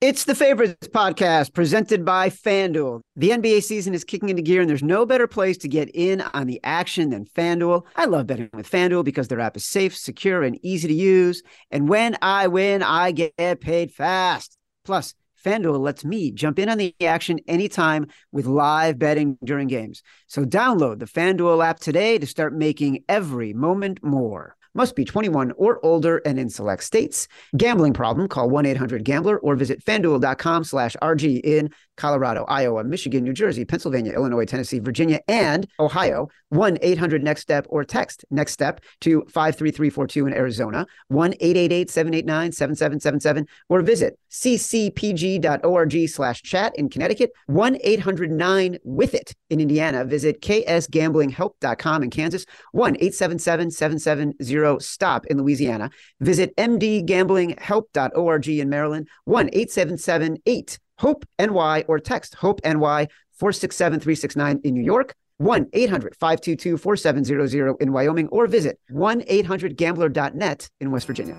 It's 0.00 0.22
the 0.22 0.36
Favorites 0.36 0.86
podcast 0.86 1.54
presented 1.54 2.04
by 2.04 2.30
FanDuel. 2.30 3.00
The 3.16 3.30
NBA 3.30 3.64
season 3.64 3.94
is 3.94 4.04
kicking 4.04 4.28
into 4.28 4.42
gear, 4.42 4.60
and 4.60 4.70
there's 4.70 4.80
no 4.80 5.04
better 5.04 5.26
place 5.26 5.58
to 5.58 5.68
get 5.68 5.90
in 5.92 6.20
on 6.20 6.46
the 6.46 6.60
action 6.62 7.10
than 7.10 7.24
FanDuel. 7.24 7.84
I 7.96 8.04
love 8.04 8.28
betting 8.28 8.48
with 8.52 8.70
FanDuel 8.70 9.04
because 9.04 9.26
their 9.26 9.40
app 9.40 9.56
is 9.56 9.64
safe, 9.64 9.96
secure, 9.96 10.44
and 10.44 10.56
easy 10.64 10.86
to 10.86 10.94
use. 10.94 11.42
And 11.72 11.88
when 11.88 12.16
I 12.22 12.46
win, 12.46 12.84
I 12.84 13.10
get 13.10 13.34
paid 13.60 13.90
fast. 13.90 14.56
Plus, 14.84 15.14
FanDuel 15.44 15.80
lets 15.80 16.04
me 16.04 16.30
jump 16.30 16.60
in 16.60 16.68
on 16.68 16.78
the 16.78 16.94
action 17.00 17.40
anytime 17.48 18.06
with 18.30 18.46
live 18.46 19.00
betting 19.00 19.36
during 19.42 19.66
games. 19.66 20.04
So 20.28 20.44
download 20.44 21.00
the 21.00 21.06
FanDuel 21.06 21.66
app 21.66 21.80
today 21.80 22.18
to 22.18 22.26
start 22.28 22.54
making 22.54 23.02
every 23.08 23.52
moment 23.52 24.04
more. 24.04 24.54
Must 24.74 24.94
be 24.94 25.04
21 25.04 25.52
or 25.56 25.84
older 25.84 26.18
and 26.18 26.38
in 26.38 26.50
select 26.50 26.84
states. 26.84 27.26
Gambling 27.56 27.94
problem, 27.94 28.28
call 28.28 28.50
1-800-GAMBLER 28.50 29.38
or 29.38 29.56
visit 29.56 29.82
fanduel.com 29.84 30.64
slash 30.64 30.94
RG 31.02 31.40
in 31.42 31.70
Colorado, 31.96 32.44
Iowa, 32.46 32.84
Michigan, 32.84 33.24
New 33.24 33.32
Jersey, 33.32 33.64
Pennsylvania, 33.64 34.12
Illinois, 34.12 34.44
Tennessee, 34.44 34.78
Virginia, 34.78 35.20
and 35.28 35.66
Ohio. 35.80 36.28
1-800-NEXT-STEP 36.52 37.66
or 37.68 37.84
text 37.84 38.24
NEXT 38.30 38.54
STEP 38.54 38.80
to 39.02 39.20
53342 39.22 40.26
in 40.26 40.32
Arizona, 40.32 40.86
1-888-789-7777 41.12 43.46
or 43.68 43.82
visit 43.82 44.18
ccpg.org 44.30 46.08
slash 46.08 46.42
chat 46.42 46.74
in 46.76 46.88
Connecticut, 46.88 47.30
1-800-9-WITH-IT 47.50 49.34
in 49.50 49.60
Indiana. 49.60 50.04
Visit 50.04 50.40
ksgamblinghelp.com 50.42 52.02
in 52.02 52.10
Kansas, 52.10 52.44
1-877-770-STOP 52.74 55.26
in 55.26 55.38
Louisiana. 55.38 55.90
Visit 56.20 56.56
mdgamblinghelp.org 56.56 58.48
in 58.48 58.68
Maryland, 58.68 59.08
1-877-8 59.28 60.78
Hope 60.98 61.24
NY 61.38 61.84
or 61.86 61.98
text 61.98 62.34
Hope 62.36 62.60
NY 62.64 63.08
467 63.38 64.00
369 64.00 64.60
in 64.64 64.74
New 64.74 64.82
York, 64.82 65.14
1 65.38 65.68
800 65.72 66.16
522 66.16 66.76
4700 66.76 67.76
in 67.80 67.92
Wyoming, 67.92 68.28
or 68.28 68.46
visit 68.46 68.78
1 68.90 69.22
800 69.26 69.76
gambler.net 69.76 70.68
in 70.80 70.90
West 70.90 71.06
Virginia. 71.06 71.36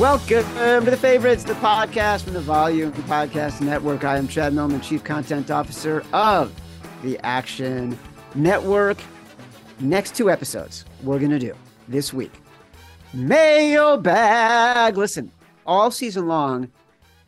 Welcome 0.00 0.84
to 0.86 0.90
the 0.90 0.96
favorites, 0.96 1.44
the 1.44 1.52
podcast 1.52 2.22
from 2.22 2.32
the 2.32 2.40
Volume 2.40 2.90
Podcast 2.90 3.60
Network. 3.60 4.02
I 4.02 4.16
am 4.16 4.28
Chad 4.28 4.54
Millman, 4.54 4.80
Chief 4.80 5.04
Content 5.04 5.50
Officer 5.50 6.02
of 6.14 6.58
the 7.02 7.18
Action 7.22 7.98
Network. 8.34 8.96
Next 9.78 10.14
two 10.14 10.30
episodes 10.30 10.86
we're 11.02 11.18
going 11.18 11.32
to 11.32 11.38
do 11.38 11.54
this 11.86 12.14
week 12.14 12.32
mailbag. 13.12 14.96
Listen, 14.96 15.30
all 15.66 15.90
season 15.90 16.26
long, 16.26 16.70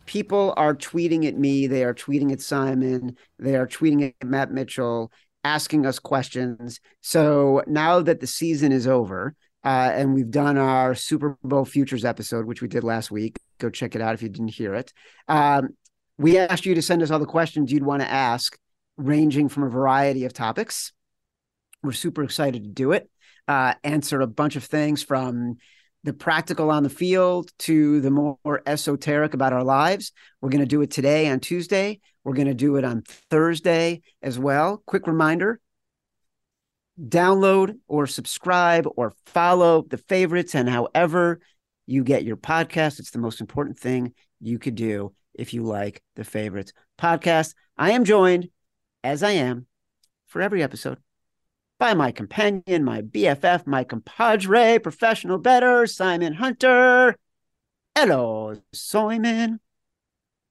people 0.07 0.55
are 0.57 0.75
tweeting 0.75 1.29
at 1.29 1.37
me. 1.37 1.67
They 1.67 1.85
are 1.85 1.93
tweeting 1.93 2.33
at 2.33 2.41
Simon. 2.41 3.19
They 3.39 3.55
are 3.55 3.67
tweeting 3.67 4.15
at 4.19 4.27
Matt 4.27 4.51
Mitchell, 4.51 5.13
asking 5.45 5.85
us 5.85 5.99
questions. 5.99 6.81
So 7.03 7.63
now 7.67 8.01
that 8.01 8.21
the 8.21 8.27
season 8.27 8.73
is 8.73 8.87
over, 8.87 9.37
uh, 9.65 9.91
and 9.95 10.15
we've 10.15 10.31
done 10.31 10.59
our 10.59 10.95
Super 10.95 11.39
Bowl 11.45 11.65
futures 11.65 12.05
episode, 12.05 12.47
which 12.47 12.63
we 12.63 12.69
did 12.69 12.85
last 12.85 13.11
week. 13.11 13.39
Go 13.59 13.71
check 13.71 13.95
it 13.95 14.03
out 14.03 14.15
if 14.15 14.23
you 14.23 14.29
didn't 14.29 14.49
hear 14.49 14.75
it. 14.75 14.93
Um, 15.29 15.71
we 16.19 16.39
asked 16.39 16.67
you 16.67 16.75
to 16.75 16.83
send 16.83 17.03
us 17.03 17.11
all 17.11 17.19
the 17.19 17.27
questions 17.27 17.73
you'd 17.73 17.85
want 17.85 18.03
to 18.03 18.11
ask, 18.11 18.59
ranging 18.97 19.49
from 19.49 19.63
a 19.65 19.69
variety 19.69 20.25
of 20.25 20.33
topics. 20.33 20.93
We're 21.83 21.93
super 21.93 22.23
excited 22.23 22.65
to 22.65 22.71
do 22.71 22.93
it. 22.93 23.09
Uh, 23.49 23.75
answer 23.83 24.21
a 24.21 24.27
bunch 24.27 24.57
of 24.57 24.65
things 24.65 25.03
from 25.03 25.57
the 26.05 26.13
practical 26.13 26.71
on 26.71 26.83
the 26.83 26.91
field 26.91 27.51
to 27.61 28.01
the 28.01 28.11
more 28.11 28.63
esoteric 28.67 29.35
about 29.35 29.53
our 29.53 29.65
lives. 29.65 30.13
We're 30.41 30.51
going 30.51 30.61
to 30.61 30.67
do 30.67 30.83
it 30.83 30.91
today 30.91 31.29
on 31.29 31.41
Tuesday. 31.41 32.01
We're 32.25 32.35
going 32.35 32.49
to 32.49 32.55
do 32.55 32.77
it 32.77 32.85
on 32.85 33.03
Thursday 33.03 34.03
as 34.23 34.39
well. 34.39 34.83
Quick 34.87 35.07
reminder 35.07 35.61
download 37.01 37.79
or 37.89 38.07
subscribe 38.07 38.87
or 38.97 39.15
follow 39.27 39.83
the 39.83 39.99
favorites 39.99 40.55
and 40.55 40.69
however 40.69 41.41
you 41.87 42.05
get 42.05 42.25
your 42.25 42.37
podcast. 42.37 42.99
It's 42.99 43.11
the 43.11 43.19
most 43.19 43.41
important 43.41 43.79
thing 43.79 44.15
you 44.41 44.59
could 44.59 44.75
do 44.75 45.15
if 45.35 45.55
you 45.55 45.63
like 45.63 46.03
the 46.17 46.25
favorites 46.25 46.73
podcast. 46.99 47.55
I 47.77 47.93
am 47.93 48.05
joined, 48.05 48.49
as 49.03 49.23
I 49.23 49.33
am 49.33 49.67
for 50.27 50.43
every 50.43 50.63
episode, 50.63 50.99
by 51.79 51.95
my 51.95 52.13
companion, 52.13 52.85
my 52.85 53.03
BFF, 53.03 53.67
my 53.67 53.85
compadre, 53.85 54.79
professional 54.79 55.39
bettor, 55.39 55.87
Simon 55.87 56.35
Hunter. 56.35 57.17
Hello, 57.97 58.55
Simon. 58.73 59.61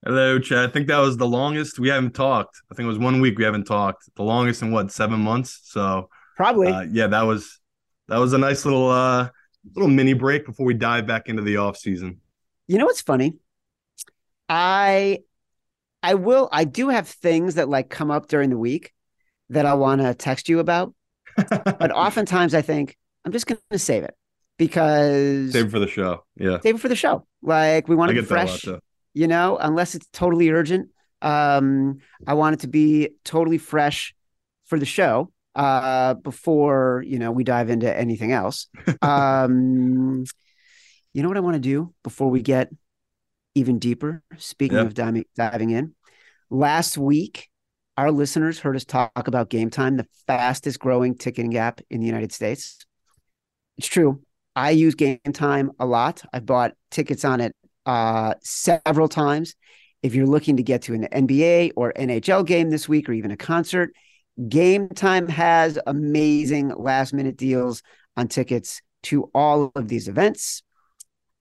Hello, 0.04 0.38
Chad. 0.38 0.68
I 0.68 0.72
think 0.72 0.88
that 0.88 0.98
was 0.98 1.16
the 1.16 1.28
longest 1.28 1.78
we 1.78 1.88
haven't 1.88 2.14
talked. 2.14 2.60
I 2.70 2.74
think 2.74 2.86
it 2.86 2.88
was 2.88 2.98
one 2.98 3.20
week 3.20 3.38
we 3.38 3.44
haven't 3.44 3.64
talked. 3.64 4.14
The 4.16 4.24
longest 4.24 4.60
in 4.62 4.72
what 4.72 4.90
seven 4.90 5.20
months. 5.20 5.60
So 5.64 6.08
Probably. 6.42 6.66
uh, 6.66 6.86
yeah, 6.90 7.06
that 7.06 7.22
was 7.22 7.60
that 8.08 8.18
was 8.18 8.32
a 8.32 8.38
nice 8.38 8.64
little 8.64 8.90
uh 8.90 9.28
little 9.76 9.88
mini 9.88 10.12
break 10.12 10.44
before 10.44 10.66
we 10.66 10.74
dive 10.74 11.06
back 11.06 11.28
into 11.28 11.40
the 11.40 11.58
off 11.58 11.76
season. 11.76 12.20
You 12.66 12.78
know 12.78 12.86
what's 12.86 13.00
funny? 13.00 13.34
I 14.48 15.20
I 16.02 16.14
will 16.14 16.48
I 16.50 16.64
do 16.64 16.88
have 16.88 17.06
things 17.06 17.54
that 17.54 17.68
like 17.68 17.90
come 17.90 18.10
up 18.10 18.26
during 18.26 18.50
the 18.50 18.58
week 18.58 18.92
that 19.50 19.66
I 19.66 19.74
want 19.74 20.00
to 20.00 20.14
text 20.14 20.48
you 20.48 20.58
about. 20.58 20.94
but 21.36 21.92
oftentimes 21.92 22.54
I 22.54 22.62
think 22.62 22.98
I'm 23.24 23.30
just 23.30 23.46
going 23.46 23.60
to 23.70 23.78
save 23.78 24.02
it 24.02 24.16
because 24.58 25.52
Save 25.52 25.66
it 25.66 25.70
for 25.70 25.78
the 25.78 25.86
show. 25.86 26.24
Yeah, 26.36 26.58
save 26.60 26.74
it 26.74 26.80
for 26.80 26.88
the 26.88 26.96
show. 26.96 27.24
Like 27.40 27.86
we 27.86 27.94
want 27.94 28.10
it 28.10 28.14
get 28.14 28.22
lot 28.22 28.48
fresh, 28.48 28.66
you 29.14 29.28
know, 29.28 29.58
unless 29.58 29.94
it's 29.94 30.08
totally 30.12 30.50
urgent. 30.50 30.88
Um, 31.22 32.00
I 32.26 32.34
want 32.34 32.54
it 32.54 32.60
to 32.60 32.66
be 32.66 33.10
totally 33.22 33.58
fresh 33.58 34.12
for 34.64 34.76
the 34.76 34.86
show 34.86 35.31
uh, 35.54 36.14
before 36.14 37.02
you 37.06 37.18
know 37.18 37.30
we 37.32 37.44
dive 37.44 37.70
into 37.70 37.94
anything 37.94 38.32
else. 38.32 38.68
um, 39.02 40.24
you 41.12 41.22
know 41.22 41.28
what 41.28 41.36
I 41.36 41.40
want 41.40 41.54
to 41.54 41.60
do 41.60 41.92
before 42.04 42.30
we 42.30 42.42
get 42.42 42.70
even 43.54 43.78
deeper. 43.78 44.22
Speaking 44.38 44.78
Yeah. 44.78 44.84
of 44.84 44.94
diving 44.94 45.24
diving 45.36 45.70
in, 45.70 45.94
last 46.50 46.98
week 46.98 47.48
our 47.98 48.10
listeners 48.10 48.58
heard 48.58 48.74
us 48.76 48.84
talk 48.86 49.12
about 49.28 49.50
Game 49.50 49.68
Time, 49.70 49.96
the 49.98 50.06
fastest 50.26 50.78
growing 50.78 51.14
ticketing 51.14 51.56
app 51.58 51.80
in 51.90 52.00
the 52.00 52.06
United 52.06 52.32
States. 52.32 52.78
It's 53.78 53.86
true. 53.86 54.22
I 54.56 54.70
use 54.70 54.94
Game 54.94 55.18
Time 55.32 55.72
a 55.78 55.86
lot. 55.86 56.22
I've 56.32 56.46
bought 56.46 56.72
tickets 56.90 57.24
on 57.24 57.40
it 57.40 57.54
uh, 57.86 58.34
several 58.42 59.08
times. 59.08 59.54
If 60.02 60.14
you're 60.14 60.26
looking 60.26 60.56
to 60.56 60.62
get 60.62 60.82
to 60.82 60.94
an 60.94 61.06
NBA 61.12 61.72
or 61.76 61.92
NHL 61.92 62.46
game 62.46 62.70
this 62.70 62.88
week 62.88 63.08
or 63.08 63.12
even 63.12 63.30
a 63.30 63.36
concert, 63.36 63.92
Game 64.48 64.88
Time 64.88 65.28
has 65.28 65.78
amazing 65.86 66.72
last 66.76 67.12
minute 67.12 67.36
deals 67.36 67.82
on 68.16 68.28
tickets 68.28 68.80
to 69.04 69.30
all 69.34 69.72
of 69.74 69.88
these 69.88 70.08
events. 70.08 70.62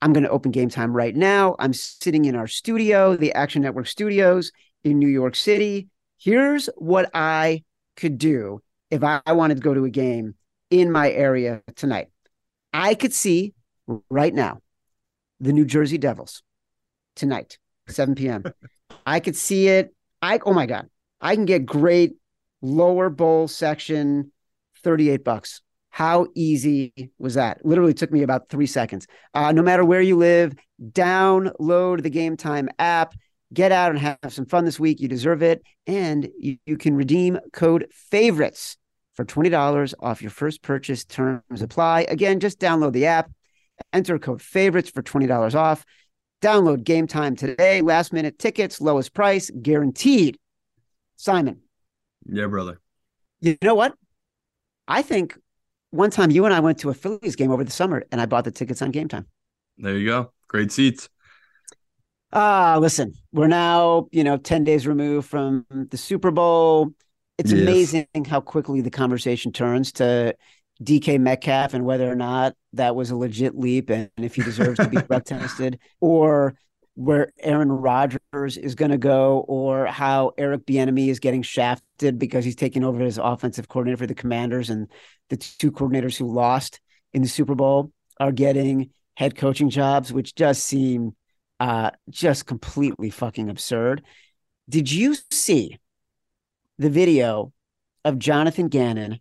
I'm 0.02 0.13
going 0.13 0.24
to 0.24 0.29
open 0.29 0.52
Game 0.52 0.69
Time 0.69 0.94
right 0.94 1.16
now. 1.16 1.56
I'm 1.59 1.74
sitting 1.74 2.25
in 2.25 2.35
our 2.35 2.47
studio, 2.47 3.16
the 3.16 3.34
Action 3.34 3.62
Network 3.62 3.88
studios 3.88 4.52
in 4.84 5.00
New 5.00 5.07
York 5.07 5.35
City. 5.35 5.90
Here's 6.18 6.69
what 6.78 7.09
I 7.13 7.63
could 7.96 8.18
do 8.18 8.62
if 8.90 9.03
I 9.03 9.22
wanted 9.28 9.56
to 9.56 9.62
go 9.62 9.73
to 9.73 9.85
a 9.85 9.90
game 9.90 10.35
in 10.69 10.91
my 10.91 11.12
area 11.12 11.62
tonight. 11.75 12.08
I 12.73 12.96
could 12.96 13.13
see 13.13 13.53
right 14.09 14.34
now 14.34 14.62
the 15.40 15.53
New 15.53 15.66
Jersey 15.66 15.97
Devils 15.97 16.44
tonight, 17.16 17.58
7 17.88 18.16
p.m. 18.16 18.44
I 19.06 19.19
could 19.19 19.35
see 19.35 19.68
it. 19.68 19.94
I 20.22 20.40
oh 20.46 20.53
my 20.53 20.66
god, 20.66 20.90
I 21.19 21.35
can 21.35 21.46
get 21.46 21.66
great 21.66 22.16
lower 22.61 23.09
bowl 23.09 23.47
section, 23.47 24.31
38 24.83 25.23
bucks. 25.23 25.61
How 25.89 26.27
easy 26.35 26.93
was 27.19 27.34
that? 27.34 27.66
Literally 27.66 27.93
took 27.93 28.11
me 28.11 28.23
about 28.23 28.49
three 28.49 28.66
seconds. 28.66 29.08
Uh, 29.34 29.52
no 29.52 29.61
matter 29.61 29.84
where 29.84 30.02
you 30.02 30.16
live, 30.16 30.53
download 30.81 32.02
the 32.02 32.09
Game 32.09 32.37
Time 32.37 32.69
app. 32.79 33.13
Get 33.53 33.73
out 33.73 33.91
and 33.91 33.99
have 33.99 34.17
some 34.29 34.46
fun 34.46 34.63
this 34.63 34.79
week. 34.79 35.02
You 35.02 35.09
deserve 35.09 35.43
it. 35.43 35.61
And 35.85 36.29
you, 36.40 36.58
you 36.66 36.78
can 36.78 36.96
redeem 36.96 37.40
code 37.52 37.87
favorites 37.91 38.78
for 39.16 39.25
$20 39.25 39.93
off 39.99 40.22
your 40.22 40.31
first 40.31 40.61
purchase. 40.61 41.03
Terms 41.03 41.61
apply. 41.61 42.05
Again, 42.08 42.40
just 42.40 42.59
download 42.59 42.93
the 42.93 43.08
app, 43.08 43.29
enter 43.91 44.17
code 44.17 44.41
favorites 44.41 44.90
for 44.90 45.03
$20 45.03 45.55
off. 45.55 45.85
Download 46.41 46.84
game 46.84 47.05
time 47.05 47.35
today. 47.35 47.81
Last 47.81 48.13
minute 48.13 48.40
tickets, 48.40 48.81
lowest 48.81 49.13
price, 49.13 49.52
guaranteed. 49.61 50.40
Simon, 51.17 51.61
Yeah, 52.26 52.47
brother. 52.47 52.79
you 53.41 53.58
know 53.62 53.76
what? 53.76 53.96
I 54.88 55.02
think 55.02 55.38
one 55.91 56.12
time 56.12 56.32
you 56.32 56.46
and 56.46 56.53
I 56.53 56.59
went 56.59 56.79
to 56.79 56.90
a 56.90 56.94
Phillies 56.94 57.35
game 57.35 57.52
over 57.52 57.64
the 57.64 57.72
summer 57.72 58.03
and 58.12 58.22
I 58.22 58.26
bought 58.26 58.46
the 58.46 58.52
tickets 58.52 58.82
on 58.82 58.91
game 58.91 59.08
time. 59.08 59.28
There 59.78 59.97
you 59.97 60.06
go. 60.08 60.32
Great 60.47 60.72
seats. 60.72 61.09
Ah, 62.34 62.78
listen, 62.79 63.14
we're 63.34 63.47
now, 63.47 64.08
you 64.12 64.23
know, 64.23 64.38
10 64.38 64.64
days 64.64 64.88
removed 64.88 65.28
from 65.29 65.66
the 65.70 65.97
Super 65.97 66.32
Bowl. 66.32 66.94
It's 67.38 67.52
Yes. 67.52 67.53
amazing 67.53 68.08
how 68.28 68.40
quickly 68.40 68.82
the 68.82 68.90
conversation 68.91 69.52
turns 69.52 69.91
to 69.94 70.35
DK 70.82 71.18
Metcalf 71.18 71.73
and 71.73 71.85
whether 71.85 72.09
or 72.09 72.16
not 72.16 72.56
that 72.73 72.96
was 72.96 73.12
a 73.12 73.16
legit 73.18 73.58
leap 73.58 73.90
and 73.90 74.09
if 74.18 74.35
he 74.35 74.44
deserves 74.44 74.79
to 74.79 74.90
be 74.90 74.97
drug 75.09 75.26
tested, 75.26 75.79
or 76.00 76.56
where 76.96 77.32
Aaron 77.40 77.72
Rodgers 77.72 78.58
is 78.58 78.76
going 78.76 78.91
to 78.91 78.97
go, 78.97 79.46
or 79.47 79.85
how 79.85 80.32
Eric 80.38 80.66
Bieniemy 80.66 81.08
is 81.08 81.20
getting 81.20 81.41
shafted 81.41 82.20
because 82.20 82.43
he's 82.46 82.55
taking 82.55 82.84
over 82.84 83.02
as 83.03 83.17
offensive 83.17 83.67
coordinator 83.67 83.97
for 83.97 84.08
the 84.08 84.16
Commanders, 84.16 84.70
and 84.70 84.90
the 85.29 85.38
two 85.38 85.72
coordinators 85.72 86.17
who 86.17 86.32
lost 86.32 86.79
in 87.14 87.22
the 87.22 87.28
Super 87.28 87.55
Bowl 87.55 87.91
are 88.20 88.32
getting 88.32 88.90
head 89.16 89.35
coaching 89.35 89.70
jobs, 89.70 90.11
which 90.11 90.35
does 90.35 90.61
seem 90.61 91.16
uh, 91.59 91.91
just 92.09 92.46
completely 92.46 93.09
fucking 93.09 93.49
absurd. 93.49 94.03
Did 94.67 94.91
you 94.91 95.16
see 95.32 95.79
the 96.78 96.90
video 96.90 97.53
of 98.03 98.20
Jonathan 98.20 98.67
Gannon 98.67 99.20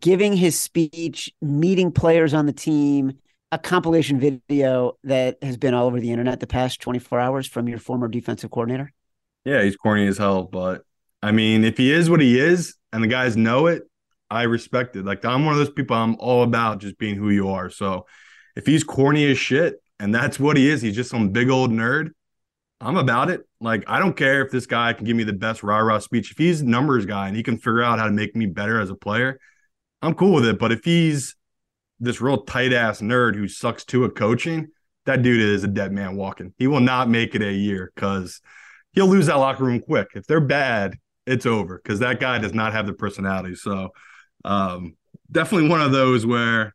giving 0.00 0.36
his 0.36 0.58
speech, 0.58 1.32
meeting 1.40 1.92
players 1.92 2.34
on 2.34 2.46
the 2.46 2.52
team, 2.52 3.18
a 3.50 3.58
compilation 3.58 4.20
video 4.20 4.98
that 5.04 5.42
has 5.42 5.56
been 5.56 5.74
all 5.74 5.86
over 5.86 6.00
the 6.00 6.10
internet 6.10 6.40
the 6.40 6.46
past 6.46 6.80
24 6.80 7.18
hours 7.18 7.46
from 7.46 7.68
your 7.68 7.78
former 7.78 8.08
defensive 8.08 8.50
coordinator? 8.50 8.92
Yeah, 9.44 9.62
he's 9.62 9.76
corny 9.76 10.06
as 10.06 10.18
hell, 10.18 10.44
but 10.44 10.82
I 11.22 11.32
mean, 11.32 11.64
if 11.64 11.78
he 11.78 11.92
is 11.92 12.10
what 12.10 12.20
he 12.20 12.38
is 12.38 12.74
and 12.92 13.02
the 13.02 13.08
guys 13.08 13.36
know 13.36 13.66
it, 13.66 13.84
I 14.30 14.42
respect 14.42 14.96
it. 14.96 15.04
Like 15.04 15.24
I'm 15.24 15.44
one 15.44 15.54
of 15.54 15.58
those 15.58 15.70
people 15.70 15.96
I'm 15.96 16.16
all 16.18 16.42
about 16.42 16.80
just 16.80 16.98
being 16.98 17.14
who 17.14 17.30
you 17.30 17.48
are. 17.48 17.70
So 17.70 18.06
if 18.56 18.66
he's 18.66 18.84
corny 18.84 19.30
as 19.30 19.38
shit 19.38 19.76
and 19.98 20.14
that's 20.14 20.38
what 20.38 20.56
he 20.56 20.68
is, 20.68 20.82
he's 20.82 20.96
just 20.96 21.10
some 21.10 21.30
big 21.30 21.48
old 21.48 21.70
nerd. 21.70 22.10
I'm 22.80 22.96
about 22.96 23.30
it. 23.30 23.40
Like, 23.60 23.82
I 23.88 23.98
don't 23.98 24.16
care 24.16 24.44
if 24.44 24.52
this 24.52 24.66
guy 24.66 24.92
can 24.92 25.04
give 25.04 25.16
me 25.16 25.24
the 25.24 25.32
best 25.32 25.62
rah 25.62 25.78
rah 25.78 25.98
speech. 25.98 26.30
If 26.30 26.38
he's 26.38 26.62
numbers 26.62 27.06
guy 27.06 27.26
and 27.26 27.36
he 27.36 27.42
can 27.42 27.56
figure 27.56 27.82
out 27.82 27.98
how 27.98 28.04
to 28.04 28.12
make 28.12 28.36
me 28.36 28.46
better 28.46 28.80
as 28.80 28.90
a 28.90 28.94
player, 28.94 29.40
I'm 30.00 30.14
cool 30.14 30.34
with 30.34 30.46
it. 30.46 30.58
But 30.58 30.70
if 30.70 30.84
he's 30.84 31.34
this 32.00 32.20
real 32.20 32.42
tight 32.42 32.72
ass 32.72 33.00
nerd 33.00 33.34
who 33.34 33.48
sucks 33.48 33.84
to 33.86 34.04
at 34.04 34.14
coaching, 34.14 34.68
that 35.06 35.22
dude 35.22 35.40
is 35.40 35.64
a 35.64 35.68
dead 35.68 35.92
man 35.92 36.16
walking. 36.16 36.52
He 36.58 36.66
will 36.66 36.80
not 36.80 37.08
make 37.08 37.34
it 37.34 37.42
a 37.42 37.52
year 37.52 37.92
because 37.94 38.40
he'll 38.92 39.06
lose 39.06 39.26
that 39.26 39.36
locker 39.36 39.64
room 39.64 39.80
quick. 39.80 40.08
If 40.14 40.26
they're 40.26 40.40
bad, 40.40 40.98
it's 41.26 41.46
over 41.46 41.80
because 41.82 42.00
that 42.00 42.20
guy 42.20 42.38
does 42.38 42.54
not 42.54 42.72
have 42.72 42.86
the 42.86 42.92
personality. 42.92 43.54
So, 43.54 43.90
um, 44.44 44.96
definitely 45.30 45.68
one 45.68 45.82
of 45.82 45.92
those 45.92 46.24
where, 46.24 46.74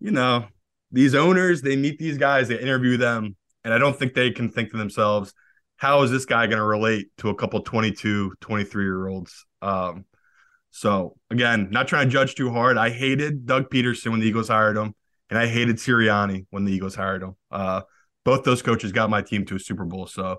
you 0.00 0.10
know, 0.10 0.46
these 0.90 1.14
owners, 1.14 1.60
they 1.62 1.76
meet 1.76 1.98
these 1.98 2.18
guys, 2.18 2.48
they 2.48 2.58
interview 2.58 2.96
them, 2.96 3.36
and 3.64 3.74
I 3.74 3.78
don't 3.78 3.98
think 3.98 4.14
they 4.14 4.30
can 4.30 4.48
think 4.48 4.70
to 4.70 4.78
themselves, 4.78 5.34
how 5.76 6.02
is 6.02 6.10
this 6.10 6.24
guy 6.24 6.46
going 6.46 6.58
to 6.58 6.64
relate 6.64 7.08
to 7.18 7.28
a 7.28 7.34
couple 7.34 7.60
22, 7.62 8.34
23 8.40 8.84
year 8.84 9.06
olds? 9.06 9.46
Um, 9.62 10.04
so 10.78 11.16
again, 11.28 11.70
not 11.72 11.88
trying 11.88 12.06
to 12.06 12.12
judge 12.12 12.36
too 12.36 12.52
hard. 12.52 12.78
I 12.78 12.90
hated 12.90 13.46
Doug 13.46 13.68
Pederson 13.68 14.12
when 14.12 14.20
the 14.20 14.26
Eagles 14.26 14.46
hired 14.46 14.76
him, 14.76 14.94
and 15.28 15.36
I 15.36 15.48
hated 15.48 15.76
Sirianni 15.76 16.46
when 16.50 16.64
the 16.64 16.72
Eagles 16.72 16.94
hired 16.94 17.24
him. 17.24 17.34
Uh, 17.50 17.80
both 18.24 18.44
those 18.44 18.62
coaches 18.62 18.92
got 18.92 19.10
my 19.10 19.20
team 19.20 19.44
to 19.46 19.56
a 19.56 19.58
Super 19.58 19.84
Bowl. 19.84 20.06
So 20.06 20.38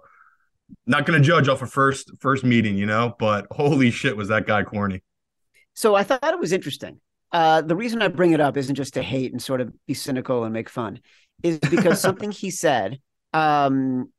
not 0.88 1.06
going 1.06 1.22
to 1.22 1.28
judge 1.28 1.50
off 1.50 1.62
a 1.62 1.68
first 1.68 2.12
first 2.22 2.46
meeting, 2.46 2.78
you 2.78 2.86
know. 2.86 3.16
But 3.20 3.48
holy 3.52 3.92
shit, 3.92 4.16
was 4.16 4.30
that 4.30 4.48
guy 4.48 4.64
corny? 4.64 5.04
So 5.74 5.96
I 5.96 6.04
thought 6.04 6.24
it 6.24 6.40
was 6.40 6.54
interesting. 6.54 7.02
Uh, 7.34 7.62
the 7.62 7.76
reason 7.76 8.02
I 8.02 8.08
bring 8.08 8.32
it 8.32 8.40
up 8.40 8.56
isn't 8.56 8.76
just 8.76 8.94
to 8.94 9.04
hate 9.04 9.34
and 9.34 9.42
sort 9.42 9.60
of 9.60 9.74
be 9.88 9.94
cynical 9.94 10.46
and 10.46 10.54
make 10.54 10.70
fun, 10.70 11.02
is 11.44 11.60
because 11.60 12.00
something 12.10 12.32
he 12.32 12.50
said 12.50 13.00
um, 13.34 14.10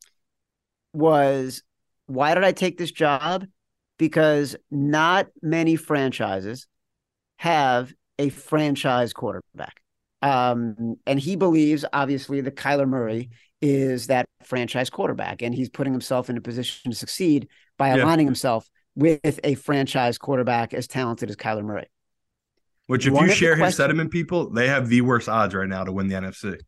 was, 0.93 1.63
"Why 2.07 2.35
did 2.35 2.45
I 2.45 2.53
take 2.53 2.77
this 2.77 2.93
job? 2.93 3.47
Because 4.01 4.57
not 4.71 5.27
many 5.43 5.77
franchises 5.77 6.67
have 7.37 7.93
a 8.19 8.31
franchise 8.31 9.13
quarterback." 9.13 9.83
Um, 10.23 10.97
and 11.07 11.21
he 11.21 11.37
believes, 11.37 11.85
obviously, 11.93 12.41
that 12.41 12.57
Kyler 12.57 12.89
Murray 12.89 13.29
is 13.61 14.07
that 14.07 14.25
franchise 14.43 14.89
quarterback, 14.89 15.43
and 15.43 15.55
he's 15.55 15.69
putting 15.69 15.93
himself 15.93 16.31
in 16.31 16.39
a 16.39 16.41
position 16.41 16.91
to 16.91 16.97
succeed 16.97 17.49
by 17.77 17.89
yeah. 17.89 18.03
aligning 18.03 18.27
himself 18.27 18.69
with 18.95 19.39
a 19.45 19.55
franchise 19.55 20.17
quarterback 20.17 20.73
as 20.73 20.87
talented 20.87 21.29
as 21.29 21.37
Kyler 21.37 21.63
Murray. 21.63 21.87
Which, 22.87 23.07
if 23.07 23.13
One 23.13 23.27
you 23.27 23.33
share 23.33 23.55
his 23.55 23.77
sentiment, 23.77 24.11
people, 24.11 24.51
they 24.51 24.69
have 24.69 24.89
the 24.89 25.03
worst 25.03 25.29
odds 25.29 25.55
right 25.55 25.69
now 25.69 25.85
to 25.85 25.93
win 25.93 26.09
the 26.09 26.15
NFC. 26.15 26.59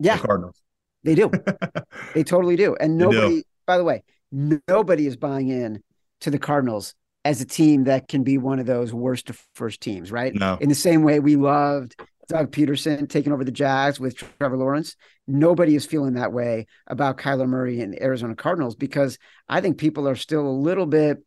Yeah, 0.00 0.16
the 0.16 0.26
Cardinals. 0.26 0.60
They 1.04 1.14
do. 1.14 1.30
they 2.14 2.24
totally 2.24 2.56
do. 2.56 2.76
And 2.78 2.98
nobody, 2.98 3.36
do. 3.36 3.42
by 3.66 3.78
the 3.78 3.84
way, 3.84 4.02
nobody 4.30 5.06
is 5.06 5.16
buying 5.16 5.48
in 5.48 5.82
to 6.20 6.30
the 6.30 6.38
Cardinals 6.38 6.94
as 7.24 7.40
a 7.40 7.44
team 7.44 7.84
that 7.84 8.08
can 8.08 8.22
be 8.22 8.38
one 8.38 8.58
of 8.58 8.66
those 8.66 8.92
worst 8.92 9.26
to 9.26 9.34
first 9.54 9.80
teams, 9.80 10.10
right? 10.10 10.34
No. 10.34 10.56
In 10.60 10.68
the 10.68 10.74
same 10.74 11.02
way 11.02 11.20
we 11.20 11.36
loved 11.36 11.96
Doug 12.28 12.52
Pederson 12.52 13.08
taking 13.08 13.32
over 13.32 13.44
the 13.44 13.50
Jags 13.50 13.98
with 13.98 14.16
Trevor 14.16 14.56
Lawrence. 14.56 14.96
Nobody 15.26 15.74
is 15.74 15.84
feeling 15.84 16.14
that 16.14 16.32
way 16.32 16.66
about 16.86 17.18
Kyler 17.18 17.48
Murray 17.48 17.80
and 17.80 18.00
Arizona 18.00 18.34
Cardinals 18.34 18.76
because 18.76 19.18
I 19.48 19.60
think 19.60 19.78
people 19.78 20.08
are 20.08 20.16
still 20.16 20.46
a 20.46 20.48
little 20.48 20.86
bit 20.86 21.18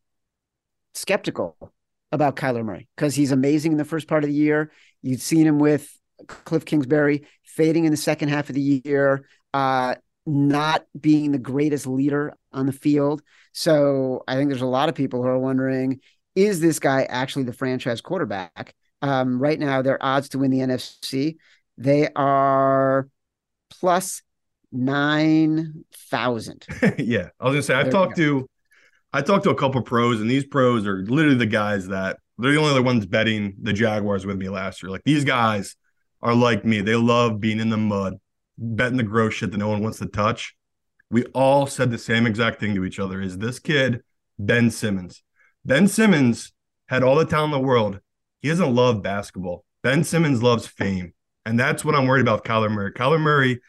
skeptical 0.93 1.57
about 2.11 2.35
Kyler 2.35 2.63
Murray 2.63 2.87
because 2.95 3.15
he's 3.15 3.31
amazing 3.31 3.73
in 3.73 3.77
the 3.77 3.85
first 3.85 4.07
part 4.07 4.23
of 4.23 4.29
the 4.29 4.35
year. 4.35 4.71
You'd 5.01 5.21
seen 5.21 5.45
him 5.45 5.59
with 5.59 5.89
Cliff 6.27 6.63
Kingsbury 6.63 7.27
fading 7.43 7.85
in 7.85 7.91
the 7.91 7.97
second 7.97 8.29
half 8.29 8.49
of 8.49 8.55
the 8.55 8.81
year, 8.85 9.27
uh, 9.53 9.95
not 10.25 10.85
being 10.99 11.31
the 11.31 11.37
greatest 11.37 11.85
leader 11.85 12.33
on 12.53 12.65
the 12.65 12.71
field. 12.71 13.21
So 13.53 14.23
I 14.27 14.35
think 14.35 14.49
there's 14.49 14.61
a 14.61 14.65
lot 14.67 14.89
of 14.89 14.95
people 14.95 15.21
who 15.21 15.27
are 15.27 15.39
wondering 15.39 15.99
is 16.35 16.59
this 16.59 16.79
guy 16.79 17.03
actually 17.03 17.43
the 17.43 17.53
franchise 17.53 18.01
quarterback? 18.01 18.73
Um, 19.03 19.39
right 19.39 19.59
now, 19.59 19.81
their 19.81 20.03
odds 20.03 20.29
to 20.29 20.39
win 20.39 20.49
the 20.49 20.59
NFC, 20.59 21.35
they 21.77 22.09
are 22.15 23.07
plus 23.69 24.23
9,000. 24.71 26.65
yeah. 26.97 27.29
I 27.39 27.43
was 27.45 27.51
going 27.51 27.55
to 27.55 27.61
say, 27.61 27.79
I 27.79 27.83
talked 27.83 28.15
to 28.17 28.49
I 29.15 29.21
talked 29.21 29.43
to 29.43 29.51
a 29.51 29.55
couple 29.55 29.79
pros, 29.83 30.19
and 30.19 30.29
these 30.29 30.43
pros 30.43 30.87
are 30.87 31.03
literally 31.05 31.37
the 31.37 31.45
guys 31.45 31.87
that 31.89 32.17
they're 32.39 32.51
the 32.51 32.57
only 32.57 32.71
other 32.71 32.81
ones 32.81 33.05
betting 33.05 33.55
the 33.61 33.71
Jaguars 33.71 34.25
with 34.25 34.37
me 34.37 34.49
last 34.49 34.81
year. 34.81 34.89
Like 34.89 35.03
these 35.05 35.23
guys 35.23 35.75
are 36.23 36.33
like 36.33 36.65
me. 36.65 36.81
They 36.81 36.95
love 36.95 37.39
being 37.39 37.59
in 37.59 37.69
the 37.69 37.77
mud, 37.77 38.15
betting 38.57 38.97
the 38.97 39.03
gross 39.03 39.35
shit 39.35 39.51
that 39.51 39.57
no 39.57 39.67
one 39.67 39.83
wants 39.83 39.99
to 39.99 40.07
touch. 40.07 40.55
We 41.13 41.25
all 41.27 41.67
said 41.67 41.91
the 41.91 41.97
same 41.97 42.25
exact 42.25 42.59
thing 42.59 42.75
to 42.75 42.83
each 42.83 42.99
other 42.99 43.21
is 43.21 43.37
this 43.37 43.59
kid, 43.59 44.01
Ben 44.37 44.69
Simmons. 44.69 45.23
Ben 45.63 45.87
Simmons 45.87 46.51
had 46.87 47.03
all 47.03 47.15
the 47.15 47.25
talent 47.25 47.53
in 47.53 47.61
the 47.61 47.65
world. 47.65 47.99
He 48.41 48.49
doesn't 48.49 48.75
love 48.75 49.01
basketball. 49.01 49.63
Ben 49.83 50.03
Simmons 50.03 50.43
loves 50.43 50.67
fame. 50.67 51.13
And 51.45 51.59
that's 51.59 51.85
what 51.85 51.95
I'm 51.95 52.07
worried 52.07 52.21
about 52.21 52.43
Kyler 52.43 52.71
Murray. 52.71 52.91
Kyler 52.91 53.21
Murray 53.21 53.61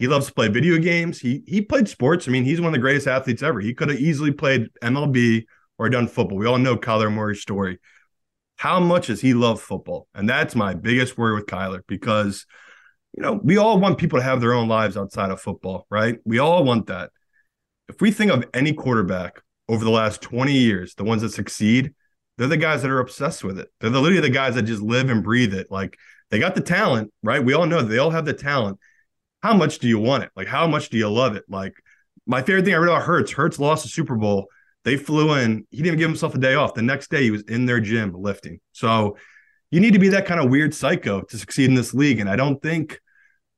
he 0.00 0.08
loves 0.08 0.28
to 0.28 0.32
play 0.32 0.48
video 0.48 0.78
games. 0.78 1.20
He 1.20 1.42
he 1.46 1.60
played 1.60 1.86
sports. 1.86 2.26
I 2.26 2.30
mean, 2.30 2.44
he's 2.44 2.58
one 2.58 2.68
of 2.68 2.72
the 2.72 2.78
greatest 2.78 3.06
athletes 3.06 3.42
ever. 3.42 3.60
He 3.60 3.74
could 3.74 3.90
have 3.90 4.00
easily 4.00 4.32
played 4.32 4.68
MLB 4.82 5.44
or 5.76 5.90
done 5.90 6.08
football. 6.08 6.38
We 6.38 6.46
all 6.46 6.56
know 6.56 6.78
Kyler 6.78 7.12
Murray's 7.12 7.42
story. 7.42 7.78
How 8.56 8.80
much 8.80 9.08
does 9.08 9.20
he 9.20 9.34
love 9.34 9.60
football? 9.60 10.08
And 10.14 10.26
that's 10.26 10.54
my 10.54 10.72
biggest 10.72 11.18
worry 11.18 11.34
with 11.34 11.44
Kyler 11.44 11.82
because, 11.86 12.46
you 13.16 13.22
know, 13.22 13.40
we 13.42 13.56
all 13.56 13.78
want 13.78 13.98
people 13.98 14.18
to 14.18 14.24
have 14.24 14.40
their 14.40 14.52
own 14.52 14.68
lives 14.68 14.96
outside 14.96 15.30
of 15.30 15.40
football, 15.40 15.86
right? 15.90 16.18
We 16.24 16.38
all 16.38 16.64
want 16.64 16.86
that. 16.86 17.10
If 17.88 18.00
we 18.00 18.10
think 18.10 18.30
of 18.30 18.44
any 18.54 18.72
quarterback 18.72 19.42
over 19.68 19.84
the 19.84 19.90
last 19.90 20.22
20 20.22 20.52
years, 20.52 20.94
the 20.94 21.04
ones 21.04 21.22
that 21.22 21.30
succeed, 21.30 21.94
they're 22.38 22.46
the 22.46 22.56
guys 22.56 22.82
that 22.82 22.90
are 22.90 23.00
obsessed 23.00 23.42
with 23.44 23.58
it. 23.58 23.68
They're 23.80 23.90
the, 23.90 24.00
literally 24.00 24.20
the 24.20 24.30
guys 24.30 24.54
that 24.54 24.62
just 24.62 24.82
live 24.82 25.10
and 25.10 25.24
breathe 25.24 25.54
it. 25.54 25.70
Like 25.70 25.98
they 26.30 26.38
got 26.38 26.54
the 26.54 26.60
talent, 26.60 27.12
right? 27.22 27.44
We 27.44 27.52
all 27.52 27.66
know 27.66 27.82
they 27.82 27.98
all 27.98 28.10
have 28.10 28.24
the 28.24 28.32
talent 28.32 28.78
how 29.42 29.54
much 29.54 29.78
do 29.78 29.88
you 29.88 29.98
want 29.98 30.24
it? 30.24 30.30
Like, 30.36 30.46
how 30.46 30.66
much 30.66 30.90
do 30.90 30.98
you 30.98 31.08
love 31.08 31.36
it? 31.36 31.44
Like, 31.48 31.74
my 32.26 32.42
favorite 32.42 32.64
thing 32.64 32.74
I 32.74 32.78
read 32.78 32.90
about 32.90 33.02
Hurts, 33.02 33.32
Hurts 33.32 33.58
lost 33.58 33.82
the 33.82 33.88
Super 33.88 34.16
Bowl. 34.16 34.46
They 34.84 34.96
flew 34.96 35.34
in. 35.34 35.66
He 35.70 35.82
didn't 35.82 35.98
give 35.98 36.08
himself 36.08 36.34
a 36.34 36.38
day 36.38 36.54
off. 36.54 36.74
The 36.74 36.82
next 36.82 37.10
day, 37.10 37.22
he 37.22 37.30
was 37.30 37.42
in 37.42 37.66
their 37.66 37.80
gym 37.80 38.12
lifting. 38.14 38.60
So, 38.72 39.16
you 39.70 39.80
need 39.80 39.92
to 39.92 39.98
be 39.98 40.08
that 40.08 40.26
kind 40.26 40.40
of 40.40 40.50
weird 40.50 40.74
psycho 40.74 41.22
to 41.22 41.38
succeed 41.38 41.68
in 41.68 41.74
this 41.74 41.94
league. 41.94 42.20
And 42.20 42.28
I 42.28 42.36
don't 42.36 42.60
think 42.62 43.00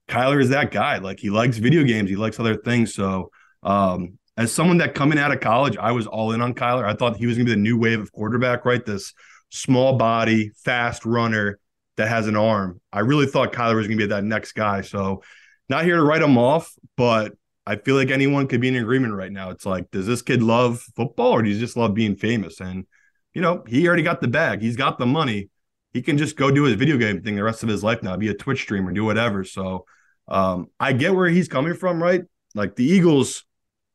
Kyler 0.09 0.41
is 0.41 0.51
that 0.51 0.71
guy. 0.71 0.99
Like, 0.99 1.21
he 1.21 1.31
likes 1.31 1.59
video 1.59 1.85
games, 1.85 2.11
he 2.11 2.17
likes 2.17 2.39
other 2.39 2.57
things. 2.57 2.95
So, 2.95 3.31
um, 3.63 4.19
as 4.37 4.53
someone 4.53 4.79
that 4.79 4.95
coming 4.95 5.19
out 5.19 5.33
of 5.33 5.41
college, 5.41 5.77
I 5.77 5.93
was 5.93 6.07
all 6.07 6.33
in 6.33 6.41
on 6.41 6.55
Kyler. 6.55 6.85
I 6.85 6.95
thought 6.95 7.17
he 7.17 7.27
was 7.27 7.37
going 7.37 7.47
to 7.47 7.51
be 7.51 7.55
the 7.55 7.63
new 7.63 7.79
wave 7.79 8.01
of 8.01 8.13
quarterback, 8.13 8.65
right? 8.65 8.85
This 8.85 9.13
small 9.51 9.97
body, 9.97 10.51
fast 10.65 11.05
runner 11.05 11.59
that 11.97 12.09
has 12.09 12.27
an 12.27 12.37
arm. 12.37 12.81
I 12.93 13.01
really 13.01 13.27
thought 13.27 13.53
Kyler 13.53 13.77
was 13.77 13.87
going 13.87 13.99
to 13.99 14.05
be 14.05 14.09
that 14.09 14.25
next 14.25 14.53
guy. 14.53 14.81
So 14.81 15.23
not 15.69 15.85
here 15.85 15.97
to 15.97 16.03
write 16.03 16.23
him 16.23 16.39
off, 16.39 16.73
but 16.97 17.33
I 17.67 17.77
feel 17.77 17.95
like 17.95 18.11
anyone 18.11 18.49
could 18.49 18.61
be 18.61 18.69
in 18.69 18.77
agreement 18.77 19.15
right 19.15 19.31
now. 19.31 19.51
It's 19.51 19.67
like, 19.67 19.91
does 19.91 20.07
this 20.07 20.23
kid 20.23 20.43
love 20.43 20.81
football 20.97 21.33
or 21.33 21.43
does 21.43 21.55
he 21.55 21.61
just 21.61 21.77
love 21.77 21.95
being 21.95 22.17
famous? 22.17 22.61
And, 22.61 22.87
you 23.35 23.43
know, 23.43 23.63
he 23.69 23.87
already 23.87 24.03
got 24.03 24.21
the 24.21 24.29
bag, 24.29 24.63
he's 24.63 24.77
got 24.77 24.99
the 24.99 25.07
money. 25.07 25.51
He 25.93 26.03
can 26.03 26.17
just 26.17 26.37
go 26.37 26.51
do 26.51 26.65
his 26.65 26.75
video 26.75 26.97
game 26.97 27.23
thing 27.23 27.37
the 27.37 27.43
rest 27.43 27.63
of 27.63 27.69
his 27.69 27.85
life 27.85 28.03
now, 28.03 28.17
be 28.17 28.29
a 28.29 28.35
Twitch 28.35 28.63
streamer, 28.63 28.93
do 28.93 29.05
whatever. 29.05 29.45
So 29.45 29.85
um, 30.29 30.69
I 30.81 30.93
get 30.93 31.15
where 31.15 31.29
he's 31.29 31.49
coming 31.49 31.75
from, 31.75 32.03
right? 32.03 32.23
Like 32.55 32.77
the 32.77 32.85
Eagles, 32.85 33.45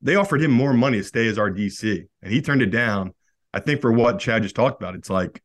they 0.02 0.16
offered 0.16 0.42
him 0.42 0.52
more 0.52 0.74
money 0.74 0.98
to 0.98 1.04
stay 1.04 1.28
as 1.28 1.38
our 1.38 1.50
DC, 1.50 2.06
and 2.22 2.32
he 2.32 2.42
turned 2.42 2.62
it 2.62 2.72
down. 2.72 3.14
I 3.54 3.60
think 3.60 3.82
for 3.82 3.92
what 3.92 4.20
Chad 4.20 4.44
just 4.44 4.56
talked 4.56 4.82
about, 4.82 4.96
it's 4.96 5.10
like 5.10 5.42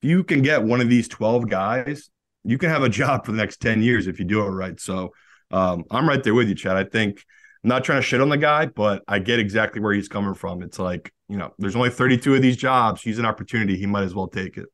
if 0.00 0.08
you 0.08 0.22
can 0.22 0.42
get 0.42 0.62
one 0.62 0.80
of 0.80 0.88
these 0.88 1.08
12 1.08 1.48
guys, 1.48 2.10
you 2.44 2.58
can 2.58 2.70
have 2.70 2.82
a 2.82 2.88
job 3.00 3.24
for 3.24 3.32
the 3.32 3.38
next 3.38 3.60
10 3.60 3.82
years 3.82 4.06
if 4.06 4.18
you 4.18 4.24
do 4.24 4.42
it 4.42 4.50
right. 4.50 4.78
So 4.78 5.12
um, 5.50 5.84
I'm 5.90 6.08
right 6.08 6.22
there 6.22 6.34
with 6.34 6.48
you, 6.48 6.54
Chad. 6.54 6.76
I 6.76 6.84
think 6.84 7.24
I'm 7.64 7.68
not 7.68 7.84
trying 7.84 7.98
to 7.98 8.06
shit 8.06 8.20
on 8.20 8.28
the 8.28 8.36
guy, 8.36 8.66
but 8.66 9.02
I 9.08 9.18
get 9.18 9.40
exactly 9.40 9.80
where 9.80 9.92
he's 9.92 10.08
coming 10.08 10.34
from. 10.34 10.62
It's 10.62 10.78
like, 10.78 11.12
you 11.28 11.36
know, 11.36 11.52
there's 11.58 11.76
only 11.76 11.90
32 11.90 12.36
of 12.36 12.42
these 12.42 12.56
jobs. 12.56 13.02
He's 13.02 13.18
an 13.18 13.26
opportunity. 13.26 13.76
He 13.76 13.86
might 13.86 14.04
as 14.04 14.14
well 14.14 14.28
take 14.28 14.56
it. 14.56 14.66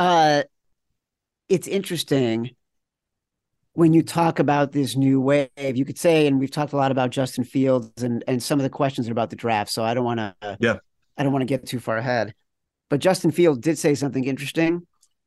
Uh, 0.00 0.44
it's 1.50 1.68
interesting 1.68 2.52
when 3.74 3.92
you 3.92 4.02
talk 4.02 4.38
about 4.38 4.72
this 4.72 4.96
new 4.96 5.20
wave, 5.20 5.50
you 5.58 5.84
could 5.84 5.98
say, 5.98 6.26
and 6.26 6.40
we've 6.40 6.50
talked 6.50 6.72
a 6.72 6.76
lot 6.76 6.90
about 6.90 7.10
Justin 7.10 7.44
Fields 7.44 8.02
and 8.02 8.24
and 8.26 8.42
some 8.42 8.58
of 8.58 8.62
the 8.62 8.70
questions 8.70 9.10
are 9.10 9.12
about 9.12 9.28
the 9.28 9.36
draft. 9.36 9.70
So 9.70 9.84
I 9.84 9.92
don't 9.92 10.06
want 10.06 10.18
to, 10.18 10.56
yeah, 10.58 10.76
I 11.18 11.22
don't 11.22 11.32
want 11.32 11.42
to 11.42 11.46
get 11.46 11.66
too 11.66 11.80
far 11.80 11.98
ahead. 11.98 12.34
But 12.88 13.00
Justin 13.00 13.30
Fields 13.30 13.58
did 13.58 13.76
say 13.76 13.94
something 13.94 14.24
interesting. 14.24 14.86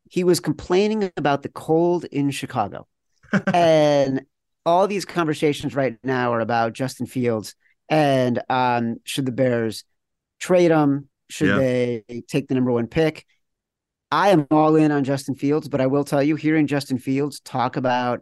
He 0.10 0.24
was 0.24 0.40
complaining 0.40 1.12
about 1.18 1.44
the 1.44 1.50
cold 1.50 2.06
in 2.06 2.32
Chicago, 2.32 2.88
and 3.54 4.24
all 4.66 4.88
these 4.88 5.06
conversations 5.06 5.76
right 5.76 5.98
now 6.04 6.34
are 6.34 6.40
about 6.40 6.74
Justin 6.74 7.06
Fields 7.06 7.54
and 7.90 8.42
um, 8.50 8.96
should 9.04 9.28
the 9.28 9.32
Bears 9.32 9.84
trade 10.40 10.72
him? 10.72 11.10
Should 11.30 11.50
yeah. 11.50 11.58
they 11.58 12.24
take 12.28 12.48
the 12.48 12.56
number 12.56 12.72
one 12.72 12.88
pick? 12.88 13.28
I 14.14 14.30
am 14.30 14.46
all 14.52 14.76
in 14.76 14.92
on 14.92 15.04
Justin 15.04 15.34
Fields, 15.34 15.68
but 15.68 15.82
I 15.82 15.88
will 15.88 16.04
tell 16.04 16.22
you, 16.22 16.36
hearing 16.36 16.68
Justin 16.68 17.00
Fields 17.00 17.40
talk 17.40 17.78
about 17.78 18.22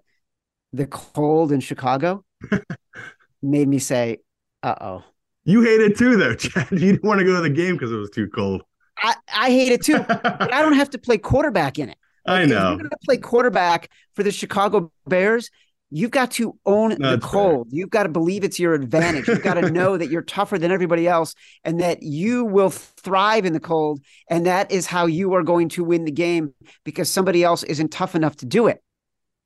the 0.72 0.88
cold 0.88 1.52
in 1.52 1.60
Chicago 1.60 2.24
made 3.42 3.68
me 3.68 3.78
say, 3.78 4.20
"Uh 4.64 4.76
oh." 4.80 5.04
You 5.44 5.62
hate 5.64 5.82
it 5.82 5.98
too, 5.98 6.16
though, 6.16 6.34
Chad. 6.34 6.68
You 6.72 6.94
didn't 6.94 7.04
want 7.04 7.20
to 7.20 7.26
go 7.26 7.36
to 7.36 7.42
the 7.42 7.50
game 7.50 7.74
because 7.74 7.92
it 7.92 7.98
was 7.98 8.10
too 8.10 8.30
cold. 8.30 8.64
I, 9.00 9.16
I 9.36 9.50
hate 9.50 9.74
it 9.74 9.84
too, 9.84 10.00
but 10.00 10.54
I 10.54 10.62
don't 10.62 10.76
have 10.76 10.92
to 10.92 10.98
play 10.98 11.18
quarterback 11.18 11.78
in 11.78 11.90
it. 11.90 11.98
Like, 12.26 12.42
I 12.42 12.46
know. 12.46 12.70
you're 12.70 12.78
going 12.78 12.90
to 12.92 12.98
play 13.04 13.18
quarterback 13.18 13.90
for 14.14 14.22
the 14.22 14.32
Chicago 14.32 14.92
Bears. 15.08 15.50
You've 15.94 16.12
got 16.12 16.32
to 16.32 16.58
own 16.66 16.90
That's 16.92 17.02
the 17.02 17.18
cold. 17.20 17.68
Fair. 17.70 17.78
You've 17.78 17.90
got 17.90 18.04
to 18.04 18.10
believe 18.10 18.46
it's 18.46 18.58
your 18.58 18.74
advantage. 18.74 19.28
You've 19.28 19.44
got 19.44 19.56
to 19.56 19.70
know 19.72 19.98
that 19.98 20.10
you're 20.10 20.22
tougher 20.22 20.58
than 20.58 20.72
everybody 20.72 21.06
else 21.06 21.36
and 21.66 21.82
that 21.82 22.02
you 22.02 22.46
will 22.46 22.70
thrive 22.70 23.46
in 23.46 23.52
the 23.52 23.60
cold. 23.60 24.00
And 24.30 24.46
that 24.46 24.72
is 24.72 24.88
how 24.88 25.06
you 25.06 25.34
are 25.34 25.44
going 25.44 25.68
to 25.70 25.84
win 25.84 26.06
the 26.06 26.12
game 26.12 26.54
because 26.86 27.10
somebody 27.10 27.44
else 27.44 27.64
isn't 27.64 27.90
tough 27.90 28.16
enough 28.16 28.38
to 28.38 28.46
do 28.46 28.68
it. 28.68 28.82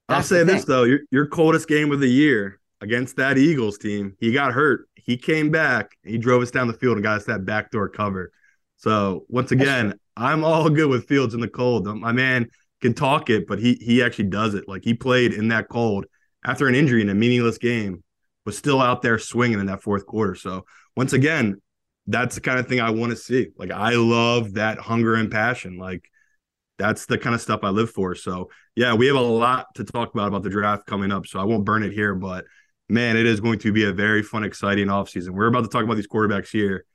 That's 0.07 0.31
I'll 0.31 0.37
say 0.37 0.43
this 0.43 0.65
though, 0.65 0.83
your 0.83 0.99
your 1.09 1.25
coldest 1.25 1.67
game 1.67 1.91
of 1.91 1.99
the 1.99 2.07
year 2.07 2.59
against 2.79 3.15
that 3.15 3.39
Eagles 3.39 3.79
team, 3.79 4.15
he 4.19 4.31
got 4.31 4.53
hurt. 4.53 4.87
He 4.93 5.17
came 5.17 5.49
back. 5.49 5.97
He 6.03 6.19
drove 6.19 6.43
us 6.43 6.51
down 6.51 6.67
the 6.67 6.73
field 6.73 6.97
and 6.97 7.03
got 7.03 7.17
us 7.17 7.25
that 7.25 7.43
backdoor 7.43 7.89
cover. 7.89 8.31
So 8.77 9.25
once 9.29 9.51
again, 9.51 9.95
I'm 10.15 10.43
all 10.43 10.69
good 10.69 10.89
with 10.89 11.07
Fields 11.07 11.33
in 11.33 11.39
the 11.39 11.47
cold. 11.47 11.87
My 11.87 12.11
man 12.11 12.49
can 12.81 12.93
talk 12.93 13.31
it, 13.31 13.47
but 13.47 13.57
he 13.57 13.75
he 13.81 14.03
actually 14.03 14.25
does 14.25 14.53
it. 14.53 14.67
Like 14.67 14.83
he 14.83 14.93
played 14.93 15.33
in 15.33 15.47
that 15.47 15.69
cold 15.69 16.05
after 16.45 16.67
an 16.67 16.75
injury 16.75 17.01
in 17.01 17.09
a 17.09 17.15
meaningless 17.15 17.57
game, 17.57 18.03
was 18.45 18.57
still 18.57 18.79
out 18.79 19.01
there 19.01 19.17
swinging 19.17 19.59
in 19.59 19.65
that 19.65 19.81
fourth 19.81 20.05
quarter. 20.05 20.35
So 20.35 20.65
once 20.95 21.13
again, 21.13 21.61
that's 22.07 22.35
the 22.35 22.41
kind 22.41 22.59
of 22.59 22.67
thing 22.67 22.79
I 22.79 22.91
want 22.91 23.09
to 23.09 23.15
see. 23.15 23.47
Like 23.57 23.71
I 23.71 23.95
love 23.95 24.53
that 24.53 24.77
hunger 24.77 25.15
and 25.15 25.31
passion. 25.31 25.77
Like 25.77 26.09
that's 26.77 27.07
the 27.07 27.17
kind 27.17 27.33
of 27.33 27.41
stuff 27.41 27.61
I 27.63 27.69
live 27.69 27.89
for. 27.89 28.15
So 28.15 28.49
yeah, 28.75 28.93
we 28.93 29.07
have 29.07 29.15
a 29.15 29.21
lot 29.21 29.67
to 29.75 29.83
talk 29.83 30.13
about 30.13 30.27
about 30.27 30.43
the 30.43 30.49
draft 30.49 30.85
coming 30.85 31.11
up. 31.11 31.25
So 31.25 31.39
I 31.39 31.43
won't 31.43 31.65
burn 31.65 31.83
it 31.83 31.93
here, 31.93 32.13
but 32.13 32.45
man, 32.87 33.17
it 33.17 33.25
is 33.25 33.39
going 33.39 33.59
to 33.59 33.71
be 33.71 33.85
a 33.85 33.91
very 33.91 34.21
fun, 34.21 34.43
exciting 34.43 34.87
offseason. 34.87 35.29
We're 35.29 35.47
about 35.47 35.63
to 35.63 35.69
talk 35.69 35.83
about 35.83 35.95
these 35.95 36.07
quarterbacks 36.07 36.49
here. 36.49 36.85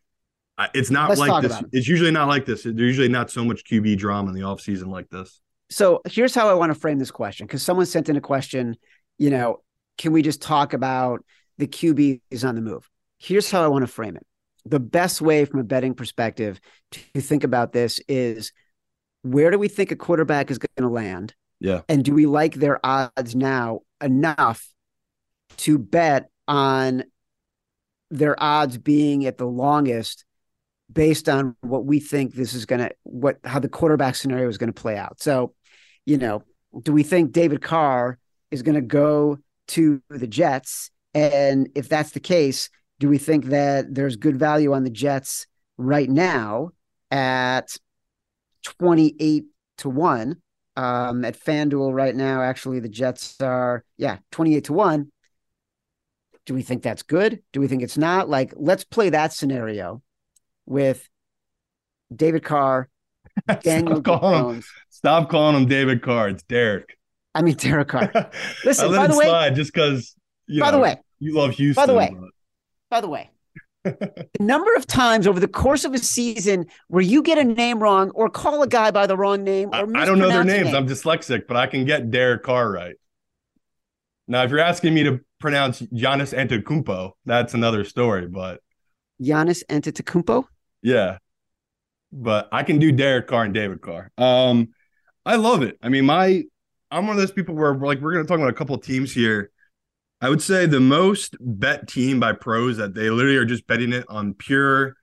It's 0.75 0.91
not 0.91 1.09
Let's 1.09 1.21
like 1.21 1.43
this. 1.43 1.59
It. 1.59 1.67
It's 1.73 1.89
usually 1.89 2.11
not 2.11 2.29
like 2.29 2.45
this. 2.45 2.65
There's 2.65 2.77
usually 2.77 3.09
not 3.09 3.31
so 3.31 3.45
much 3.45 3.65
QB 3.65 3.97
drama 3.97 4.29
in 4.29 4.35
the 4.35 4.43
offseason 4.43 4.89
like 4.89 5.09
this. 5.09 5.41
So 5.71 6.03
here's 6.05 6.35
how 6.35 6.49
I 6.49 6.55
want 6.55 6.73
to 6.73 6.79
frame 6.79 6.99
this 6.99 7.11
question 7.11 7.47
because 7.47 7.63
someone 7.63 7.87
sent 7.87 8.09
in 8.09 8.17
a 8.17 8.21
question, 8.21 8.77
you 9.21 9.31
know, 9.31 9.61
can 9.99 10.13
we 10.13 10.23
just 10.23 10.41
talk 10.41 10.73
about 10.73 11.25
the 11.59 11.69
QB 11.69 12.23
is 12.31 12.43
on 12.43 12.55
the 12.55 12.63
move? 12.63 12.89
Here's 13.19 13.51
how 13.51 13.63
I 13.63 13.69
want 13.69 13.83
to 13.83 13.87
frame 13.87 14.17
it. 14.17 14.27
The 14.65 14.81
best 14.81 15.21
way 15.21 15.45
from 15.45 15.61
a 15.61 15.65
betting 15.65 15.95
perspective 15.95 16.59
to 16.91 17.21
think 17.21 17.45
about 17.45 17.73
this 17.73 18.01
is 18.09 18.51
where 19.23 19.51
do 19.51 19.59
we 19.59 19.69
think 19.69 19.91
a 19.91 19.97
quarterback 19.97 20.51
is 20.51 20.59
going 20.59 20.89
to 20.89 20.93
land? 20.93 21.35
Yeah. 21.61 21.83
And 21.87 22.03
do 22.03 22.15
we 22.15 22.25
like 22.25 22.55
their 22.55 22.85
odds 22.85 23.37
now 23.37 23.81
enough 24.01 24.67
to 25.59 25.79
bet 25.79 26.31
on 26.49 27.05
their 28.11 28.43
odds 28.43 28.79
being 28.79 29.27
at 29.27 29.37
the 29.37 29.47
longest 29.47 30.25
based 30.91 31.29
on 31.29 31.55
what 31.61 31.85
we 31.85 32.01
think 32.01 32.35
this 32.35 32.55
is 32.55 32.65
going 32.65 32.81
to 32.81 32.91
what 33.03 33.39
how 33.45 33.59
the 33.59 33.69
quarterback 33.69 34.17
scenario 34.17 34.49
is 34.49 34.57
going 34.57 34.73
to 34.73 34.81
play 34.81 34.97
out. 34.97 35.21
So, 35.21 35.55
you 36.07 36.17
know, 36.17 36.43
do 36.83 36.93
we 36.93 37.03
think 37.03 37.33
David 37.33 37.61
Carr 37.61 38.19
is 38.51 38.63
going 38.63 38.75
to 38.75 38.81
go 38.81 39.39
to 39.69 40.03
the 40.11 40.27
Jets 40.27 40.91
and 41.15 41.69
if 41.75 41.89
that's 41.89 42.13
the 42.13 42.21
case, 42.21 42.71
do 42.99 43.09
we 43.09 43.19
think 43.19 43.47
that 43.47 43.95
there's 43.95 44.17
good 44.17 44.37
value 44.37 44.73
on 44.73 44.85
the 44.85 44.91
Jets 44.91 45.47
right 45.77 46.09
now 46.09 46.71
at 47.11 47.77
28 48.79 49.45
to 49.79 49.89
1 49.89 50.37
um, 50.77 51.25
at 51.25 51.39
FanDuel 51.39 51.93
right 51.93 52.15
now. 52.15 52.43
Actually, 52.43 52.81
the 52.81 52.89
Jets 52.89 53.41
are, 53.41 53.85
yeah, 53.97 54.19
28 54.31 54.65
to 54.65 54.73
1. 54.73 55.13
Do 56.47 56.55
we 56.55 56.63
think 56.63 56.83
that's 56.83 57.03
good? 57.03 57.43
Do 57.53 57.61
we 57.61 57.69
think 57.69 57.83
it's 57.83 57.99
not? 57.99 58.29
Like, 58.29 58.53
let's 58.57 58.85
play 58.85 59.11
that 59.11 59.33
scenario 59.33 60.03
with 60.67 61.09
David 62.15 62.45
Carr, 62.45 62.89
Daniel 63.63 63.97
stop 64.01 64.21
calling, 64.21 64.55
him, 64.57 64.63
stop 64.89 65.31
calling 65.31 65.57
him 65.57 65.67
David 65.67 66.03
Carr. 66.03 66.29
It's 66.29 66.43
Derek. 66.43 66.97
I 67.35 67.43
mean, 67.43 67.55
Derek 67.55 67.89
Carr. 67.89 68.11
Listen, 68.65 68.91
by 68.91 69.07
the 69.07 69.17
way, 69.17 69.53
just 69.55 69.73
because, 69.73 70.15
by 70.49 70.67
know, 70.67 70.73
the 70.73 70.79
way, 70.79 70.97
you 71.19 71.35
love 71.35 71.53
Houston. 71.53 71.81
By 71.81 71.87
the 71.87 71.95
way, 71.95 72.11
but... 72.13 72.31
by 72.91 73.01
the 73.01 73.09
way, 73.09 73.31
the 73.85 74.29
number 74.41 74.75
of 74.75 74.87
times 74.87 75.27
over 75.27 75.41
the 75.41 75.49
course 75.49 75.85
of 75.85 75.95
a 75.95 75.99
season 75.99 76.67
where 76.89 77.03
you 77.03 77.23
get 77.23 77.39
a 77.39 77.45
name 77.45 77.79
wrong 77.79 78.11
or 78.11 78.29
call 78.29 78.63
a 78.63 78.69
guy 78.69 78.91
by 78.91 79.07
the 79.07 79.17
wrong 79.17 79.43
name 79.45 79.71
or 79.73 79.97
I, 79.97 80.03
I 80.03 80.05
don't 80.05 80.19
know 80.19 80.29
their 80.29 80.45
names. 80.45 80.75
I'm 80.75 80.87
dyslexic, 80.87 81.47
but 81.47 81.57
I 81.57 81.67
can 81.67 81.85
get 81.85 82.11
Derek 82.11 82.43
Carr 82.43 82.71
right. 82.71 82.97
Now, 84.29 84.45
if 84.45 84.51
you're 84.51 84.61
asking 84.61 84.95
me 84.95 85.05
to 85.05 85.21
pronounce 85.41 85.81
Giannis 85.83 86.37
Antetokounmpo, 86.37 87.13
that's 87.25 87.55
another 87.55 87.85
story. 87.85 88.27
But 88.29 88.61
Giannis 89.21 89.65
Antetokounmpo, 89.69 90.45
yeah, 90.83 91.19
but 92.13 92.49
I 92.53 92.63
can 92.63 92.79
do 92.79 92.93
Derek 92.93 93.29
Carr 93.29 93.45
and 93.45 93.55
David 93.55 93.81
Carr. 93.81 94.13
Um, 94.19 94.69
I 95.25 95.37
love 95.37 95.63
it. 95.63 95.79
I 95.83 95.89
mean, 95.89 96.05
my 96.05 96.45
I'm 96.91 97.07
one 97.07 97.17
of 97.17 97.21
those 97.21 97.33
people 97.33 97.55
where 97.55 97.75
like 97.75 98.01
we're 98.01 98.13
going 98.13 98.25
to 98.25 98.29
talk 98.29 98.39
about 98.39 98.51
a 98.51 98.55
couple 98.55 98.75
of 98.75 98.83
teams 98.83 99.13
here 99.13 99.51
I 100.23 100.29
would 100.29 100.43
say 100.43 100.67
the 100.67 100.81
most 100.81 101.37
bet 101.41 101.89
team 101.89 102.21
by 102.21 102.35
pros 102.35 102.77
that 102.77 102.95
they 102.95 103.09
literally 103.09 103.39
are 103.39 103.47
just 103.47 103.67
betting 103.67 103.93
it 103.93 104.05
on 104.09 104.35
pure 104.35 104.95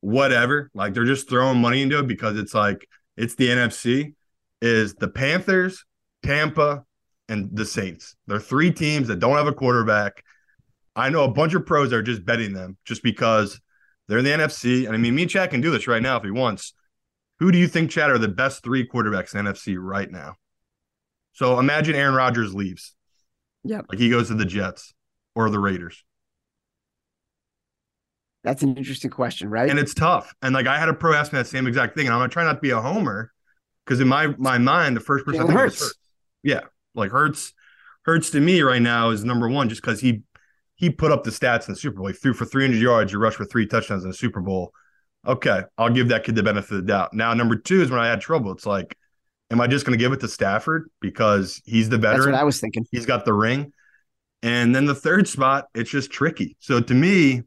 whatever. 0.00 0.70
Like 0.74 0.94
they're 0.94 1.04
just 1.04 1.28
throwing 1.28 1.60
money 1.60 1.82
into 1.82 1.98
it 1.98 2.06
because 2.06 2.38
it's 2.38 2.54
like 2.54 2.88
it's 3.16 3.34
the 3.34 3.48
NFC 3.48 4.14
is 4.62 4.94
the 4.94 5.08
Panthers, 5.08 5.84
Tampa, 6.22 6.84
and 7.28 7.48
the 7.52 7.66
Saints. 7.66 8.14
They're 8.28 8.38
three 8.38 8.70
teams 8.70 9.08
that 9.08 9.18
don't 9.18 9.36
have 9.36 9.48
a 9.48 9.52
quarterback. 9.52 10.22
I 10.94 11.08
know 11.08 11.24
a 11.24 11.32
bunch 11.32 11.54
of 11.54 11.66
pros 11.66 11.90
that 11.90 11.96
are 11.96 12.02
just 12.02 12.24
betting 12.24 12.52
them 12.52 12.76
just 12.84 13.02
because 13.02 13.60
they're 14.06 14.18
in 14.18 14.24
the 14.24 14.30
NFC. 14.30 14.86
And 14.86 14.94
I 14.94 14.98
mean, 14.98 15.16
me 15.16 15.22
and 15.22 15.30
Chad 15.30 15.50
can 15.50 15.62
do 15.62 15.72
this 15.72 15.88
right 15.88 16.02
now 16.02 16.16
if 16.16 16.22
he 16.22 16.30
wants. 16.30 16.74
Who 17.40 17.50
do 17.50 17.58
you 17.58 17.66
think, 17.66 17.90
Chad, 17.90 18.10
are 18.10 18.18
the 18.18 18.28
best 18.28 18.62
three 18.62 18.86
quarterbacks 18.86 19.34
in 19.34 19.44
NFC 19.44 19.76
right 19.76 20.08
now? 20.08 20.36
So 21.34 21.58
imagine 21.58 21.94
Aaron 21.94 22.14
Rodgers 22.14 22.54
leaves. 22.54 22.94
Yeah. 23.62 23.82
Like 23.88 23.98
he 23.98 24.10
goes 24.10 24.28
to 24.28 24.34
the 24.34 24.44
Jets 24.44 24.94
or 25.34 25.50
the 25.50 25.58
Raiders. 25.58 26.02
That's 28.42 28.62
an 28.62 28.76
interesting 28.76 29.10
question, 29.10 29.48
right? 29.48 29.70
And 29.70 29.78
it's 29.78 29.94
tough. 29.94 30.34
And 30.42 30.54
like 30.54 30.66
I 30.66 30.78
had 30.78 30.88
a 30.88 30.94
pro 30.94 31.14
ask 31.14 31.32
me 31.32 31.38
that 31.38 31.46
same 31.46 31.66
exact 31.66 31.96
thing. 31.96 32.06
And 32.06 32.14
I'm 32.14 32.20
gonna 32.20 32.28
try 32.28 32.44
not 32.44 32.54
to 32.54 32.60
be 32.60 32.70
a 32.70 32.80
homer 32.80 33.32
because 33.84 34.00
in 34.00 34.08
my 34.08 34.28
my 34.38 34.58
mind, 34.58 34.96
the 34.96 35.00
first 35.00 35.24
person 35.24 35.42
I 35.42 35.46
think 35.46 35.58
hurts. 35.58 35.80
hurts. 35.80 35.94
Yeah. 36.42 36.60
Like 36.94 37.10
hurts 37.10 37.52
hurts 38.04 38.30
to 38.30 38.40
me 38.40 38.62
right 38.62 38.82
now 38.82 39.10
is 39.10 39.24
number 39.24 39.48
one, 39.48 39.68
just 39.68 39.82
because 39.82 40.00
he 40.00 40.22
he 40.76 40.90
put 40.90 41.12
up 41.12 41.24
the 41.24 41.30
stats 41.30 41.66
in 41.68 41.74
the 41.74 41.80
Super 41.80 41.98
Bowl. 41.98 42.08
He 42.08 42.12
threw 42.12 42.34
for 42.34 42.44
300 42.44 42.76
yards, 42.76 43.12
he 43.12 43.16
rushed 43.16 43.36
for 43.36 43.44
three 43.44 43.66
touchdowns 43.66 44.04
in 44.04 44.10
the 44.10 44.16
Super 44.16 44.40
Bowl. 44.40 44.72
Okay, 45.26 45.62
I'll 45.78 45.90
give 45.90 46.08
that 46.08 46.24
kid 46.24 46.34
the 46.34 46.42
benefit 46.42 46.72
of 46.72 46.80
the 46.82 46.92
doubt. 46.92 47.14
Now, 47.14 47.32
number 47.32 47.56
two 47.56 47.80
is 47.80 47.90
when 47.90 48.00
I 48.00 48.08
had 48.08 48.20
trouble. 48.20 48.52
It's 48.52 48.66
like 48.66 48.96
Am 49.54 49.60
I 49.60 49.68
just 49.68 49.86
going 49.86 49.96
to 49.96 50.02
give 50.02 50.12
it 50.12 50.18
to 50.18 50.26
Stafford 50.26 50.90
because 51.00 51.62
he's 51.64 51.88
the 51.88 51.96
veteran? 51.96 52.22
That's 52.22 52.32
what 52.32 52.40
I 52.40 52.42
was 52.42 52.60
thinking. 52.60 52.84
He's 52.90 53.06
got 53.06 53.24
the 53.24 53.32
ring. 53.32 53.72
And 54.42 54.74
then 54.74 54.84
the 54.84 54.96
third 54.96 55.28
spot, 55.28 55.68
it's 55.76 55.88
just 55.88 56.10
tricky. 56.10 56.56
So 56.58 56.80
to 56.80 56.92
me, 56.92 57.42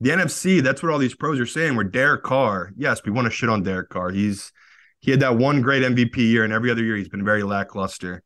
the 0.00 0.10
NFC, 0.10 0.60
that's 0.60 0.82
what 0.82 0.90
all 0.90 0.98
these 0.98 1.14
pros 1.14 1.38
are 1.38 1.46
saying. 1.46 1.76
Where 1.76 1.84
Derek 1.84 2.24
Carr, 2.24 2.72
yes, 2.76 3.00
we 3.04 3.12
want 3.12 3.26
to 3.26 3.30
shit 3.30 3.48
on 3.48 3.62
Derek 3.62 3.90
Carr. 3.90 4.10
He's 4.10 4.50
he 4.98 5.12
had 5.12 5.20
that 5.20 5.36
one 5.36 5.62
great 5.62 5.84
MVP 5.84 6.16
year, 6.16 6.42
and 6.42 6.52
every 6.52 6.68
other 6.68 6.82
year 6.82 6.96
he's 6.96 7.08
been 7.08 7.24
very 7.24 7.44
lackluster. 7.44 8.24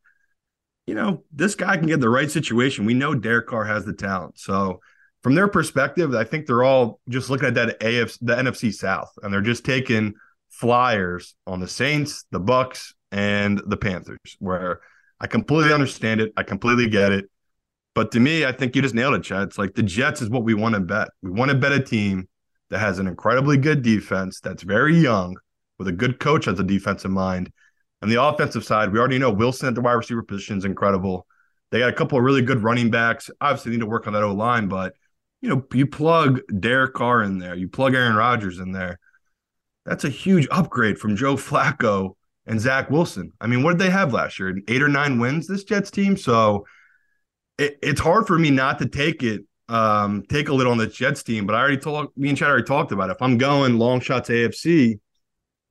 You 0.87 0.95
know, 0.95 1.25
this 1.30 1.54
guy 1.54 1.76
can 1.76 1.88
get 1.88 2.00
the 2.00 2.09
right 2.09 2.30
situation. 2.30 2.87
We 2.87 2.95
know 2.95 3.14
Derek 3.14 3.49
Carr 3.49 3.66
has 3.66 3.85
the 3.85 3.92
talent. 3.92 4.38
So 4.38 4.80
from 5.23 5.35
their 5.35 5.49
perspective, 5.49 6.14
I 6.14 6.25
think 6.25 6.47
they're 6.47 6.64
all 6.64 7.00
just 7.11 7.28
looking 7.28 7.49
at 7.49 7.54
that 7.57 7.78
AFC, 7.80 8.16
the 8.23 8.35
NFC 8.35 8.73
South, 8.73 9.12
and 9.23 9.30
they're 9.30 9.42
just 9.42 9.66
taking 9.66 10.14
flyers 10.59 11.37
on 11.47 11.61
the 11.61 11.69
Saints, 11.69 12.25
the 12.33 12.41
Bucs, 12.41 12.93
and 13.12 13.62
the 13.67 13.77
Panthers, 13.77 14.19
where 14.41 14.81
I 15.21 15.29
completely 15.29 15.73
understand 15.73 16.21
it. 16.21 16.33
I 16.37 16.43
completely 16.43 16.88
get 16.88 17.12
it. 17.12 17.27
But 17.95 18.12
to 18.12 18.21
me, 18.21 18.45
I 18.45 18.53
think 18.53 18.75
you 18.75 18.83
just 18.83 18.95
nailed 18.95 19.15
it, 19.15 19.23
Chad. 19.23 19.45
It's 19.45 19.59
like 19.59 19.75
the 19.75 19.83
Jets 19.83 20.21
is 20.21 20.31
what 20.31 20.45
we 20.45 20.55
want 20.55 20.75
to 20.75 20.81
bet. 20.81 21.09
We 21.23 21.31
want 21.31 21.50
to 21.50 21.57
bet 21.57 21.73
a 21.73 21.81
team 21.81 22.29
that 22.71 22.81
has 22.81 22.99
an 22.99 23.07
incredibly 23.07 23.57
good 23.57 23.83
defense, 23.83 24.41
that's 24.41 24.62
very 24.62 24.97
young, 24.97 25.37
with 25.79 25.88
a 25.88 25.93
good 25.93 26.19
coach 26.19 26.49
as 26.49 26.59
a 26.59 26.65
defensive 26.65 27.11
mind. 27.11 27.50
And 28.03 28.11
the 28.11 28.23
offensive 28.23 28.65
side, 28.65 28.93
we 28.93 28.99
already 28.99 29.19
know 29.19 29.31
Wilson 29.31 29.69
at 29.69 29.75
the 29.75 29.81
wide 29.81 29.93
receiver 29.93 30.23
position 30.23 30.59
is 30.59 30.65
incredible. 30.65 31.27
They 31.71 31.79
got 31.79 31.91
a 31.91 31.95
couple 31.95 32.19
of 32.19 32.25
really 32.25 32.43
good 32.43 32.62
running 32.62 32.91
backs. 32.91 33.31
Obviously, 33.41 33.73
need 33.73 33.81
to 33.81 33.87
work 33.87 34.07
on 34.07 34.12
that 34.12 34.23
O 34.23 34.35
line, 34.35 34.69
but 34.69 34.95
you 35.41 35.49
know, 35.49 35.65
you 35.73 35.87
plug 35.87 36.41
Derek 36.59 36.95
Carr 36.95 37.23
in 37.23 37.38
there, 37.38 37.55
you 37.55 37.69
plug 37.69 37.95
Aaron 37.95 38.17
Rodgers 38.17 38.59
in 38.59 38.73
there. 38.73 38.99
That's 39.88 40.04
a 40.04 40.11
huge 40.11 40.47
upgrade 40.50 40.99
from 40.99 41.16
Joe 41.16 41.37
Flacco 41.37 42.11
and 42.47 42.61
Zach 42.61 42.90
Wilson. 42.90 43.33
I 43.40 43.47
mean, 43.47 43.62
what 43.62 43.71
did 43.71 43.78
they 43.78 43.90
have 43.90 44.12
last 44.12 44.38
year? 44.38 44.54
Eight 44.68 44.83
or 44.83 44.88
nine 44.88 45.18
wins, 45.18 45.47
this 45.47 45.64
Jets 45.64 45.90
team. 45.90 46.14
So 46.14 46.66
it, 47.57 47.78
it's 47.83 48.00
hard 48.00 48.26
for 48.26 48.38
me 48.38 48.50
not 48.50 48.78
to 48.80 48.87
take 48.87 49.23
it, 49.23 49.47
um, 49.71 50.25
take 50.28 50.50
a 50.50 50.52
little 50.52 50.73
on 50.73 50.78
the 50.78 50.87
Jets 50.87 51.23
team. 51.23 51.47
But 51.47 51.54
I 51.54 51.61
already 51.61 51.78
told 51.78 52.09
me 52.18 52.28
and 52.28 52.37
Chad 52.37 52.50
already 52.50 52.64
talked 52.64 52.92
about 52.92 53.09
it. 53.09 53.12
If 53.12 53.23
I'm 53.23 53.38
going 53.38 53.78
long 53.78 54.00
shots 54.00 54.28
AFC, 54.28 55.00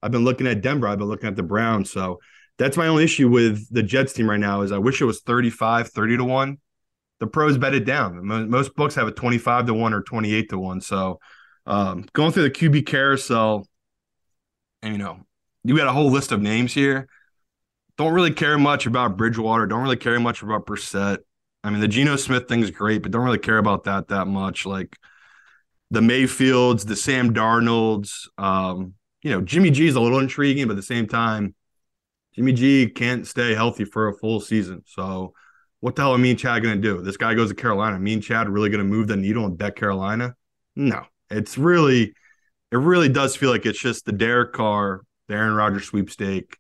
I've 0.02 0.12
been 0.12 0.26
looking 0.26 0.48
at 0.48 0.62
Denver. 0.62 0.88
I've 0.88 0.98
been 0.98 1.08
looking 1.08 1.28
at 1.28 1.36
the 1.36 1.44
Browns. 1.44 1.92
So 1.92 2.20
that's 2.58 2.76
my 2.76 2.88
only 2.88 3.04
issue 3.04 3.30
with 3.30 3.72
the 3.72 3.84
Jets 3.84 4.14
team 4.14 4.28
right 4.28 4.40
now 4.40 4.62
is 4.62 4.72
I 4.72 4.80
wish 4.80 5.00
it 5.00 5.06
was 5.06 5.22
35, 5.22 5.90
30 5.90 6.18
to 6.18 6.24
1. 6.24 6.58
The 7.20 7.28
pros 7.28 7.58
bet 7.60 7.76
it 7.76 7.86
down. 7.86 8.20
Most 8.50 8.76
books 8.76 8.96
have 8.96 9.08
a 9.08 9.12
25 9.12 9.68
to 9.68 9.76
1 9.76 9.94
or 9.94 10.02
28 10.02 10.50
to 10.50 10.58
1. 10.58 10.82
So 10.82 11.20
um, 11.68 12.06
going 12.14 12.32
through 12.32 12.44
the 12.44 12.52
QB 12.52 12.88
carousel, 12.88 13.68
and 14.82 14.94
you 14.94 14.98
know, 14.98 15.20
you 15.64 15.76
got 15.76 15.88
a 15.88 15.94
whole 15.94 16.12
list 16.12 16.32
of 16.32 16.42
names 16.42 16.74
here. 16.74 17.08
Don't 17.98 18.14
really 18.14 18.34
care 18.34 18.58
much 18.58 18.86
about 18.86 19.18
Bridgewater. 19.18 19.66
Don't 19.66 19.82
really 19.82 19.98
care 19.98 20.20
much 20.20 20.44
about 20.44 20.66
Brissett. 20.66 21.20
I 21.64 21.70
mean, 21.70 21.80
the 21.80 21.88
Geno 21.88 22.16
Smith 22.16 22.48
thing 22.48 22.62
is 22.62 22.72
great, 22.72 23.02
but 23.02 23.12
don't 23.12 23.26
really 23.26 23.40
care 23.40 23.58
about 23.58 23.86
that 23.86 24.08
that 24.10 24.26
much. 24.26 24.66
Like 24.66 24.96
the 25.92 26.02
Mayfields, 26.02 26.86
the 26.86 26.96
Sam 26.96 27.34
Darnolds, 27.34 28.28
um, 28.38 28.94
you 29.24 29.32
know, 29.32 29.42
Jimmy 29.42 29.72
G 29.72 29.88
is 29.88 29.96
a 29.96 30.00
little 30.00 30.20
intriguing, 30.20 30.68
but 30.68 30.74
at 30.74 30.78
the 30.78 30.84
same 30.84 31.08
time, 31.08 31.56
Jimmy 32.34 32.54
G 32.54 32.88
can't 32.88 33.26
stay 33.26 33.56
healthy 33.56 33.84
for 33.84 34.08
a 34.08 34.14
full 34.14 34.40
season. 34.40 34.84
So, 34.86 35.34
what 35.80 35.96
the 35.96 36.04
hell 36.04 36.14
are 36.14 36.18
me 36.18 36.32
and 36.32 36.40
Chad 36.40 36.64
going 36.64 36.80
to 36.80 36.82
do? 36.82 37.02
This 37.02 37.18
guy 37.18 37.34
goes 37.34 37.50
to 37.50 37.56
Carolina. 37.56 38.00
Me 38.00 38.14
and 38.14 38.24
Chad 38.24 38.48
really 38.48 38.70
going 38.70 38.80
to 38.80 38.86
move 38.86 39.08
the 39.08 39.18
needle 39.18 39.46
and 39.46 39.58
bet 39.58 39.76
Carolina? 39.76 40.36
No, 40.76 41.04
it's 41.30 41.58
really, 41.58 42.14
it 42.72 42.78
really 42.78 43.10
does 43.10 43.36
feel 43.36 43.50
like 43.50 43.66
it's 43.66 43.80
just 43.80 44.06
the 44.06 44.12
Derek 44.12 44.54
Carr, 44.54 45.02
the 45.28 45.36
Aaron 45.36 45.54
Rodgers 45.54 45.86
sweepstake, 45.86 46.58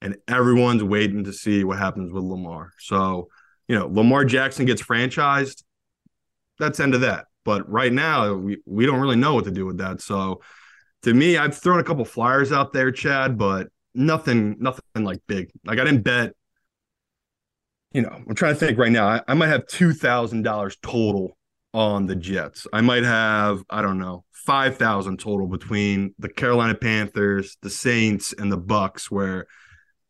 and 0.00 0.16
everyone's 0.28 0.84
waiting 0.84 1.24
to 1.24 1.32
see 1.32 1.64
what 1.64 1.78
happens 1.78 2.12
with 2.12 2.22
Lamar. 2.22 2.72
So, 2.78 3.28
you 3.66 3.78
know, 3.78 3.88
Lamar 3.88 4.24
Jackson 4.24 4.66
gets 4.66 4.82
franchised. 4.82 5.64
That's 6.58 6.80
end 6.80 6.94
of 6.94 7.00
that. 7.02 7.26
But 7.44 7.68
right 7.70 7.92
now, 7.92 8.34
we, 8.34 8.58
we 8.66 8.86
don't 8.86 9.00
really 9.00 9.16
know 9.16 9.34
what 9.34 9.44
to 9.44 9.50
do 9.50 9.66
with 9.66 9.78
that. 9.78 10.00
So, 10.00 10.40
to 11.02 11.14
me, 11.14 11.36
I've 11.36 11.56
thrown 11.56 11.80
a 11.80 11.84
couple 11.84 12.04
flyers 12.04 12.52
out 12.52 12.72
there, 12.72 12.90
Chad, 12.90 13.38
but 13.38 13.68
nothing, 13.94 14.56
nothing 14.58 14.82
like 14.96 15.20
big. 15.26 15.50
Like 15.64 15.78
I 15.78 15.84
didn't 15.84 16.02
bet. 16.02 16.34
You 17.92 18.02
know, 18.02 18.10
I'm 18.10 18.34
trying 18.34 18.54
to 18.54 18.60
think 18.60 18.78
right 18.78 18.92
now. 18.92 19.08
I, 19.08 19.22
I 19.28 19.34
might 19.34 19.46
have 19.48 19.66
two 19.66 19.94
thousand 19.94 20.42
dollars 20.42 20.76
total 20.82 21.36
on 21.72 22.06
the 22.06 22.16
Jets. 22.16 22.66
I 22.72 22.80
might 22.80 23.04
have, 23.04 23.62
I 23.70 23.80
don't 23.82 23.98
know, 23.98 24.24
five 24.48 24.78
thousand 24.78 25.20
total 25.20 25.46
between 25.46 26.14
the 26.18 26.28
Carolina 26.28 26.74
Panthers, 26.74 27.58
the 27.60 27.70
Saints, 27.70 28.32
and 28.32 28.50
the 28.50 28.58
Bucs. 28.58 29.10
Where 29.10 29.46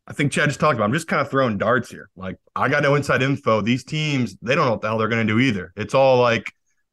I 0.06 0.12
think 0.12 0.30
Chad 0.30 0.48
just 0.48 0.60
talked 0.60 0.76
about. 0.76 0.84
I'm 0.84 0.92
just 0.92 1.08
kind 1.08 1.20
of 1.20 1.30
throwing 1.30 1.58
darts 1.58 1.90
here. 1.90 2.08
Like 2.16 2.36
I 2.54 2.68
got 2.68 2.84
no 2.84 2.94
inside 2.94 3.22
info. 3.22 3.60
These 3.60 3.84
teams, 3.84 4.36
they 4.40 4.54
don't 4.54 4.66
know 4.66 4.70
what 4.70 4.80
the 4.80 4.88
hell 4.88 4.98
they're 4.98 5.08
going 5.08 5.26
to 5.26 5.32
do 5.32 5.40
either. 5.40 5.72
It's 5.76 5.94
all 5.94 6.20
like, 6.20 6.52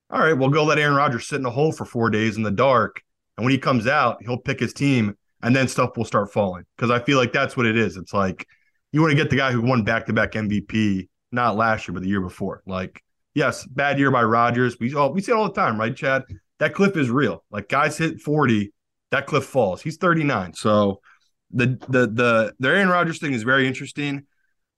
all 0.09 0.19
right, 0.19 0.33
we'll 0.33 0.49
go 0.49 0.63
let 0.63 0.79
Aaron 0.79 0.95
Rodgers 0.95 1.27
sit 1.27 1.39
in 1.39 1.45
a 1.45 1.51
hole 1.51 1.71
for 1.71 1.85
four 1.85 2.09
days 2.09 2.35
in 2.35 2.43
the 2.43 2.51
dark 2.51 3.01
and 3.37 3.45
when 3.45 3.51
he 3.51 3.57
comes 3.57 3.87
out, 3.87 4.17
he'll 4.21 4.37
pick 4.37 4.59
his 4.59 4.73
team 4.73 5.15
and 5.41 5.55
then 5.55 5.67
stuff 5.67 5.97
will 5.97 6.05
start 6.05 6.31
falling. 6.31 6.65
Because 6.75 6.91
I 6.91 7.03
feel 7.03 7.17
like 7.17 7.33
that's 7.33 7.57
what 7.57 7.65
it 7.65 7.77
is. 7.77 7.97
It's 7.97 8.13
like 8.13 8.47
you 8.91 9.01
want 9.01 9.11
to 9.11 9.17
get 9.17 9.29
the 9.29 9.35
guy 9.35 9.51
who 9.51 9.61
won 9.61 9.83
back 9.83 10.05
to 10.07 10.13
back 10.13 10.33
MVP, 10.33 11.09
not 11.31 11.57
last 11.57 11.87
year, 11.87 11.93
but 11.93 12.03
the 12.03 12.09
year 12.09 12.21
before. 12.21 12.63
Like, 12.65 13.03
yes, 13.33 13.65
bad 13.65 13.99
year 13.99 14.11
by 14.11 14.23
Rodgers. 14.23 14.79
We 14.79 14.93
all 14.95 15.09
oh, 15.09 15.11
we 15.11 15.21
see 15.21 15.31
it 15.31 15.35
all 15.35 15.47
the 15.47 15.53
time, 15.53 15.79
right, 15.79 15.95
Chad? 15.95 16.23
That 16.59 16.73
cliff 16.73 16.95
is 16.95 17.09
real. 17.09 17.43
Like 17.51 17.69
guys 17.69 17.97
hit 17.97 18.21
40, 18.21 18.71
that 19.11 19.27
cliff 19.27 19.45
falls. 19.45 19.81
He's 19.81 19.97
39. 19.97 20.53
So 20.53 21.01
the 21.51 21.77
the 21.89 22.07
the 22.07 22.53
the 22.59 22.67
Aaron 22.69 22.89
Rodgers 22.89 23.19
thing 23.19 23.33
is 23.33 23.43
very 23.43 23.67
interesting. 23.67 24.23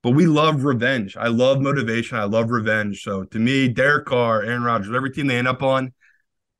But 0.03 0.11
we 0.11 0.25
love 0.25 0.63
revenge. 0.63 1.17
I 1.17 1.27
love 1.27 1.59
motivation. 1.59 2.17
I 2.17 2.25
love 2.25 2.51
revenge. 2.51 3.01
So 3.01 3.23
to 3.25 3.39
me, 3.39 3.67
Derek 3.67 4.05
Carr, 4.05 4.43
Aaron 4.43 4.63
Rodgers, 4.63 4.95
every 4.95 5.11
team 5.11 5.27
they 5.27 5.37
end 5.37 5.47
up 5.47 5.63
on, 5.63 5.91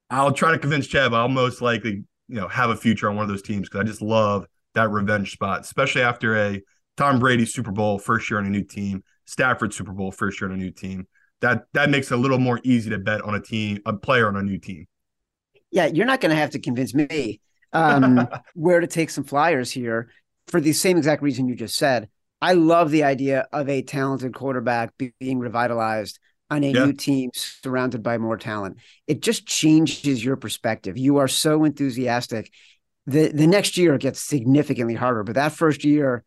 I'll 0.10 0.34
try 0.34 0.52
to 0.52 0.58
convince 0.58 0.88
Chev 0.88 1.14
I'll 1.14 1.30
most 1.30 1.62
likely, 1.62 2.04
you 2.28 2.36
know, 2.36 2.48
have 2.48 2.72
a 2.72 2.76
future 2.76 3.10
on 3.10 3.16
one 3.16 3.24
of 3.24 3.30
those 3.30 3.44
teams 3.44 3.70
because 3.70 3.82
I 3.82 3.84
just 3.84 4.02
love 4.02 4.48
that 4.74 4.90
revenge 4.90 5.32
spot, 5.32 5.62
especially 5.62 6.02
after 6.02 6.36
a 6.36 6.62
Tom 6.98 7.20
Brady 7.20 7.46
Super 7.46 7.72
Bowl 7.72 8.00
first 8.00 8.30
year 8.30 8.40
on 8.40 8.46
a 8.46 8.50
new 8.50 8.64
team, 8.64 9.04
Stafford 9.26 9.74
Super 9.74 9.94
Bowl 9.94 10.12
first 10.12 10.42
year 10.42 10.50
on 10.50 10.56
a 10.56 10.60
new 10.60 10.72
team. 10.72 11.08
That 11.42 11.66
that 11.74 11.90
makes 11.90 12.12
it 12.12 12.16
a 12.16 12.18
little 12.18 12.40
more 12.40 12.60
easy 12.64 12.90
to 12.90 12.98
bet 12.98 13.22
on 13.22 13.36
a 13.36 13.42
team, 13.42 13.80
a 13.86 13.94
player 13.94 14.28
on 14.28 14.36
a 14.36 14.42
new 14.42 14.58
team. 14.58 14.88
Yeah, 15.72 15.88
you're 15.88 16.06
not 16.06 16.22
going 16.22 16.30
to 16.30 16.42
have 16.42 16.52
to 16.52 16.60
convince 16.60 16.94
me 16.94 17.42
um, 17.74 18.28
where 18.54 18.80
to 18.80 18.88
take 18.88 19.10
some 19.10 19.24
flyers 19.24 19.72
here 19.72 20.10
for 20.48 20.62
the 20.62 20.74
same 20.74 20.98
exact 20.98 21.22
reason 21.22 21.48
you 21.48 21.56
just 21.56 21.76
said. 21.76 22.10
I 22.42 22.54
love 22.54 22.92
the 22.92 23.04
idea 23.04 23.48
of 23.52 23.68
a 23.68 23.82
talented 23.82 24.34
quarterback 24.34 24.94
being 25.20 25.40
revitalized 25.40 26.20
on 26.50 26.64
a 26.64 26.72
yeah. 26.72 26.86
new 26.86 26.94
team 26.94 27.32
surrounded 27.34 28.04
by 28.04 28.18
more 28.18 28.38
talent. 28.38 28.78
It 29.08 29.22
just 29.22 29.46
changes 29.46 30.24
your 30.24 30.38
perspective. 30.38 30.98
You 30.98 31.18
are 31.18 31.28
so 31.28 31.64
enthusiastic. 31.64 32.52
The 33.06 33.30
the 33.30 33.48
next 33.48 33.78
year 33.78 33.98
gets 33.98 34.22
significantly 34.22 34.94
harder, 34.94 35.24
but 35.24 35.36
that 35.36 35.54
first 35.54 35.84
year, 35.84 36.24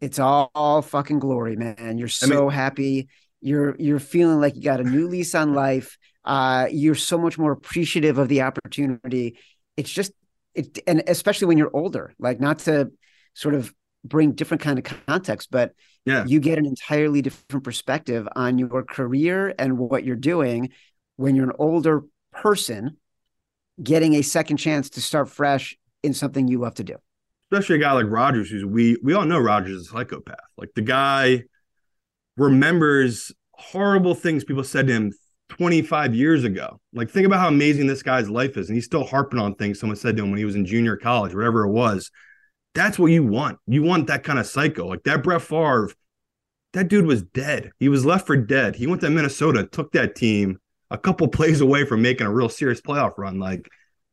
it's 0.00 0.18
all, 0.18 0.50
all 0.54 0.82
fucking 0.82 1.20
glory, 1.20 1.56
man. 1.56 1.96
You're 1.98 2.08
so 2.08 2.26
I 2.26 2.40
mean, 2.40 2.50
happy. 2.50 3.08
You're 3.40 3.76
you're 3.78 3.98
feeling 3.98 4.40
like 4.40 4.56
you 4.56 4.62
got 4.62 4.80
a 4.80 4.84
new 4.84 5.08
lease 5.08 5.34
on 5.34 5.54
life. 5.54 5.96
Uh, 6.24 6.68
you're 6.70 6.94
so 6.94 7.18
much 7.18 7.38
more 7.38 7.52
appreciative 7.52 8.18
of 8.18 8.28
the 8.28 8.42
opportunity. 8.42 9.38
It's 9.76 9.90
just 9.90 10.12
it, 10.54 10.78
and 10.86 11.02
especially 11.06 11.46
when 11.46 11.58
you're 11.58 11.74
older. 11.74 12.14
Like 12.18 12.40
not 12.40 12.60
to 12.60 12.90
sort 13.34 13.54
of 13.54 13.72
bring 14.04 14.32
different 14.32 14.62
kind 14.62 14.78
of 14.78 14.84
context, 15.06 15.50
but 15.50 15.72
yeah. 16.04 16.24
you 16.26 16.40
get 16.40 16.58
an 16.58 16.66
entirely 16.66 17.22
different 17.22 17.64
perspective 17.64 18.28
on 18.34 18.58
your 18.58 18.82
career 18.82 19.54
and 19.58 19.78
what 19.78 20.04
you're 20.04 20.16
doing 20.16 20.70
when 21.16 21.36
you're 21.36 21.48
an 21.48 21.56
older 21.58 22.02
person 22.32 22.96
getting 23.82 24.14
a 24.14 24.22
second 24.22 24.56
chance 24.56 24.90
to 24.90 25.00
start 25.00 25.28
fresh 25.28 25.76
in 26.02 26.12
something 26.14 26.48
you 26.48 26.58
love 26.58 26.74
to 26.74 26.84
do. 26.84 26.96
Especially 27.50 27.76
a 27.76 27.78
guy 27.78 27.92
like 27.92 28.06
Rodgers, 28.08 28.50
who's 28.50 28.64
we 28.64 28.96
we 29.02 29.12
all 29.12 29.24
know 29.24 29.38
Rodgers 29.38 29.82
is 29.82 29.88
a 29.88 29.90
psychopath. 29.90 30.38
Like 30.56 30.70
the 30.74 30.82
guy 30.82 31.44
remembers 32.36 33.30
horrible 33.52 34.14
things 34.14 34.42
people 34.42 34.64
said 34.64 34.86
to 34.86 34.92
him 34.92 35.12
25 35.52 36.14
years 36.14 36.44
ago. 36.44 36.80
Like 36.94 37.10
think 37.10 37.26
about 37.26 37.40
how 37.40 37.48
amazing 37.48 37.86
this 37.86 38.02
guy's 38.02 38.30
life 38.30 38.56
is. 38.56 38.68
And 38.68 38.74
he's 38.74 38.86
still 38.86 39.04
harping 39.04 39.38
on 39.38 39.54
things 39.54 39.78
someone 39.78 39.96
said 39.96 40.16
to 40.16 40.22
him 40.22 40.30
when 40.30 40.38
he 40.38 40.46
was 40.46 40.56
in 40.56 40.64
junior 40.64 40.96
college, 40.96 41.34
whatever 41.34 41.64
it 41.64 41.70
was. 41.70 42.10
That's 42.74 42.98
what 42.98 43.12
you 43.12 43.22
want. 43.22 43.58
You 43.66 43.82
want 43.82 44.06
that 44.06 44.24
kind 44.24 44.38
of 44.38 44.46
psycho. 44.46 44.86
Like 44.86 45.02
that 45.02 45.22
Brett 45.22 45.42
Favre, 45.42 45.90
that 46.72 46.88
dude 46.88 47.04
was 47.04 47.22
dead. 47.22 47.70
He 47.78 47.90
was 47.90 48.06
left 48.06 48.26
for 48.26 48.36
dead. 48.36 48.76
He 48.76 48.86
went 48.86 49.02
to 49.02 49.10
Minnesota, 49.10 49.66
took 49.66 49.92
that 49.92 50.16
team 50.16 50.58
a 50.90 50.96
couple 50.96 51.28
plays 51.28 51.60
away 51.60 51.84
from 51.84 52.00
making 52.00 52.26
a 52.26 52.32
real 52.32 52.48
serious 52.48 52.80
playoff 52.80 53.18
run. 53.18 53.38
Like 53.38 53.68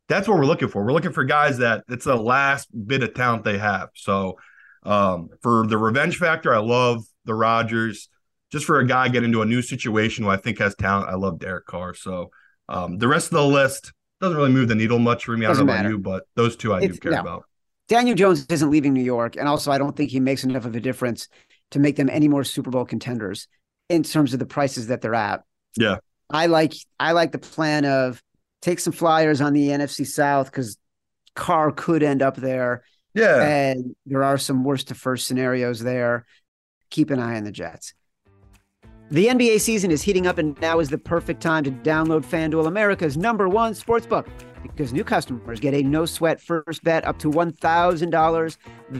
that's 0.08 0.28
what 0.28 0.36
we're 0.36 0.44
looking 0.44 0.68
for. 0.68 0.84
We're 0.84 0.92
looking 0.92 1.12
for 1.12 1.24
guys 1.24 1.58
that 1.58 1.84
it's 1.88 2.04
the 2.04 2.16
last 2.16 2.68
bit 2.86 3.02
of 3.02 3.14
talent 3.14 3.44
they 3.44 3.56
have. 3.56 3.88
So 3.94 4.36
um, 4.82 5.30
for 5.40 5.66
the 5.66 5.78
revenge 5.78 6.18
factor, 6.18 6.54
I 6.54 6.58
love 6.58 7.02
the 7.24 7.34
Rodgers. 7.34 8.10
Just 8.52 8.66
for 8.66 8.80
a 8.80 8.86
guy 8.86 9.08
getting 9.08 9.28
into 9.28 9.42
a 9.42 9.46
new 9.46 9.62
situation 9.62 10.24
who 10.24 10.30
I 10.30 10.36
think 10.36 10.58
has 10.58 10.74
talent, 10.74 11.08
I 11.08 11.14
love 11.14 11.38
Derek 11.38 11.66
Carr. 11.66 11.94
So 11.94 12.30
um, 12.68 12.98
the 12.98 13.08
rest 13.08 13.26
of 13.26 13.32
the 13.32 13.46
list 13.46 13.92
doesn't 14.20 14.36
really 14.36 14.50
move 14.50 14.68
the 14.68 14.74
needle 14.74 14.98
much 14.98 15.24
for 15.24 15.36
me. 15.36 15.46
Doesn't 15.46 15.68
I 15.68 15.82
don't 15.82 15.82
know 15.82 15.88
matter. 15.88 15.88
about 15.88 15.90
you, 15.90 15.98
but 15.98 16.26
those 16.34 16.56
two 16.56 16.72
I 16.72 16.80
it's, 16.80 16.94
do 16.94 17.00
care 17.00 17.12
no. 17.12 17.20
about. 17.20 17.44
Daniel 17.88 18.14
Jones 18.14 18.46
isn't 18.48 18.70
leaving 18.70 18.94
New 18.94 19.02
York, 19.02 19.36
and 19.36 19.48
also 19.48 19.72
I 19.72 19.78
don't 19.78 19.96
think 19.96 20.10
he 20.10 20.20
makes 20.20 20.44
enough 20.44 20.64
of 20.64 20.76
a 20.76 20.80
difference 20.80 21.26
to 21.72 21.80
make 21.80 21.96
them 21.96 22.08
any 22.08 22.28
more 22.28 22.44
Super 22.44 22.70
Bowl 22.70 22.84
contenders 22.84 23.48
in 23.88 24.04
terms 24.04 24.32
of 24.32 24.38
the 24.38 24.46
prices 24.46 24.86
that 24.86 25.00
they're 25.00 25.14
at. 25.14 25.42
Yeah, 25.76 25.96
I 26.30 26.46
like 26.46 26.74
I 27.00 27.12
like 27.12 27.32
the 27.32 27.38
plan 27.38 27.84
of 27.84 28.22
take 28.62 28.78
some 28.78 28.92
flyers 28.92 29.40
on 29.40 29.54
the 29.54 29.68
NFC 29.68 30.06
South 30.06 30.46
because 30.46 30.76
Carr 31.34 31.72
could 31.72 32.04
end 32.04 32.22
up 32.22 32.36
there. 32.36 32.84
Yeah, 33.12 33.42
and 33.42 33.96
there 34.06 34.22
are 34.22 34.38
some 34.38 34.62
worst 34.62 34.88
to 34.88 34.94
first 34.94 35.26
scenarios 35.26 35.80
there. 35.80 36.26
Keep 36.90 37.10
an 37.10 37.18
eye 37.18 37.36
on 37.36 37.44
the 37.44 37.50
Jets. 37.50 37.94
The 39.12 39.26
NBA 39.26 39.60
season 39.60 39.90
is 39.90 40.02
heating 40.02 40.28
up, 40.28 40.38
and 40.38 40.56
now 40.60 40.78
is 40.78 40.88
the 40.88 40.96
perfect 40.96 41.42
time 41.42 41.64
to 41.64 41.72
download 41.72 42.24
FanDuel 42.24 42.68
America's 42.68 43.16
number 43.16 43.48
one 43.48 43.72
sportsbook. 43.72 44.28
because 44.62 44.92
new 44.92 45.04
customers 45.04 45.58
get 45.58 45.74
a 45.74 45.82
no 45.82 46.06
sweat 46.06 46.40
first 46.40 46.84
bet 46.84 47.04
up 47.04 47.18
to 47.18 47.30
$1,000. 47.30 48.56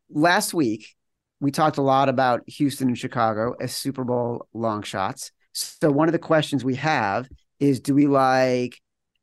Last 0.09 0.53
week, 0.53 0.94
we 1.39 1.51
talked 1.51 1.77
a 1.77 1.81
lot 1.81 2.09
about 2.09 2.41
Houston 2.47 2.87
and 2.87 2.97
Chicago 2.97 3.55
as 3.59 3.75
Super 3.75 4.03
Bowl 4.03 4.47
long 4.53 4.83
shots. 4.83 5.31
So 5.53 5.91
one 5.91 6.07
of 6.07 6.13
the 6.13 6.19
questions 6.19 6.63
we 6.63 6.75
have 6.75 7.27
is 7.59 7.79
do 7.79 7.93
we 7.93 8.07
like 8.07 8.81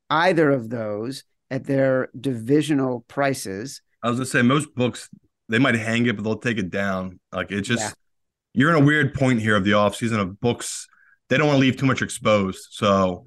either 0.09 0.49
of 0.49 0.69
those 0.69 1.23
at 1.51 1.65
their 1.65 2.09
divisional 2.19 3.05
prices? 3.07 3.81
I 4.01 4.09
was 4.09 4.17
gonna 4.17 4.25
say 4.25 4.41
most 4.41 4.73
books 4.75 5.09
they 5.49 5.59
might 5.59 5.75
hang 5.75 6.05
it, 6.05 6.15
but 6.15 6.23
they'll 6.23 6.37
take 6.37 6.57
it 6.57 6.69
down. 6.69 7.19
Like 7.31 7.51
it 7.51 7.61
just 7.61 7.81
yeah. 7.81 7.91
you're 8.53 8.75
in 8.75 8.81
a 8.81 8.85
weird 8.85 9.13
point 9.13 9.41
here 9.41 9.55
of 9.55 9.63
the 9.63 9.71
offseason 9.71 10.19
of 10.19 10.39
books. 10.39 10.87
They 11.29 11.37
don't 11.37 11.47
want 11.47 11.57
to 11.57 11.61
leave 11.61 11.77
too 11.77 11.85
much 11.85 12.01
exposed. 12.01 12.67
So 12.71 13.25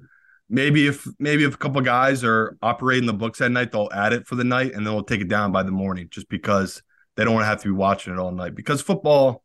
maybe 0.49 0.87
if 0.87 1.07
maybe 1.19 1.43
if 1.43 1.55
a 1.55 1.57
couple 1.57 1.81
guys 1.81 2.23
are 2.23 2.57
operating 2.61 3.05
the 3.05 3.13
books 3.13 3.41
at 3.41 3.51
night, 3.51 3.71
they'll 3.71 3.89
add 3.93 4.13
it 4.13 4.27
for 4.27 4.35
the 4.35 4.43
night 4.43 4.73
and 4.73 4.85
then 4.85 4.93
they'll 4.93 5.03
take 5.03 5.21
it 5.21 5.29
down 5.29 5.51
by 5.51 5.63
the 5.63 5.71
morning 5.71 6.07
just 6.09 6.29
because 6.29 6.81
they 7.17 7.25
don't 7.25 7.33
want 7.33 7.43
to 7.43 7.47
have 7.47 7.61
to 7.63 7.67
be 7.67 7.73
watching 7.73 8.13
it 8.13 8.19
all 8.19 8.31
night 8.31 8.55
because 8.55 8.81
football, 8.81 9.43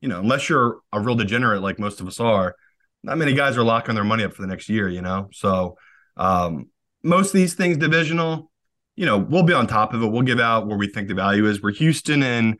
you 0.00 0.08
know, 0.08 0.20
unless 0.20 0.48
you're 0.48 0.78
a 0.92 1.00
real 1.00 1.16
degenerate 1.16 1.62
like 1.62 1.78
most 1.78 2.00
of 2.00 2.06
us 2.06 2.20
are, 2.20 2.54
not 3.02 3.18
many 3.18 3.32
guys 3.32 3.56
are 3.56 3.64
locking 3.64 3.94
their 3.94 4.04
money 4.04 4.22
up 4.22 4.34
for 4.34 4.42
the 4.42 4.48
next 4.48 4.68
year, 4.68 4.88
you 4.88 5.00
know. 5.00 5.28
So 5.32 5.76
um, 6.16 6.68
most 7.02 7.28
of 7.28 7.32
these 7.34 7.54
things 7.54 7.78
divisional, 7.78 8.50
you 8.96 9.06
know, 9.06 9.16
we'll 9.16 9.42
be 9.42 9.54
on 9.54 9.66
top 9.66 9.94
of 9.94 10.02
it. 10.02 10.06
We'll 10.06 10.22
give 10.22 10.40
out 10.40 10.66
where 10.66 10.76
we 10.76 10.88
think 10.88 11.08
the 11.08 11.14
value 11.14 11.46
is. 11.46 11.62
We're 11.62 11.72
Houston 11.72 12.22
and 12.22 12.58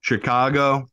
Chicago. 0.00 0.88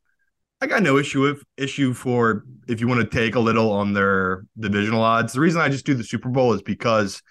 I 0.60 0.66
got 0.66 0.82
no 0.82 0.96
issue 0.96 1.20
with 1.20 1.44
issue 1.56 1.94
for 1.94 2.44
if 2.66 2.80
you 2.80 2.88
want 2.88 3.00
to 3.00 3.16
take 3.16 3.34
a 3.34 3.40
little 3.40 3.70
on 3.70 3.92
their 3.92 4.44
divisional 4.58 5.02
odds. 5.02 5.34
The 5.34 5.40
reason 5.40 5.60
I 5.60 5.68
just 5.68 5.86
do 5.86 5.94
the 5.94 6.04
Super 6.04 6.30
Bowl 6.30 6.52
is 6.52 6.62
because 6.62 7.22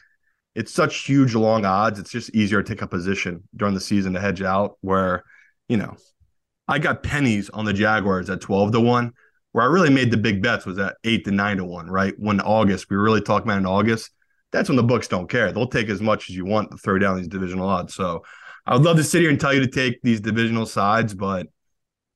it's 0.56 0.72
such 0.72 1.06
huge 1.06 1.34
long 1.36 1.65
odds. 1.65 2.00
It's 2.00 2.12
just 2.12 2.30
easier 2.36 2.62
to 2.62 2.67
take 2.67 2.82
a 2.82 2.88
position 2.88 3.43
during 3.56 3.74
the 3.74 3.82
season 3.82 4.13
to 4.13 4.19
hedge 4.19 4.41
out 4.41 4.78
where 4.82 5.24
you 5.67 5.78
know, 5.78 5.95
I 6.67 6.80
got 6.80 7.04
pennies 7.04 7.49
on 7.49 7.65
the 7.65 7.73
Jaguars 7.73 8.30
at 8.30 8.41
12 8.41 8.73
to 8.73 8.80
1. 8.80 9.12
Where 9.52 9.63
I 9.63 9.67
really 9.67 9.91
made 9.91 10.10
the 10.10 10.17
big 10.17 10.41
bets 10.41 10.65
was 10.65 10.80
at 10.80 10.95
8 11.04 11.26
to 11.26 11.32
9 11.32 11.58
to 11.58 11.65
1, 11.65 11.88
right? 11.88 12.15
When 12.17 12.41
August, 12.41 12.89
we 12.89 12.97
were 12.97 13.04
really 13.04 13.21
talking 13.21 13.47
about 13.47 13.60
in 13.60 13.67
August. 13.67 14.10
That's 14.52 14.67
when 14.67 14.78
the 14.78 14.84
books 14.84 15.08
don't 15.08 15.30
care. 15.30 15.52
They'll 15.52 15.67
take 15.67 15.89
as 15.89 16.02
much 16.02 16.28
as 16.30 16.36
you 16.36 16.43
want 16.43 16.71
to 16.71 16.78
throw 16.78 16.97
down 16.97 17.17
these 17.17 17.28
divisional 17.28 17.69
odds. 17.69 17.93
So 17.93 18.23
I 18.65 18.73
would 18.73 18.84
love 18.84 18.97
to 18.97 19.04
sit 19.04 19.21
here 19.21 19.30
and 19.30 19.39
tell 19.39 19.54
you 19.54 19.60
to 19.60 19.67
take 19.67 20.02
these 20.02 20.21
divisional 20.21 20.65
sides, 20.65 21.13
but 21.13 21.47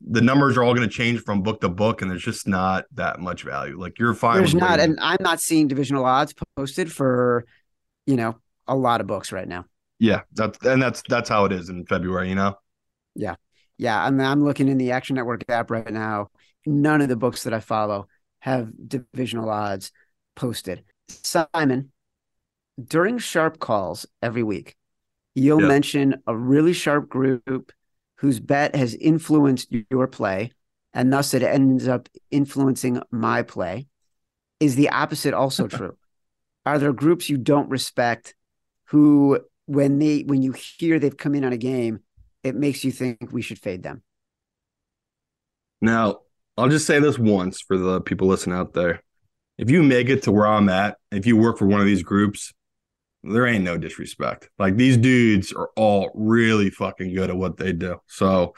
the 0.02 0.22
numbers 0.22 0.58
are 0.58 0.64
all 0.64 0.74
going 0.74 0.88
to 0.88 0.94
change 0.94 1.22
from 1.22 1.44
book 1.44 1.62
to 1.62 1.70
book, 1.70 2.02
and 2.02 2.10
there's 2.10 2.24
just 2.24 2.48
not 2.48 2.86
that 2.96 3.20
much 3.20 3.44
value. 3.44 3.80
Like 3.80 4.00
you're 4.00 4.16
fine. 4.16 4.38
There's 4.38 4.56
not, 4.56 4.80
and 4.80 4.98
I'm 5.00 5.18
not 5.20 5.40
seeing 5.40 5.68
divisional 5.68 6.06
odds 6.06 6.34
posted 6.56 6.92
for, 6.92 7.46
you 8.08 8.16
know, 8.16 8.36
a 8.68 8.76
lot 8.76 9.00
of 9.00 9.06
books 9.06 9.32
right 9.32 9.48
now. 9.48 9.66
Yeah, 10.00 10.22
that's 10.34 10.64
and 10.66 10.82
that's 10.82 11.04
that's 11.08 11.30
how 11.30 11.46
it 11.46 11.52
is 11.52 11.70
in 11.70 11.86
February. 11.86 12.30
You 12.30 12.36
know. 12.36 12.58
Yeah. 13.18 13.36
Yeah. 13.78 14.02
I 14.02 14.10
mean, 14.12 14.26
I'm 14.26 14.44
looking 14.44 14.70
in 14.70 14.78
the 14.78 14.92
Action 14.92 15.16
Network 15.16 15.44
app 15.50 15.70
right 15.70 15.92
now. 15.92 16.30
None 16.66 17.02
of 17.02 17.10
the 17.10 17.16
books 17.16 17.44
that 17.44 17.54
I 17.54 17.60
follow 17.60 18.08
have 18.40 18.72
divisional 18.88 19.50
odds 19.50 19.92
posted. 20.36 20.84
Simon, 21.10 21.92
during 22.84 23.18
sharp 23.18 23.60
calls 23.60 24.06
every 24.22 24.44
week, 24.44 24.76
you'll 25.36 25.62
yep. 25.62 25.68
mention 25.68 26.16
a 26.28 26.36
really 26.36 26.74
sharp 26.74 27.10
group 27.10 27.72
whose 28.18 28.40
bet 28.40 28.76
has 28.76 28.96
influenced 28.96 29.74
your 29.90 30.08
play, 30.08 30.52
and 30.94 31.12
thus 31.12 31.34
it 31.34 31.44
ends 31.44 31.88
up 31.88 32.10
influencing 32.32 33.02
my 33.12 33.44
play. 33.44 33.88
Is 34.60 34.76
the 34.76 34.90
opposite 34.90 35.34
also 35.34 35.68
true? 35.68 35.98
Are 36.66 36.80
there 36.80 36.94
groups 36.94 37.30
you 37.30 37.38
don't 37.38 37.70
respect 37.70 38.36
who, 38.86 39.40
when 39.66 40.00
they 40.00 40.22
when 40.22 40.42
you 40.42 40.54
hear 40.54 41.00
they've 41.00 41.16
come 41.16 41.36
in 41.36 41.46
on 41.46 41.54
a 41.54 41.58
game, 41.58 42.00
it 42.48 42.56
makes 42.56 42.84
you 42.84 42.92
think 42.92 43.32
we 43.32 43.42
should 43.42 43.60
fade 43.60 43.84
them. 43.84 44.04
Now, 45.82 46.20
I'll 46.58 46.70
just 46.70 46.88
say 46.88 47.00
this 47.00 47.20
once 47.20 47.62
for 47.62 47.78
the 47.78 48.02
people 48.02 48.28
listening 48.28 48.58
out 48.58 48.74
there. 48.74 49.04
If 49.58 49.70
you 49.70 49.84
make 49.84 50.10
it 50.10 50.24
to 50.24 50.32
where 50.32 50.48
I'm 50.48 50.70
at, 50.70 50.98
if 51.12 51.26
you 51.26 51.38
work 51.38 51.58
for 51.58 51.68
one 51.68 51.80
of 51.80 51.86
these 51.86 52.04
groups, 52.04 52.54
there 53.24 53.46
ain't 53.46 53.64
no 53.64 53.78
disrespect. 53.78 54.50
Like 54.58 54.76
these 54.76 54.98
dudes 54.98 55.52
are 55.54 55.70
all 55.76 56.12
really 56.16 56.70
fucking 56.70 57.14
good 57.14 57.30
at 57.30 57.38
what 57.38 57.58
they 57.58 57.74
do. 57.74 57.98
So 58.08 58.54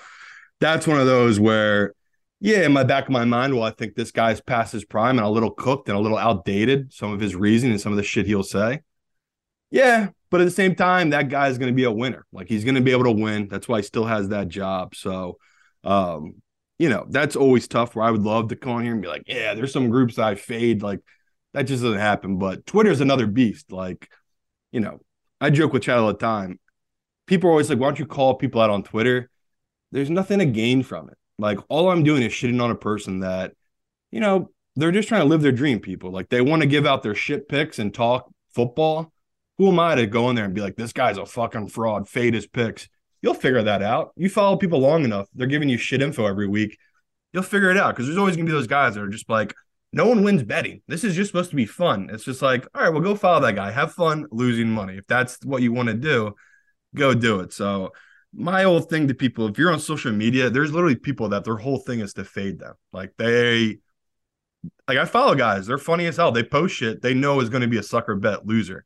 that's 0.60 0.88
one 0.88 1.00
of 1.00 1.08
those 1.08 1.40
where, 1.40 1.94
yeah, 2.40 2.66
in 2.66 2.74
my 2.74 2.84
back 2.84 3.06
of 3.06 3.12
my 3.12 3.26
mind, 3.26 3.54
well, 3.54 3.64
I 3.64 3.72
think 3.72 3.96
this 3.96 4.12
guy's 4.12 4.42
past 4.42 4.74
his 4.74 4.86
prime 4.86 5.18
and 5.18 5.26
a 5.26 5.30
little 5.30 5.52
cooked 5.52 5.90
and 5.90 5.98
a 5.98 6.02
little 6.02 6.18
outdated, 6.18 6.94
some 6.94 7.12
of 7.12 7.20
his 7.20 7.36
reasoning 7.36 7.74
and 7.74 7.82
some 7.82 7.92
of 7.92 7.98
the 7.98 8.04
shit 8.04 8.26
he'll 8.26 8.44
say. 8.44 8.82
Yeah, 9.72 10.10
but 10.30 10.42
at 10.42 10.46
the 10.46 10.52
same 10.52 10.76
time, 10.76 11.10
that 11.10 11.30
guy 11.30 11.48
is 11.48 11.58
going 11.58 11.72
to 11.72 11.76
be 11.76 11.86
a 11.86 11.92
winner. 11.92 12.26
Like 12.32 12.48
he's 12.48 12.64
going 12.64 12.76
to 12.76 12.82
be 12.82 12.92
able 12.92 13.06
to 13.06 13.12
win. 13.12 13.48
That's 13.48 13.68
why 13.68 13.78
he 13.78 13.84
still 13.84 14.06
has 14.06 14.30
that 14.30 14.48
job. 14.48 14.96
So, 14.96 15.38
um, 15.84 16.42
you 16.78 16.90
know, 16.90 17.06
that's 17.10 17.36
always 17.36 17.68
tough. 17.68 17.96
Where 17.96 18.06
I 18.06 18.12
would 18.12 18.24
love 18.24 18.50
to 18.50 18.56
come 18.56 18.74
on 18.74 18.84
here 18.84 18.94
and 18.94 19.02
be 19.02 19.08
like, 19.08 19.24
yeah, 19.28 19.54
there's 19.54 19.74
some 19.74 19.90
groups 19.90 20.20
I 20.20 20.36
fade. 20.36 20.82
Like 20.84 21.00
that 21.54 21.64
just 21.64 21.84
doesn't 21.84 22.00
happen. 22.00 22.38
But 22.38 22.66
Twitter's 22.66 23.02
another 23.02 23.28
beast. 23.28 23.72
Like, 23.72 24.10
you 24.72 24.80
know, 24.80 25.00
I 25.42 25.50
joke 25.50 25.74
with 25.74 25.84
Chad 25.84 25.98
all 25.98 26.08
the 26.08 26.14
time. 26.14 26.60
People 27.26 27.50
are 27.50 27.52
always 27.52 27.70
like, 27.70 27.80
why 27.80 27.88
don't 27.88 28.00
you 28.00 28.06
call 28.06 28.36
people 28.36 28.62
out 28.62 28.70
on 28.70 28.84
Twitter? 28.84 29.30
There's 29.92 30.10
nothing 30.10 30.40
to 30.40 30.46
gain 30.46 30.84
from 30.84 31.10
it. 31.10 31.18
Like 31.40 31.60
all 31.70 31.90
I'm 31.90 32.04
doing 32.04 32.22
is 32.22 32.34
shitting 32.34 32.62
on 32.62 32.72
a 32.72 32.76
person 32.76 33.22
that, 33.22 33.54
you 34.12 34.20
know, 34.20 34.52
they're 34.76 34.92
just 34.92 35.08
trying 35.08 35.22
to 35.22 35.28
live 35.28 35.42
their 35.42 35.52
dream. 35.52 35.80
People 35.80 36.12
like 36.12 36.30
they 36.30 36.42
want 36.42 36.62
to 36.62 36.68
give 36.68 36.86
out 36.86 37.02
their 37.02 37.16
shit 37.16 37.50
picks 37.50 37.80
and 37.80 37.94
talk 37.94 38.30
football 38.54 39.12
who 39.60 39.68
am 39.68 39.80
I 39.80 39.94
to 39.96 40.08
go 40.08 40.30
in 40.30 40.36
there 40.36 40.46
and 40.46 40.56
be 40.56 40.62
like, 40.62 40.78
this 40.78 40.94
guy's 40.94 41.18
a 41.18 41.26
fucking 41.26 41.68
fraud, 41.68 42.10
fade 42.10 42.34
his 42.34 42.48
picks? 42.48 42.90
You'll 43.22 43.36
figure 43.36 43.62
that 43.62 43.84
out. 43.84 44.14
You 44.16 44.30
follow 44.30 44.56
people 44.56 44.80
long 44.80 45.04
enough, 45.04 45.28
they're 45.36 45.48
giving 45.48 45.70
you 45.70 45.78
shit 45.78 46.02
info 46.02 46.26
every 46.26 46.48
week. 46.48 46.80
you'll 47.34 47.44
figure 47.44 47.70
it 47.70 47.78
out 47.78 47.94
because 47.94 48.08
there's 48.08 48.18
always 48.18 48.36
gonna 48.36 48.48
be 48.48 48.52
those 48.52 48.66
guys 48.66 48.96
that 48.96 49.04
are 49.04 49.10
just 49.10 49.30
like, 49.30 49.54
no 49.92 50.08
one 50.08 50.24
wins 50.24 50.44
betting. 50.44 50.82
This 50.88 51.04
is 51.04 51.16
just 51.16 51.30
supposed 51.30 51.50
to 51.50 51.56
be 51.56 51.66
fun. 51.66 52.10
It's 52.12 52.24
just 52.24 52.42
like, 52.42 52.68
all 52.74 52.82
right, 52.82 52.90
well, 52.90 53.02
go 53.02 53.16
follow 53.16 53.42
that 53.42 53.56
guy. 53.56 53.72
Have 53.72 53.94
fun 53.94 54.26
losing 54.32 54.70
money. 54.70 54.98
If 54.98 55.08
that's 55.08 55.44
what 55.44 55.62
you 55.62 55.74
want 55.74 55.90
to 55.90 55.96
do, 55.96 56.36
go 56.96 57.14
do 57.14 57.40
it. 57.42 57.54
So 57.54 57.92
my 58.34 58.64
old 58.64 58.90
thing 58.90 59.08
to 59.08 59.14
people, 59.14 59.48
if 59.48 59.58
you're 59.58 59.72
on 59.72 59.80
social 59.80 60.12
media, 60.12 60.50
there's 60.50 60.72
literally 60.72 60.96
people 60.96 61.30
that 61.30 61.44
their 61.44 61.58
whole 61.58 61.80
thing 61.80 62.00
is 62.00 62.14
to 62.14 62.24
fade 62.24 62.60
them. 62.60 62.76
Like 62.94 63.14
they 63.18 63.80
like 64.88 64.98
I 64.98 65.06
follow 65.06 65.36
guys, 65.36 65.68
they're 65.68 65.78
funny 65.78 66.06
as 66.06 66.18
hell. 66.18 66.32
They 66.32 66.44
post 66.44 66.76
shit 66.76 67.02
they 67.02 67.14
know 67.14 67.40
is 67.40 67.50
going 67.50 67.62
to 67.62 67.68
be 67.68 67.78
a 67.78 67.84
sucker 67.84 68.16
bet 68.16 68.46
loser. 68.46 68.86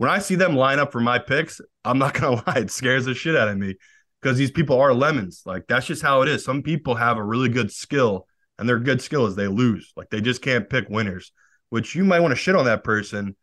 When 0.00 0.08
I 0.08 0.20
see 0.20 0.34
them 0.34 0.56
line 0.56 0.78
up 0.78 0.92
for 0.92 1.00
my 1.02 1.18
picks, 1.18 1.60
I'm 1.84 1.98
not 1.98 2.14
gonna 2.14 2.36
lie, 2.46 2.60
it 2.60 2.70
scares 2.70 3.04
the 3.04 3.14
shit 3.14 3.36
out 3.36 3.48
of 3.48 3.58
me 3.58 3.74
because 4.22 4.38
these 4.38 4.50
people 4.50 4.80
are 4.80 4.94
lemons. 4.94 5.42
Like 5.44 5.66
that's 5.68 5.84
just 5.84 6.00
how 6.00 6.22
it 6.22 6.28
is. 6.30 6.42
Some 6.42 6.62
people 6.62 6.94
have 6.94 7.18
a 7.18 7.22
really 7.22 7.50
good 7.50 7.70
skill, 7.70 8.26
and 8.58 8.66
their 8.66 8.78
good 8.78 9.02
skill 9.02 9.26
is 9.26 9.36
they 9.36 9.46
lose. 9.46 9.92
Like 9.96 10.08
they 10.08 10.22
just 10.22 10.40
can't 10.40 10.70
pick 10.70 10.88
winners, 10.88 11.32
which 11.68 11.94
you 11.94 12.02
might 12.02 12.20
want 12.20 12.32
to 12.32 12.36
shit 12.36 12.56
on 12.56 12.64
that 12.64 12.82
person. 12.82 13.36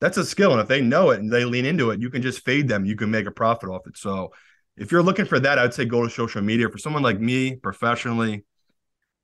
That's 0.00 0.16
a 0.16 0.24
skill, 0.24 0.50
and 0.50 0.60
if 0.60 0.66
they 0.66 0.80
know 0.80 1.10
it 1.10 1.20
and 1.20 1.32
they 1.32 1.44
lean 1.44 1.66
into 1.66 1.90
it, 1.90 2.00
you 2.00 2.10
can 2.10 2.20
just 2.20 2.44
fade 2.44 2.66
them. 2.66 2.84
You 2.84 2.96
can 2.96 3.12
make 3.12 3.26
a 3.26 3.30
profit 3.30 3.70
off 3.70 3.86
it. 3.86 3.96
So 3.96 4.32
if 4.76 4.90
you're 4.90 5.04
looking 5.04 5.26
for 5.26 5.38
that, 5.38 5.60
I'd 5.60 5.72
say 5.72 5.84
go 5.84 6.02
to 6.02 6.10
social 6.10 6.42
media. 6.42 6.68
For 6.68 6.78
someone 6.78 7.04
like 7.04 7.20
me, 7.20 7.54
professionally, 7.54 8.44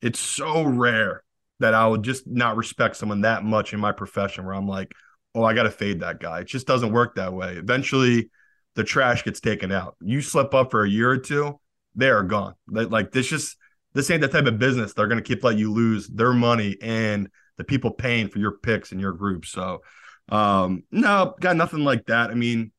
it's 0.00 0.20
so 0.20 0.62
rare 0.62 1.24
that 1.58 1.74
I 1.74 1.88
would 1.88 2.04
just 2.04 2.28
not 2.28 2.56
respect 2.56 2.94
someone 2.94 3.22
that 3.22 3.42
much 3.42 3.72
in 3.72 3.80
my 3.80 3.90
profession 3.90 4.44
where 4.44 4.54
I'm 4.54 4.68
like, 4.68 4.92
oh, 5.38 5.44
I 5.44 5.54
got 5.54 5.64
to 5.64 5.70
fade 5.70 6.00
that 6.00 6.20
guy. 6.20 6.40
It 6.40 6.46
just 6.46 6.66
doesn't 6.66 6.92
work 6.92 7.14
that 7.14 7.32
way. 7.32 7.54
Eventually, 7.54 8.30
the 8.74 8.84
trash 8.84 9.24
gets 9.24 9.40
taken 9.40 9.72
out. 9.72 9.96
You 10.00 10.20
slip 10.20 10.54
up 10.54 10.70
for 10.70 10.84
a 10.84 10.88
year 10.88 11.10
or 11.10 11.18
two, 11.18 11.58
they 11.94 12.08
are 12.08 12.22
gone. 12.22 12.54
Like 12.68 13.12
this 13.12 13.28
just 13.28 13.56
this 13.94 14.10
ain't 14.10 14.20
the 14.20 14.28
type 14.28 14.46
of 14.46 14.58
business 14.58 14.92
they're 14.92 15.08
going 15.08 15.22
to 15.22 15.26
keep 15.26 15.42
letting 15.42 15.58
you 15.58 15.72
lose 15.72 16.06
their 16.08 16.32
money 16.32 16.76
and 16.80 17.28
the 17.56 17.64
people 17.64 17.90
paying 17.90 18.28
for 18.28 18.38
your 18.38 18.52
picks 18.52 18.92
and 18.92 19.00
your 19.00 19.12
group. 19.12 19.44
So, 19.46 19.82
um, 20.28 20.84
no, 20.92 21.34
got 21.40 21.56
nothing 21.56 21.84
like 21.84 22.06
that. 22.06 22.30
I 22.30 22.34
mean, 22.34 22.70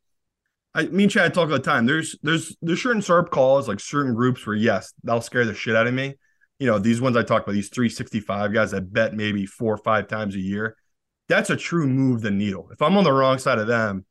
I 0.73 0.83
me 0.83 1.03
and 1.03 1.11
Chad 1.11 1.33
talk 1.33 1.49
all 1.49 1.57
the 1.57 1.59
time. 1.59 1.85
There's 1.85 2.17
there's 2.23 2.55
there's 2.61 2.81
certain 2.81 3.01
sharp 3.01 3.31
calls, 3.31 3.67
like 3.67 3.79
certain 3.79 4.13
groups 4.13 4.45
where 4.45 4.55
yes, 4.55 4.93
that'll 5.03 5.21
scare 5.21 5.45
the 5.45 5.53
shit 5.53 5.75
out 5.75 5.87
of 5.87 5.93
me. 5.93 6.15
You 6.59 6.67
know, 6.67 6.79
these 6.79 7.01
ones 7.01 7.17
I 7.17 7.23
talk 7.23 7.43
about, 7.43 7.53
these 7.53 7.69
365 7.69 8.53
guys 8.53 8.71
that 8.71 8.91
bet 8.91 9.13
maybe 9.13 9.45
four 9.45 9.73
or 9.73 9.77
five 9.77 10.07
times 10.07 10.35
a 10.35 10.39
year. 10.39 10.75
That's 11.29 11.49
a 11.49 11.55
true 11.55 11.87
move 11.87 12.21
the 12.21 12.31
needle. 12.31 12.69
If 12.71 12.81
I'm 12.81 12.97
on 12.97 13.05
the 13.05 13.13
wrong 13.13 13.37
side 13.37 13.59
of 13.59 13.67
them, 13.67 14.05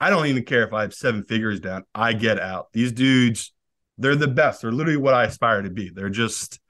I 0.00 0.10
don't 0.10 0.26
even 0.26 0.44
care 0.44 0.64
if 0.64 0.72
I 0.72 0.82
have 0.82 0.94
seven 0.94 1.24
figures 1.24 1.58
down. 1.58 1.84
I 1.94 2.12
get 2.12 2.38
out. 2.38 2.68
These 2.72 2.92
dudes, 2.92 3.52
they're 3.96 4.14
the 4.14 4.28
best. 4.28 4.62
They're 4.62 4.70
literally 4.70 4.98
what 4.98 5.14
I 5.14 5.24
aspire 5.24 5.62
to 5.62 5.70
be. 5.70 5.90
They're 5.90 6.10
just 6.10 6.60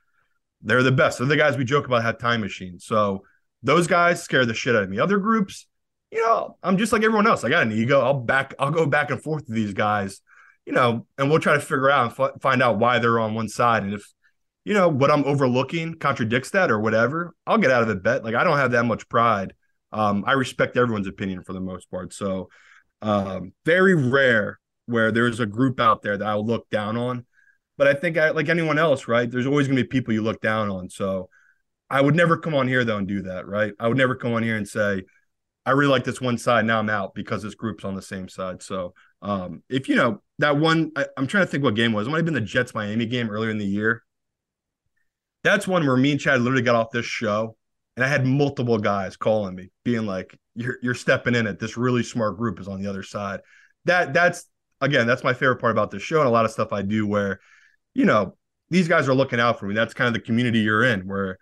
they're 0.63 0.83
the 0.83 0.93
best. 0.93 1.19
They're 1.19 1.27
the 1.27 1.37
guys 1.37 1.57
we 1.57 1.65
joke 1.65 1.87
about 1.87 2.03
have 2.03 2.19
time 2.19 2.41
machines. 2.41 2.85
So 2.85 3.25
those 3.63 3.87
guys 3.87 4.23
scare 4.23 4.47
the 4.47 4.55
shit 4.55 4.75
out 4.75 4.83
of 4.83 4.91
me. 4.91 4.99
Other 4.99 5.19
groups, 5.19 5.67
you 6.11 6.21
know, 6.23 6.57
I'm 6.63 6.79
just 6.79 6.93
like 6.93 7.03
everyone 7.03 7.27
else. 7.27 7.45
I 7.45 7.49
got 7.49 7.65
an 7.65 7.73
ego. 7.73 8.01
I'll 8.01 8.15
back, 8.15 8.55
I'll 8.59 8.71
go 8.71 8.87
back 8.87 9.11
and 9.11 9.23
forth 9.23 9.45
with 9.47 9.55
these 9.55 9.75
guys, 9.75 10.21
you 10.65 10.73
know, 10.73 11.07
and 11.17 11.31
we'll 11.31 11.41
try 11.41 11.55
to 11.55 11.61
figure 11.61 11.91
out 11.91 12.05
and 12.05 12.21
f- 12.21 12.41
find 12.41 12.63
out 12.63 12.79
why 12.79 12.99
they're 12.99 13.21
on 13.21 13.35
one 13.35 13.49
side. 13.49 13.83
And 13.83 13.95
if, 13.95 14.13
you 14.65 14.75
know, 14.75 14.89
what 14.89 15.11
I'm 15.11 15.25
overlooking 15.25 15.95
contradicts 15.95 16.51
that 16.51 16.71
or 16.71 16.81
whatever, 16.81 17.35
I'll 17.47 17.59
get 17.59 17.71
out 17.71 17.83
of 17.83 17.89
the 17.89 17.95
bet. 17.95 18.25
Like 18.25 18.35
I 18.35 18.45
don't 18.45 18.59
have 18.59 18.73
that 18.73 18.85
much 18.85 19.09
pride. 19.09 19.55
Um, 19.93 20.25
I 20.27 20.33
respect 20.33 20.77
everyone's 20.77 21.07
opinion 21.07 21.43
for 21.43 21.53
the 21.53 21.61
most 21.61 21.91
part. 21.91 22.13
So, 22.13 22.49
um, 23.01 23.53
very 23.65 23.95
rare 23.95 24.59
where 24.87 25.13
there's 25.13 25.41
a 25.41 25.47
group 25.47 25.81
out 25.81 26.03
there 26.03 26.17
that 26.17 26.27
I'll 26.27 26.45
look 26.45 26.69
down 26.71 26.97
on. 26.97 27.27
But 27.77 27.87
I 27.87 27.95
think 27.95 28.17
I, 28.19 28.31
like 28.31 28.49
anyone 28.49 28.79
else, 28.79 29.07
right? 29.07 29.31
There's 29.31 29.47
always 29.47 29.69
going 29.69 29.77
to 29.77 29.85
be 29.85 29.89
people 29.89 30.13
you 30.13 30.23
look 30.23 30.41
down 30.41 30.69
on. 30.69 30.91
So 30.91 31.29
I 31.91 32.01
would 32.01 32.17
never 32.17 32.37
come 32.37 32.55
on 32.55 32.69
here 32.69 32.85
though 32.85 32.97
and 32.97 33.07
do 33.07 33.23
that, 33.23 33.47
right? 33.47 33.73
I 33.79 33.89
would 33.89 33.97
never 33.97 34.15
come 34.15 34.35
on 34.35 34.43
here 34.43 34.57
and 34.57 34.67
say, 34.67 35.05
I 35.65 35.73
really 35.73 35.91
like 35.91 36.05
this 36.05 36.21
one 36.21 36.39
side. 36.39 36.65
Now 36.65 36.79
I'm 36.79 36.91
out 36.91 37.15
because 37.15 37.43
this 37.43 37.55
group's 37.55 37.85
on 37.85 37.95
the 37.95 38.03
same 38.03 38.29
side. 38.29 38.63
So 38.63 38.95
um, 39.23 39.63
if 39.69 39.89
you 39.89 39.97
know 39.97 40.23
that 40.39 40.57
one, 40.57 40.93
I, 40.97 41.07
am 41.17 41.27
trying 41.27 41.45
to 41.45 41.51
think 41.51 41.63
what 41.63 41.75
game 41.75 41.93
was. 41.93 42.07
It 42.07 42.11
might 42.11 42.19
have 42.19 42.25
been 42.25 42.35
the 42.35 42.41
Jets 42.41 42.75
Miami 42.75 43.07
game 43.07 43.31
earlier 43.31 43.51
in 43.51 43.59
the 43.59 43.67
year. 43.67 44.03
That's 45.45 45.69
one 45.69 45.87
where 45.87 45.97
me 45.97 46.13
and 46.13 46.21
Chad 46.21 46.41
literally 46.41 46.63
got 46.63 46.75
off 46.75 46.91
this 46.91 47.07
show, 47.07 47.57
and 47.99 48.05
I 48.05 48.09
had 48.09 48.25
multiple 48.25 48.79
guys 48.79 49.17
calling 49.17 49.57
me, 49.57 49.71
being 49.85 50.07
like, 50.07 50.39
"You're 50.55 50.79
you're 50.83 50.95
stepping 50.95 51.35
in 51.35 51.49
it. 51.49 51.59
This 51.59 51.77
really 51.77 52.05
smart 52.05 52.37
group 52.37 52.61
is 52.61 52.69
on 52.69 52.81
the 52.81 52.89
other 52.89 53.03
side." 53.03 53.41
That 53.87 54.15
that's 54.15 54.47
again, 54.81 55.09
that's 55.09 55.25
my 55.25 55.35
favorite 55.35 55.61
part 55.61 55.73
about 55.73 55.91
this 55.91 56.03
show 56.05 56.21
and 56.21 56.29
a 56.29 56.31
lot 56.31 56.45
of 56.45 56.53
stuff 56.53 56.73
I 56.73 56.83
do 56.83 57.09
where, 57.09 57.41
you 57.95 58.05
know, 58.05 58.37
these 58.71 58.87
guys 58.87 59.09
are 59.09 59.15
looking 59.15 59.41
out 59.41 59.59
for 59.59 59.67
me. 59.67 59.75
That's 59.75 59.95
kind 59.95 60.07
of 60.07 60.15
the 60.15 60.21
community 60.21 60.61
you're 60.61 60.85
in 60.85 61.09
where 61.09 61.39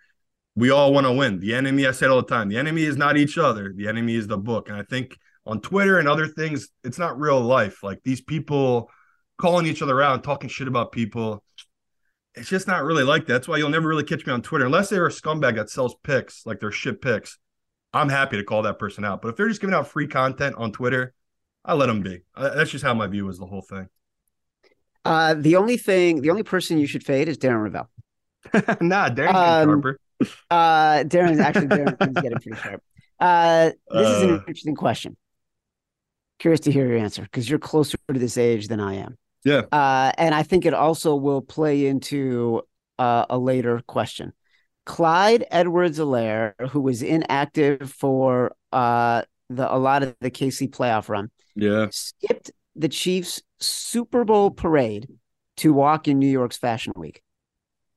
we 0.55 0.71
all 0.71 0.91
want 0.91 1.05
to 1.05 1.11
win. 1.11 1.39
The 1.39 1.53
enemy, 1.53 1.85
I 1.85 1.91
said 1.91 2.09
all 2.09 2.23
the 2.23 2.27
time, 2.27 2.49
the 2.49 2.57
enemy 2.57 2.81
is 2.81 2.97
not 2.97 3.17
each 3.17 3.37
other. 3.37 3.71
The 3.75 3.87
enemy 3.87 4.15
is 4.15 4.25
the 4.25 4.39
book. 4.39 4.67
And 4.67 4.77
I 4.79 4.81
think 4.81 5.15
on 5.45 5.61
Twitter 5.61 5.99
and 5.99 6.07
other 6.07 6.27
things, 6.27 6.69
it's 6.83 6.97
not 6.97 7.19
real 7.19 7.39
life. 7.39 7.83
Like 7.83 7.99
these 8.03 8.21
people 8.21 8.89
calling 9.37 9.67
each 9.67 9.83
other 9.83 10.01
out 10.01 10.23
talking 10.23 10.49
shit 10.49 10.67
about 10.67 10.91
people. 10.91 11.43
It's 12.37 12.49
just 12.49 12.67
not 12.67 12.83
really 12.83 13.03
like 13.03 13.25
that. 13.25 13.33
That's 13.33 13.47
why 13.47 13.57
you'll 13.57 13.69
never 13.69 13.87
really 13.87 14.03
catch 14.03 14.25
me 14.25 14.33
on 14.33 14.41
Twitter 14.41 14.65
unless 14.65 14.89
they're 14.89 15.05
a 15.05 15.11
scumbag 15.11 15.55
that 15.55 15.69
sells 15.69 15.95
picks, 16.03 16.45
like 16.45 16.59
their 16.59 16.71
shit 16.71 17.01
picks. 17.01 17.37
I'm 17.93 18.09
happy 18.09 18.37
to 18.37 18.43
call 18.43 18.61
that 18.63 18.79
person 18.79 19.03
out. 19.03 19.21
But 19.21 19.29
if 19.29 19.35
they're 19.35 19.47
just 19.47 19.61
giving 19.61 19.73
out 19.73 19.87
free 19.87 20.07
content 20.07 20.55
on 20.57 20.71
Twitter, 20.71 21.13
I 21.65 21.73
let 21.73 21.87
them 21.87 22.01
be. 22.01 22.21
That's 22.35 22.69
just 22.69 22.83
how 22.83 22.93
my 22.93 23.07
view 23.07 23.27
is 23.29 23.37
the 23.37 23.45
whole 23.45 23.61
thing. 23.61 23.87
Uh, 25.03 25.35
the 25.35 25.55
only 25.55 25.77
thing, 25.77 26.21
the 26.21 26.29
only 26.29 26.43
person 26.43 26.77
you 26.77 26.87
should 26.87 27.03
fade 27.03 27.27
is 27.27 27.37
Darren 27.37 27.69
Rovell. 27.69 27.87
nah, 28.81 29.09
Darren's 29.09 29.35
um, 29.35 29.69
sharper. 29.69 29.99
Uh, 30.49 31.03
Darren's 31.05 31.39
actually 31.39 31.67
Darren's 31.67 32.21
getting 32.21 32.39
pretty 32.39 32.61
sharp. 32.61 32.83
Uh, 33.19 33.71
this 33.89 34.07
uh, 34.07 34.11
is 34.11 34.23
an 34.23 34.29
uh. 34.29 34.33
interesting 34.39 34.75
question. 34.75 35.17
Curious 36.39 36.59
to 36.61 36.71
hear 36.71 36.87
your 36.87 36.97
answer 36.97 37.23
because 37.23 37.49
you're 37.49 37.57
closer 37.57 37.97
to 38.11 38.19
this 38.19 38.37
age 38.37 38.67
than 38.67 38.79
I 38.79 38.95
am. 38.95 39.17
Yeah. 39.43 39.63
Uh, 39.71 40.11
and 40.17 40.35
I 40.35 40.43
think 40.43 40.65
it 40.65 40.73
also 40.73 41.15
will 41.15 41.41
play 41.41 41.85
into 41.85 42.61
uh, 42.99 43.25
a 43.29 43.37
later 43.37 43.81
question. 43.87 44.33
Clyde 44.85 45.45
Edwards-Helaire, 45.51 46.53
who 46.69 46.81
was 46.81 47.01
inactive 47.01 47.91
for 47.91 48.55
uh, 48.71 49.23
the 49.49 49.73
a 49.73 49.77
lot 49.77 50.03
of 50.03 50.15
the 50.21 50.31
KC 50.31 50.69
playoff 50.69 51.09
run, 51.09 51.29
yeah, 51.55 51.87
skipped 51.91 52.51
the 52.75 52.87
Chiefs 52.87 53.41
Super 53.59 54.23
Bowl 54.23 54.51
parade 54.51 55.07
to 55.57 55.73
walk 55.73 56.07
in 56.07 56.19
New 56.19 56.29
York's 56.29 56.57
Fashion 56.57 56.93
Week. 56.95 57.21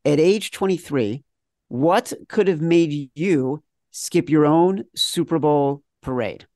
At 0.05 0.19
age 0.19 0.51
23, 0.51 1.23
what 1.69 2.13
could 2.29 2.49
have 2.49 2.61
made 2.61 3.11
you 3.15 3.63
skip 3.91 4.29
your 4.29 4.47
own 4.47 4.85
Super 4.97 5.39
Bowl 5.39 5.83
parade? 6.01 6.47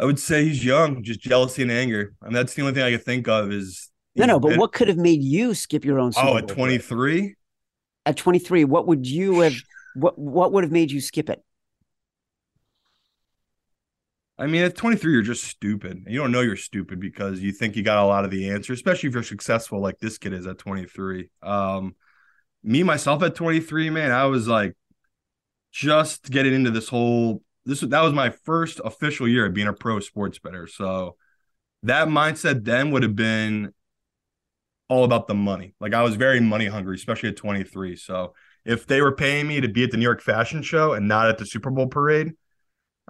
I 0.00 0.06
would 0.06 0.18
say 0.18 0.44
he's 0.44 0.64
young, 0.64 1.02
just 1.02 1.20
jealousy 1.20 1.60
and 1.60 1.70
anger. 1.70 2.14
I 2.22 2.26
mean, 2.26 2.32
that's 2.32 2.54
the 2.54 2.62
only 2.62 2.72
thing 2.72 2.82
I 2.84 2.90
can 2.90 3.00
think 3.00 3.28
of 3.28 3.52
is 3.52 3.90
no, 4.16 4.24
no. 4.24 4.40
But 4.40 4.56
what 4.56 4.72
could 4.72 4.88
have 4.88 4.96
made 4.96 5.22
you 5.22 5.52
skip 5.54 5.84
your 5.84 6.00
own? 6.00 6.12
Super 6.12 6.26
oh, 6.26 6.36
at 6.38 6.48
twenty 6.48 6.78
three. 6.78 7.34
At 8.06 8.16
twenty 8.16 8.38
three, 8.38 8.64
what 8.64 8.86
would 8.86 9.06
you 9.06 9.40
have? 9.40 9.54
What 9.94 10.18
What 10.18 10.52
would 10.52 10.64
have 10.64 10.72
made 10.72 10.90
you 10.90 11.02
skip 11.02 11.28
it? 11.28 11.44
I 14.38 14.46
mean, 14.46 14.62
at 14.62 14.74
23, 14.74 15.12
you're 15.12 15.20
just 15.20 15.44
stupid. 15.44 16.04
You 16.06 16.18
don't 16.18 16.32
know 16.32 16.40
you're 16.40 16.56
stupid 16.56 16.98
because 16.98 17.40
you 17.40 17.52
think 17.52 17.76
you 17.76 17.82
got 17.82 18.02
a 18.02 18.06
lot 18.06 18.24
of 18.24 18.30
the 18.30 18.48
answers, 18.48 18.78
especially 18.78 19.10
if 19.10 19.14
you're 19.14 19.22
successful 19.22 19.80
like 19.80 19.98
this 19.98 20.16
kid 20.16 20.32
is 20.32 20.46
at 20.46 20.56
23. 20.56 21.28
Um, 21.42 21.94
me 22.64 22.82
myself 22.82 23.22
at 23.22 23.34
23, 23.34 23.90
man, 23.90 24.12
I 24.12 24.24
was 24.24 24.48
like 24.48 24.74
just 25.72 26.30
getting 26.30 26.54
into 26.54 26.70
this 26.70 26.88
whole 26.88 27.42
this 27.66 27.80
that 27.80 28.02
was 28.02 28.12
my 28.12 28.30
first 28.30 28.80
official 28.84 29.28
year 29.28 29.46
of 29.46 29.54
being 29.54 29.68
a 29.68 29.72
pro 29.72 30.00
sports 30.00 30.38
bettor. 30.38 30.66
So 30.66 31.16
that 31.82 32.08
mindset 32.08 32.64
then 32.64 32.90
would 32.90 33.02
have 33.02 33.16
been 33.16 33.72
all 34.88 35.04
about 35.04 35.28
the 35.28 35.34
money. 35.34 35.74
Like 35.80 35.94
I 35.94 36.02
was 36.02 36.16
very 36.16 36.40
money 36.40 36.66
hungry, 36.66 36.96
especially 36.96 37.30
at 37.30 37.36
23. 37.36 37.96
So 37.96 38.34
if 38.64 38.86
they 38.86 39.00
were 39.00 39.14
paying 39.14 39.46
me 39.46 39.60
to 39.60 39.68
be 39.68 39.84
at 39.84 39.90
the 39.90 39.96
New 39.96 40.02
York 40.04 40.20
Fashion 40.20 40.62
Show 40.62 40.92
and 40.92 41.08
not 41.08 41.28
at 41.28 41.38
the 41.38 41.46
Super 41.46 41.70
Bowl 41.70 41.86
parade, 41.86 42.32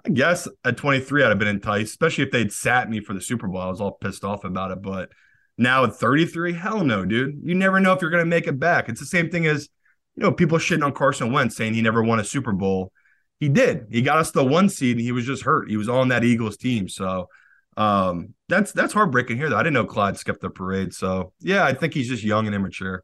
I 0.05 0.09
guess 0.09 0.47
at 0.63 0.77
23 0.77 1.23
I'd 1.23 1.29
have 1.29 1.39
been 1.39 1.47
enticed, 1.47 1.89
especially 1.89 2.23
if 2.23 2.31
they'd 2.31 2.51
sat 2.51 2.89
me 2.89 2.99
for 2.99 3.13
the 3.13 3.21
Super 3.21 3.47
Bowl. 3.47 3.61
I 3.61 3.67
was 3.67 3.81
all 3.81 3.93
pissed 3.93 4.23
off 4.23 4.43
about 4.43 4.71
it, 4.71 4.81
but 4.81 5.11
now 5.57 5.83
at 5.83 5.95
33, 5.95 6.53
hell 6.53 6.83
no, 6.83 7.05
dude. 7.05 7.39
You 7.43 7.55
never 7.55 7.79
know 7.79 7.93
if 7.93 8.01
you're 8.01 8.09
going 8.09 8.23
to 8.23 8.29
make 8.29 8.47
it 8.47 8.59
back. 8.59 8.89
It's 8.89 8.99
the 8.99 9.05
same 9.05 9.29
thing 9.29 9.45
as, 9.45 9.69
you 10.15 10.23
know, 10.23 10.31
people 10.31 10.57
shitting 10.57 10.83
on 10.83 10.93
Carson 10.93 11.31
Wentz 11.31 11.55
saying 11.55 11.73
he 11.73 11.81
never 11.81 12.03
won 12.03 12.19
a 12.19 12.23
Super 12.23 12.51
Bowl. 12.51 12.91
He 13.41 13.49
did. 13.49 13.87
He 13.89 14.03
got 14.03 14.19
us 14.19 14.29
the 14.29 14.45
one 14.45 14.69
seed 14.69 14.97
and 14.97 15.03
he 15.03 15.11
was 15.11 15.25
just 15.25 15.41
hurt. 15.41 15.67
He 15.67 15.75
was 15.75 15.89
on 15.89 16.09
that 16.09 16.23
Eagles 16.23 16.57
team. 16.57 16.87
So 16.87 17.27
um, 17.75 18.35
that's 18.47 18.71
that's 18.71 18.93
heartbreaking 18.93 19.35
here 19.35 19.49
though. 19.49 19.57
I 19.57 19.63
didn't 19.63 19.73
know 19.73 19.85
Clyde 19.85 20.15
skipped 20.15 20.41
the 20.41 20.51
parade. 20.51 20.93
So 20.93 21.33
yeah, 21.39 21.65
I 21.65 21.73
think 21.73 21.95
he's 21.95 22.07
just 22.07 22.23
young 22.23 22.45
and 22.45 22.55
immature. 22.55 23.03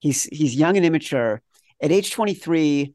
He's 0.00 0.24
he's 0.24 0.54
young 0.54 0.78
and 0.78 0.86
immature. 0.86 1.42
At 1.82 1.92
age 1.92 2.10
23, 2.10 2.94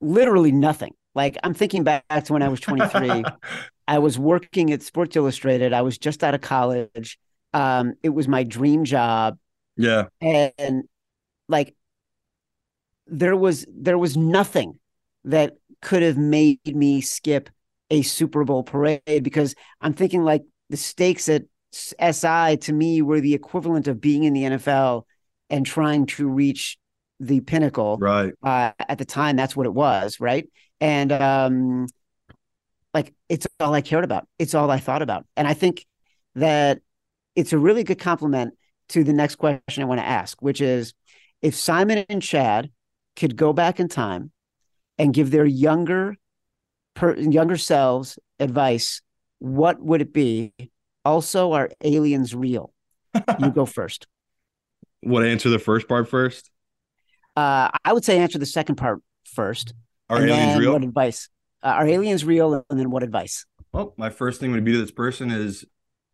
literally 0.00 0.50
nothing. 0.50 0.94
Like 1.14 1.36
I'm 1.44 1.52
thinking 1.52 1.84
back 1.84 2.06
to 2.24 2.32
when 2.32 2.42
I 2.42 2.48
was 2.48 2.60
23. 2.60 3.22
I 3.88 3.98
was 3.98 4.18
working 4.18 4.72
at 4.72 4.82
Sports 4.82 5.14
Illustrated. 5.14 5.74
I 5.74 5.82
was 5.82 5.98
just 5.98 6.24
out 6.24 6.34
of 6.34 6.40
college. 6.40 7.18
Um, 7.52 7.94
it 8.02 8.08
was 8.08 8.26
my 8.26 8.44
dream 8.44 8.84
job. 8.84 9.38
Yeah. 9.76 10.04
And 10.22 10.84
like 11.50 11.74
there 13.06 13.36
was 13.36 13.66
there 13.68 13.98
was 13.98 14.16
nothing 14.16 14.78
that 15.26 15.56
could 15.82 16.02
have 16.02 16.16
made 16.16 16.60
me 16.66 17.00
skip 17.00 17.50
a 17.90 18.02
Super 18.02 18.44
Bowl 18.44 18.62
parade 18.62 19.22
because 19.22 19.54
I'm 19.80 19.92
thinking 19.92 20.24
like 20.24 20.42
the 20.70 20.76
stakes 20.76 21.28
at 21.28 21.44
SI 21.72 22.56
to 22.56 22.72
me 22.72 23.02
were 23.02 23.20
the 23.20 23.34
equivalent 23.34 23.86
of 23.88 24.00
being 24.00 24.24
in 24.24 24.32
the 24.32 24.42
NFL 24.42 25.04
and 25.50 25.64
trying 25.64 26.06
to 26.06 26.28
reach 26.28 26.78
the 27.20 27.40
pinnacle. 27.40 27.96
Right. 27.98 28.32
Uh, 28.42 28.72
at 28.78 28.98
the 28.98 29.04
time, 29.04 29.36
that's 29.36 29.56
what 29.56 29.66
it 29.66 29.74
was. 29.74 30.20
Right. 30.20 30.48
And 30.80 31.12
um, 31.12 31.86
like 32.92 33.14
it's 33.28 33.46
all 33.60 33.74
I 33.74 33.80
cared 33.80 34.04
about. 34.04 34.26
It's 34.38 34.54
all 34.54 34.70
I 34.70 34.78
thought 34.78 35.02
about. 35.02 35.26
And 35.36 35.46
I 35.46 35.54
think 35.54 35.84
that 36.34 36.80
it's 37.34 37.52
a 37.52 37.58
really 37.58 37.84
good 37.84 37.98
compliment 37.98 38.54
to 38.90 39.04
the 39.04 39.12
next 39.12 39.36
question 39.36 39.82
I 39.82 39.86
want 39.86 40.00
to 40.00 40.06
ask, 40.06 40.40
which 40.40 40.60
is 40.60 40.94
if 41.42 41.54
Simon 41.54 42.04
and 42.08 42.22
Chad 42.22 42.70
could 43.14 43.36
go 43.36 43.52
back 43.52 43.80
in 43.80 43.88
time 43.88 44.30
and 44.98 45.12
give 45.14 45.30
their 45.30 45.44
younger 45.44 46.16
per, 46.94 47.14
younger 47.16 47.56
selves 47.56 48.18
advice, 48.38 49.02
what 49.38 49.80
would 49.80 50.00
it 50.00 50.12
be? 50.12 50.52
Also, 51.04 51.52
are 51.52 51.70
aliens 51.82 52.34
real? 52.34 52.72
you 53.38 53.50
go 53.50 53.66
first. 53.66 54.06
What 55.02 55.24
answer 55.24 55.48
the 55.48 55.58
first 55.58 55.88
part 55.88 56.08
first? 56.08 56.50
Uh, 57.36 57.68
I 57.84 57.92
would 57.92 58.04
say 58.04 58.18
answer 58.18 58.38
the 58.38 58.46
second 58.46 58.76
part 58.76 59.00
first. 59.24 59.74
Are 60.08 60.18
aliens 60.18 60.58
real? 60.58 60.72
What 60.72 60.82
advice? 60.82 61.28
Uh, 61.62 61.68
are 61.68 61.86
aliens 61.86 62.24
real? 62.24 62.64
And 62.70 62.80
then 62.80 62.90
what 62.90 63.02
advice? 63.02 63.44
Well, 63.72 63.94
my 63.96 64.10
first 64.10 64.40
thing 64.40 64.52
would 64.52 64.64
be 64.64 64.72
to 64.72 64.78
this 64.78 64.90
person 64.90 65.30
is 65.30 65.64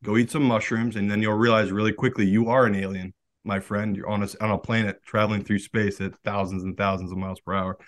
go 0.03 0.16
eat 0.16 0.31
some 0.31 0.42
mushrooms, 0.42 0.97
and 0.97 1.11
then 1.11 1.23
you'll 1.23 1.35
realize 1.35 1.71
really 1.71 1.92
quickly 1.92 2.27
you 2.27 2.49
are 2.49 2.66
an 2.66 2.75
alien, 2.75 3.14
my 3.45 3.61
friend. 3.61 3.97
You're 3.97 4.09
on 4.09 4.23
a 4.23 4.29
on 4.40 4.51
a 4.51 4.59
planet 4.59 5.01
traveling 5.05 5.45
through 5.45 5.61
space 5.61 6.01
at 6.01 6.12
thousands 6.25 6.64
and 6.64 6.77
thousands 6.77 7.12
of 7.12 7.18
miles 7.18 7.40
per 7.40 7.55
hour. 7.55 7.79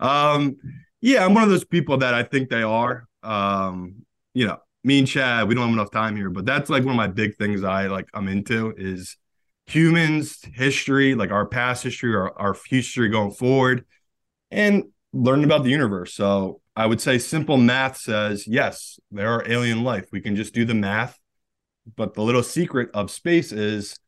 Um, 0.00 0.56
yeah, 1.00 1.24
I'm 1.24 1.34
one 1.34 1.44
of 1.44 1.50
those 1.50 1.64
people 1.64 1.98
that 1.98 2.14
I 2.14 2.22
think 2.22 2.48
they 2.48 2.62
are. 2.62 3.06
Um, 3.22 4.06
you 4.34 4.46
know, 4.46 4.58
me 4.82 4.98
and 4.98 5.08
Chad, 5.08 5.46
we 5.46 5.54
don't 5.54 5.64
have 5.64 5.72
enough 5.72 5.90
time 5.90 6.16
here, 6.16 6.30
but 6.30 6.46
that's 6.46 6.70
like 6.70 6.84
one 6.84 6.92
of 6.92 6.96
my 6.96 7.08
big 7.08 7.36
things 7.36 7.62
I 7.62 7.86
like 7.86 8.08
I'm 8.14 8.28
into 8.28 8.74
is 8.76 9.16
humans, 9.66 10.40
history, 10.54 11.14
like 11.14 11.30
our 11.30 11.46
past 11.46 11.84
history, 11.84 12.14
our, 12.14 12.36
our 12.38 12.54
future 12.54 13.08
going 13.08 13.30
forward, 13.30 13.84
and 14.50 14.84
learning 15.12 15.44
about 15.44 15.64
the 15.64 15.70
universe. 15.70 16.14
So 16.14 16.60
I 16.74 16.86
would 16.86 17.00
say 17.00 17.18
simple 17.18 17.56
math 17.56 17.98
says 17.98 18.46
yes, 18.46 18.98
there 19.10 19.28
are 19.28 19.48
alien 19.50 19.84
life. 19.84 20.08
We 20.12 20.20
can 20.20 20.36
just 20.36 20.54
do 20.54 20.64
the 20.64 20.74
math. 20.74 21.18
But 21.96 22.14
the 22.14 22.22
little 22.22 22.42
secret 22.42 22.90
of 22.94 23.10
space 23.10 23.52
is 23.52 23.98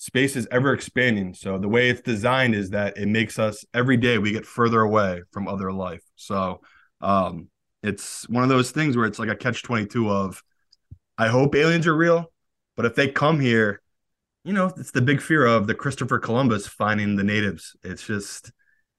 space 0.00 0.34
is 0.34 0.48
ever 0.50 0.72
expanding. 0.72 1.34
So 1.34 1.58
the 1.58 1.68
way 1.68 1.90
it's 1.90 2.00
designed 2.00 2.54
is 2.54 2.70
that 2.70 2.96
it 2.96 3.06
makes 3.06 3.38
us 3.38 3.66
every 3.74 3.98
day 3.98 4.16
we 4.16 4.32
get 4.32 4.46
further 4.46 4.80
away 4.80 5.20
from 5.30 5.46
other 5.46 5.70
life. 5.70 6.02
So 6.16 6.62
um, 7.02 7.48
it's 7.82 8.26
one 8.30 8.42
of 8.42 8.48
those 8.48 8.70
things 8.70 8.96
where 8.96 9.04
it's 9.04 9.18
like 9.18 9.28
a 9.28 9.36
catch 9.36 9.62
22 9.62 10.08
of 10.08 10.42
I 11.18 11.28
hope 11.28 11.54
aliens 11.54 11.86
are 11.86 11.94
real, 11.94 12.32
but 12.78 12.86
if 12.86 12.94
they 12.94 13.08
come 13.08 13.40
here, 13.40 13.82
you 14.42 14.54
know, 14.54 14.72
it's 14.74 14.90
the 14.90 15.02
big 15.02 15.20
fear 15.20 15.44
of 15.44 15.66
the 15.66 15.74
Christopher 15.74 16.18
Columbus 16.18 16.66
finding 16.66 17.16
the 17.16 17.22
natives. 17.22 17.76
It's 17.82 18.06
just 18.06 18.52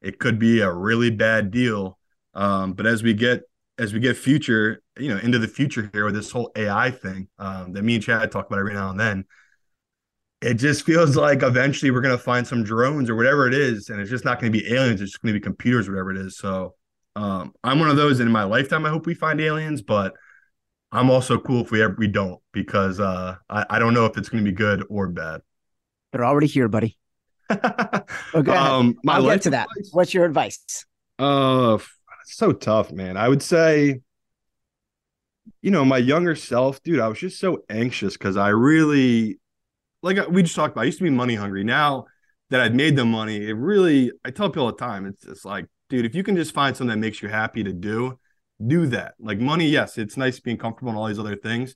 it 0.04 0.20
could 0.20 0.38
be 0.38 0.62
a 0.62 0.72
really 0.72 1.10
bad 1.10 1.50
deal. 1.50 1.98
Um, 2.36 2.74
but 2.74 2.86
as 2.86 3.02
we 3.02 3.16
get 3.16 3.42
as 3.80 3.92
we 3.92 4.00
get 4.00 4.18
future, 4.18 4.84
you 5.00 5.10
know, 5.10 5.18
into 5.18 5.40
the 5.40 5.48
future 5.48 5.90
here 5.94 6.06
with 6.06 6.14
this 6.14 6.30
whole 6.30 6.52
AI 6.56 6.92
thing 6.92 7.28
um, 7.40 7.74
that 7.74 7.82
me 7.82 7.96
and 7.96 8.04
Chad 8.04 8.32
talk 8.32 8.46
about 8.46 8.60
every 8.60 8.76
now 8.76 8.92
and 8.92 9.00
then, 9.00 9.26
it 10.42 10.56
just 10.56 10.86
feels 10.86 11.16
like 11.16 11.44
eventually 11.44 11.92
we're 11.92 12.02
going 12.02 12.18
to 12.18 12.24
find 12.24 12.46
some 12.46 12.64
drones 12.64 13.10
or 13.10 13.16
whatever 13.16 13.48
it 13.48 13.54
is 13.54 13.90
and 13.90 14.00
it's 14.02 14.10
just 14.10 14.26
not 14.26 14.40
going 14.40 14.52
to 14.52 14.58
be 14.58 14.74
aliens 14.74 15.02
it's 15.02 15.12
just 15.12 15.22
going 15.22 15.34
to 15.34 15.40
be 15.40 15.44
computers 15.44 15.88
whatever 15.88 16.12
it 16.12 16.18
is. 16.18 16.38
So 16.38 16.76
um, 17.16 17.54
i'm 17.64 17.80
one 17.80 17.90
of 17.90 17.98
those 17.98 18.20
in 18.20 18.32
my 18.32 18.44
lifetime 18.44 18.86
i 18.86 18.90
hope 18.90 19.06
we 19.06 19.14
find 19.14 19.42
aliens 19.42 19.82
but 19.82 20.14
i'm 20.94 21.10
also 21.10 21.38
cool 21.38 21.62
if 21.62 21.70
we 21.70 21.84
ever 21.84 21.96
we 21.98 22.08
don't 22.08 22.40
because 22.54 23.00
uh, 23.00 23.36
I, 23.50 23.66
I 23.70 23.80
don't 23.80 23.94
know 23.94 24.06
if 24.06 24.18
it's 24.18 24.30
going 24.30 24.44
to 24.44 24.50
be 24.50 24.56
good 24.56 24.86
or 24.90 25.08
bad. 25.08 25.42
They're 26.12 26.26
already 26.26 26.48
here 26.48 26.68
buddy. 26.68 26.98
Okay 28.34 28.52
um, 28.52 28.96
my 29.04 29.16
I'll 29.16 29.26
get 29.26 29.42
to 29.44 29.50
that. 29.52 29.68
advice, 29.76 29.90
what's 29.92 30.14
your 30.14 30.26
advice? 30.26 30.86
Uh 31.20 31.78
so 32.24 32.54
tough 32.54 32.92
man. 32.94 33.18
I 33.18 33.28
would 33.28 33.44
say 33.44 34.00
you 35.62 35.72
know 35.72 35.84
my 35.84 35.98
younger 35.98 36.36
self 36.36 36.82
dude 36.84 37.00
i 37.00 37.08
was 37.08 37.20
just 37.20 37.40
so 37.40 37.64
anxious 37.70 38.16
because 38.16 38.38
i 38.38 38.50
really 38.50 39.40
like 40.02 40.18
uh, 40.18 40.28
we 40.30 40.44
just 40.44 40.56
talked 40.56 40.74
about, 40.74 40.82
I 40.82 40.86
used 40.86 40.98
to 41.00 41.04
be 41.04 41.10
money 41.10 41.36
hungry. 41.36 41.64
Now 41.64 42.06
that 42.50 42.60
I've 42.60 42.74
made 42.74 42.96
the 42.96 43.06
money, 43.06 43.48
it 43.48 43.54
really, 43.54 44.12
I 44.26 44.32
tell 44.32 44.50
people 44.50 44.66
all 44.66 44.72
the 44.72 44.78
time, 44.78 45.06
it's 45.06 45.24
just 45.24 45.46
like, 45.46 45.66
dude, 45.90 46.06
if 46.06 46.16
you 46.16 46.24
can 46.24 46.36
just 46.36 46.54
find 46.54 46.76
something 46.76 47.00
that 47.00 47.06
makes 47.06 47.22
you 47.22 47.30
happy 47.30 47.64
to 47.64 47.74
do, 47.74 48.20
do 48.66 48.88
that. 48.88 49.14
Like 49.20 49.40
money, 49.40 49.68
yes, 49.68 49.98
it's 49.98 50.18
nice 50.18 50.40
being 50.40 50.58
comfortable 50.58 50.90
and 50.90 50.98
all 50.98 51.08
these 51.08 51.20
other 51.20 51.36
things. 51.36 51.76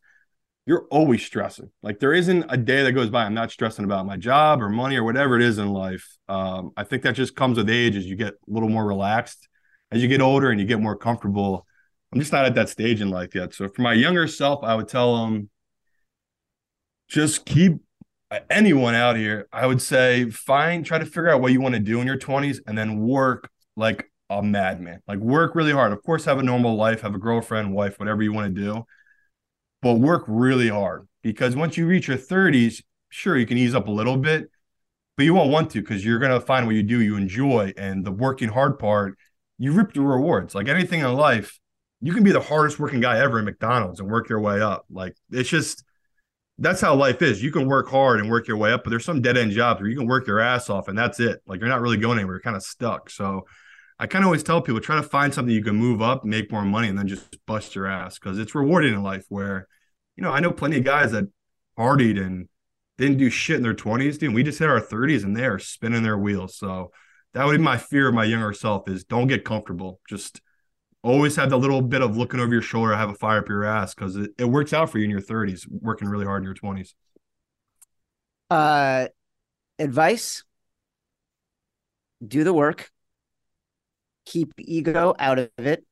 You're 0.65 0.87
always 0.89 1.23
stressing. 1.23 1.69
Like 1.83 1.99
there 1.99 2.13
isn't 2.13 2.45
a 2.49 2.57
day 2.57 2.83
that 2.83 2.93
goes 2.93 3.09
by 3.09 3.23
I'm 3.23 3.35
not 3.35 3.51
stressing 3.51 3.85
about 3.85 4.07
my 4.07 4.17
job 4.17 4.61
or 4.61 4.69
money 4.69 4.95
or 4.95 5.03
whatever 5.03 5.35
it 5.35 5.43
is 5.43 5.59
in 5.59 5.69
life. 5.69 6.17
Um, 6.27 6.71
I 6.75 6.83
think 6.83 7.03
that 7.03 7.13
just 7.13 7.35
comes 7.35 7.57
with 7.57 7.69
age 7.69 7.95
as 7.95 8.05
you 8.05 8.15
get 8.15 8.33
a 8.33 8.37
little 8.47 8.69
more 8.69 8.85
relaxed, 8.85 9.47
as 9.91 10.01
you 10.01 10.07
get 10.07 10.21
older 10.21 10.49
and 10.49 10.59
you 10.59 10.65
get 10.65 10.81
more 10.81 10.97
comfortable. 10.97 11.67
I'm 12.11 12.19
just 12.19 12.31
not 12.31 12.45
at 12.45 12.55
that 12.55 12.69
stage 12.69 12.99
in 13.01 13.09
life 13.09 13.35
yet. 13.35 13.53
So 13.53 13.69
for 13.69 13.81
my 13.83 13.93
younger 13.93 14.27
self, 14.27 14.63
I 14.63 14.73
would 14.73 14.87
tell 14.87 15.25
them 15.25 15.49
just 17.07 17.45
keep 17.45 17.73
Uh, 18.31 18.39
anyone 18.49 18.95
out 18.95 19.15
here, 19.15 19.47
I 19.53 19.67
would 19.67 19.81
say 19.81 20.29
find, 20.31 20.85
try 20.85 20.97
to 20.97 21.05
figure 21.05 21.29
out 21.29 21.41
what 21.41 21.51
you 21.51 21.61
want 21.61 21.75
to 21.75 21.79
do 21.79 22.01
in 22.01 22.07
your 22.07 22.17
20s 22.17 22.59
and 22.65 22.77
then 22.77 22.99
work 22.99 23.49
like 23.75 24.11
a 24.29 24.41
madman. 24.41 25.01
Like 25.07 25.19
work 25.19 25.53
really 25.53 25.71
hard. 25.71 25.91
Of 25.93 26.01
course, 26.03 26.25
have 26.25 26.39
a 26.39 26.43
normal 26.43 26.75
life, 26.75 27.01
have 27.01 27.13
a 27.13 27.19
girlfriend, 27.19 27.73
wife, 27.73 27.99
whatever 27.99 28.23
you 28.23 28.33
want 28.33 28.53
to 28.53 28.61
do, 28.61 28.83
but 29.81 29.95
work 29.95 30.23
really 30.27 30.69
hard 30.69 31.07
because 31.21 31.55
once 31.55 31.77
you 31.77 31.85
reach 31.85 32.07
your 32.07 32.17
30s, 32.17 32.81
sure, 33.09 33.37
you 33.37 33.45
can 33.45 33.57
ease 33.57 33.75
up 33.75 33.87
a 33.87 33.91
little 33.91 34.17
bit, 34.17 34.49
but 35.17 35.23
you 35.23 35.33
won't 35.33 35.51
want 35.51 35.69
to 35.71 35.81
because 35.81 36.03
you're 36.03 36.19
going 36.19 36.31
to 36.31 36.43
find 36.43 36.65
what 36.65 36.75
you 36.75 36.83
do 36.83 37.01
you 37.01 37.17
enjoy. 37.17 37.73
And 37.77 38.03
the 38.03 38.11
working 38.11 38.49
hard 38.49 38.79
part, 38.79 39.17
you 39.59 39.71
reap 39.71 39.93
the 39.93 40.01
rewards. 40.01 40.55
Like 40.55 40.67
anything 40.67 41.01
in 41.01 41.13
life, 41.13 41.59
you 42.01 42.11
can 42.11 42.23
be 42.23 42.31
the 42.31 42.41
hardest 42.41 42.79
working 42.79 43.01
guy 43.01 43.19
ever 43.19 43.37
in 43.37 43.45
McDonald's 43.45 43.99
and 43.99 44.09
work 44.09 44.29
your 44.29 44.41
way 44.41 44.61
up. 44.61 44.85
Like 44.89 45.15
it's 45.31 45.49
just, 45.49 45.84
that's 46.57 46.81
how 46.81 46.95
life 46.95 47.21
is. 47.21 47.43
You 47.43 47.51
can 47.51 47.67
work 47.67 47.89
hard 47.89 48.19
and 48.19 48.29
work 48.29 48.47
your 48.47 48.57
way 48.57 48.71
up, 48.71 48.83
but 48.83 48.89
there's 48.89 49.05
some 49.05 49.21
dead 49.21 49.37
end 49.37 49.51
jobs 49.51 49.81
where 49.81 49.89
you 49.89 49.97
can 49.97 50.07
work 50.07 50.25
your 50.27 50.39
ass 50.39 50.69
off 50.69 50.87
and 50.87 50.97
that's 50.97 51.19
it. 51.19 51.41
Like 51.45 51.59
you're 51.59 51.69
not 51.69 51.81
really 51.81 51.97
going 51.97 52.17
anywhere. 52.17 52.35
You're 52.35 52.41
kind 52.41 52.55
of 52.55 52.63
stuck. 52.63 53.09
So 53.09 53.45
I 53.99 54.07
kind 54.07 54.23
of 54.23 54.27
always 54.27 54.43
tell 54.43 54.61
people 54.61 54.81
try 54.81 54.95
to 54.95 55.03
find 55.03 55.33
something 55.33 55.53
you 55.53 55.63
can 55.63 55.75
move 55.75 56.01
up, 56.01 56.23
make 56.23 56.51
more 56.51 56.63
money, 56.63 56.87
and 56.87 56.97
then 56.97 57.07
just 57.07 57.37
bust 57.45 57.75
your 57.75 57.87
ass 57.87 58.17
because 58.19 58.39
it's 58.39 58.55
rewarding 58.55 58.93
in 58.93 59.03
life. 59.03 59.25
Where, 59.29 59.67
you 60.15 60.23
know, 60.23 60.31
I 60.31 60.39
know 60.39 60.51
plenty 60.51 60.77
of 60.77 60.83
guys 60.83 61.11
that 61.11 61.25
partied 61.77 62.21
and 62.21 62.47
didn't 62.97 63.17
do 63.17 63.29
shit 63.29 63.57
in 63.57 63.63
their 63.63 63.73
20s, 63.73 64.17
dude. 64.17 64.33
We 64.33 64.43
just 64.43 64.59
hit 64.59 64.69
our 64.69 64.81
30s 64.81 65.23
and 65.23 65.35
they 65.35 65.45
are 65.45 65.59
spinning 65.59 66.03
their 66.03 66.17
wheels. 66.17 66.57
So 66.57 66.91
that 67.33 67.45
would 67.45 67.57
be 67.57 67.63
my 67.63 67.77
fear 67.77 68.07
of 68.07 68.13
my 68.13 68.23
younger 68.23 68.53
self 68.53 68.87
is 68.87 69.03
don't 69.03 69.27
get 69.27 69.43
comfortable. 69.43 69.99
Just 70.09 70.41
always 71.05 71.35
have 71.35 71.51
that 71.51 71.57
little 71.57 71.81
bit 71.81 72.01
of 72.01 72.17
looking 72.17 72.39
over 72.39 72.51
your 72.51 72.61
shoulder, 72.61 72.93
I 72.93 72.97
have 72.97 73.09
a 73.09 73.15
fire 73.15 73.39
up 73.39 73.47
your 73.47 73.63
ass 73.63 73.93
because 73.93 74.15
it, 74.15 74.31
it 74.37 74.45
works 74.45 74.73
out 74.73 74.89
for 74.89 74.97
you 74.97 75.05
in 75.05 75.11
your 75.11 75.21
30s, 75.21 75.65
working 75.69 76.07
really 76.07 76.25
hard 76.25 76.41
in 76.41 76.45
your 76.45 76.55
20s. 76.55 76.93
Uh, 78.49 79.07
advice 79.79 80.43
do 82.25 82.43
the 82.43 82.53
work, 82.53 82.89
keep 84.25 84.53
ego 84.57 85.13
out 85.19 85.37
of 85.37 85.49
it, 85.57 85.85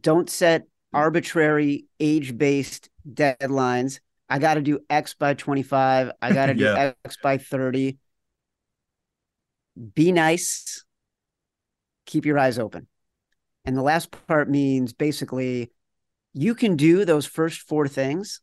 don't 0.00 0.28
set 0.28 0.64
arbitrary 0.92 1.86
age 1.98 2.36
based 2.36 2.90
deadlines. 3.08 4.00
I 4.28 4.38
got 4.38 4.54
to 4.54 4.62
do 4.62 4.80
X 4.90 5.14
by 5.14 5.34
25, 5.34 6.12
I 6.20 6.32
got 6.32 6.46
to 6.46 6.54
do 6.54 6.64
yeah. 6.64 6.92
X 7.04 7.16
by 7.22 7.38
30. 7.38 7.98
Be 9.94 10.12
nice, 10.12 10.84
keep 12.06 12.26
your 12.26 12.38
eyes 12.38 12.58
open. 12.58 12.86
And 13.64 13.76
the 13.76 13.82
last 13.82 14.10
part 14.26 14.48
means 14.48 14.92
basically 14.92 15.70
you 16.32 16.54
can 16.54 16.76
do 16.76 17.04
those 17.04 17.26
first 17.26 17.62
four 17.62 17.88
things. 17.88 18.40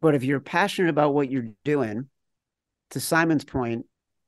But 0.00 0.14
if 0.14 0.24
you're 0.24 0.40
passionate 0.40 0.90
about 0.90 1.14
what 1.14 1.30
you're 1.30 1.50
doing, 1.64 2.08
to 2.90 3.00
Simon's 3.00 3.44
point, 3.44 3.86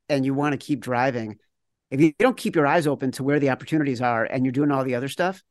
and 0.08 0.24
you 0.24 0.34
want 0.34 0.52
to 0.52 0.66
keep 0.66 0.80
driving, 0.80 1.36
if 1.90 2.00
you 2.00 2.12
don't 2.18 2.36
keep 2.36 2.56
your 2.56 2.66
eyes 2.66 2.86
open 2.86 3.12
to 3.12 3.22
where 3.22 3.38
the 3.38 3.50
opportunities 3.50 4.00
are 4.00 4.24
and 4.24 4.44
you're 4.44 4.52
doing 4.52 4.70
all 4.70 4.84
the 4.84 4.94
other 4.94 5.08
stuff, 5.08 5.42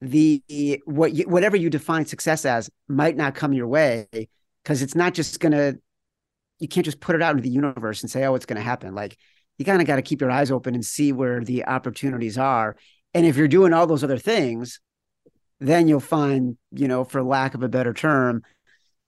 the 0.00 0.80
what 0.84 1.14
you, 1.14 1.24
whatever 1.24 1.56
you 1.56 1.70
define 1.70 2.06
success 2.06 2.44
as 2.44 2.70
might 2.86 3.16
not 3.16 3.34
come 3.34 3.52
your 3.52 3.66
way 3.66 4.06
because 4.62 4.80
it's 4.80 4.94
not 4.94 5.12
just 5.12 5.40
gonna 5.40 5.74
you 6.60 6.68
can't 6.68 6.84
just 6.84 7.00
put 7.00 7.16
it 7.16 7.22
out 7.22 7.32
into 7.32 7.42
the 7.42 7.48
universe 7.48 8.02
and 8.02 8.10
say 8.10 8.24
oh 8.24 8.34
it's 8.36 8.46
gonna 8.46 8.60
happen 8.60 8.94
like 8.94 9.16
you 9.58 9.64
kind 9.64 9.80
of 9.80 9.86
got 9.86 9.96
to 9.96 10.02
keep 10.02 10.20
your 10.20 10.30
eyes 10.30 10.50
open 10.50 10.74
and 10.74 10.84
see 10.84 11.12
where 11.12 11.44
the 11.44 11.66
opportunities 11.66 12.38
are. 12.38 12.76
And 13.12 13.26
if 13.26 13.36
you're 13.36 13.48
doing 13.48 13.72
all 13.72 13.86
those 13.86 14.04
other 14.04 14.18
things, 14.18 14.80
then 15.60 15.88
you'll 15.88 16.00
find, 16.00 16.56
you 16.72 16.86
know, 16.88 17.04
for 17.04 17.22
lack 17.22 17.54
of 17.54 17.62
a 17.62 17.68
better 17.68 17.92
term, 17.92 18.42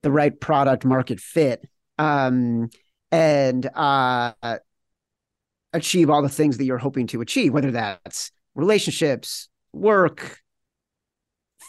the 0.03 0.11
right 0.11 0.39
product 0.39 0.85
market 0.85 1.21
fit. 1.21 1.69
Um, 1.99 2.71
and 3.13 3.69
uh, 3.75 4.33
achieve 5.73 6.11
all 6.11 6.23
the 6.23 6.29
things 6.29 6.59
that 6.59 6.65
you're 6.65 6.79
hoping 6.79 7.07
to 7.09 7.21
achieve, 7.21 7.53
whether 7.53 7.71
that's 7.71 8.33
relationships, 8.55 9.49
work, 9.73 10.41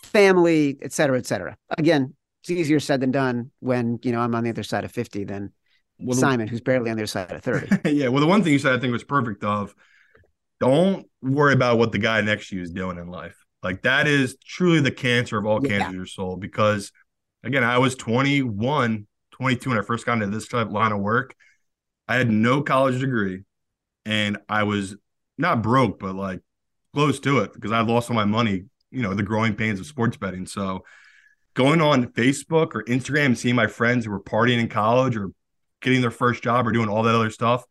family, 0.03 0.77
et 0.81 0.91
cetera, 0.91 1.17
et 1.17 1.25
cetera. 1.25 1.55
Again, 1.77 2.15
it's 2.41 2.49
easier 2.49 2.79
said 2.79 3.01
than 3.01 3.11
done 3.11 3.51
when, 3.59 3.99
you 4.03 4.11
know, 4.11 4.19
I'm 4.19 4.33
on 4.33 4.43
the 4.43 4.49
other 4.49 4.63
side 4.63 4.83
of 4.83 4.91
50 4.91 5.25
than 5.25 5.51
well, 6.03 6.17
Simon, 6.17 6.47
who's 6.47 6.61
barely 6.61 6.89
on 6.89 6.97
their 6.97 7.07
side 7.07 7.31
of 7.31 7.41
30. 7.41 7.89
yeah. 7.91 8.07
Well, 8.07 8.21
the 8.21 8.27
one 8.27 8.43
thing 8.43 8.53
you 8.53 8.59
said 8.59 8.73
I 8.73 8.79
think 8.79 8.91
was 8.91 9.03
perfect 9.03 9.43
of 9.43 9.73
don't 10.59 11.07
worry 11.21 11.53
about 11.53 11.77
what 11.77 11.91
the 11.91 11.97
guy 11.97 12.21
next 12.21 12.49
to 12.49 12.55
you 12.55 12.61
is 12.61 12.71
doing 12.71 12.97
in 12.97 13.07
life. 13.07 13.35
Like 13.63 13.81
that 13.83 14.07
is 14.07 14.37
truly 14.45 14.79
the 14.79 14.91
cancer 14.91 15.37
of 15.37 15.45
all 15.45 15.59
yeah. 15.61 15.69
cancers 15.69 15.89
of 15.89 15.95
your 15.95 16.05
soul. 16.05 16.37
Because 16.37 16.91
again, 17.43 17.63
I 17.63 17.77
was 17.77 17.95
21, 17.95 19.07
22 19.31 19.69
when 19.69 19.79
I 19.79 19.81
first 19.81 20.05
got 20.05 20.13
into 20.13 20.27
this 20.27 20.47
type 20.47 20.71
line 20.71 20.91
of 20.91 20.99
work. 20.99 21.35
I 22.07 22.15
had 22.15 22.29
no 22.29 22.61
college 22.61 22.99
degree 22.99 23.43
and 24.05 24.37
I 24.49 24.63
was 24.63 24.95
not 25.37 25.61
broke, 25.61 25.99
but 25.99 26.15
like 26.15 26.41
close 26.93 27.19
to 27.21 27.39
it 27.39 27.53
because 27.53 27.71
I 27.71 27.81
lost 27.81 28.09
all 28.09 28.15
my 28.15 28.25
money, 28.25 28.65
you 28.91 29.01
know, 29.01 29.13
the 29.13 29.23
growing 29.23 29.55
pains 29.55 29.79
of 29.79 29.85
sports 29.85 30.17
betting. 30.17 30.45
So 30.45 30.83
going 31.53 31.81
on 31.81 32.07
Facebook 32.07 32.75
or 32.75 32.83
Instagram 32.83 33.27
and 33.27 33.37
seeing 33.37 33.55
my 33.55 33.67
friends 33.67 34.05
who 34.05 34.11
were 34.11 34.21
partying 34.21 34.59
in 34.59 34.67
college 34.67 35.15
or 35.15 35.31
getting 35.81 36.01
their 36.01 36.11
first 36.11 36.43
job 36.43 36.67
or 36.67 36.71
doing 36.71 36.89
all 36.89 37.03
that 37.03 37.15
other 37.15 37.29
stuff 37.29 37.65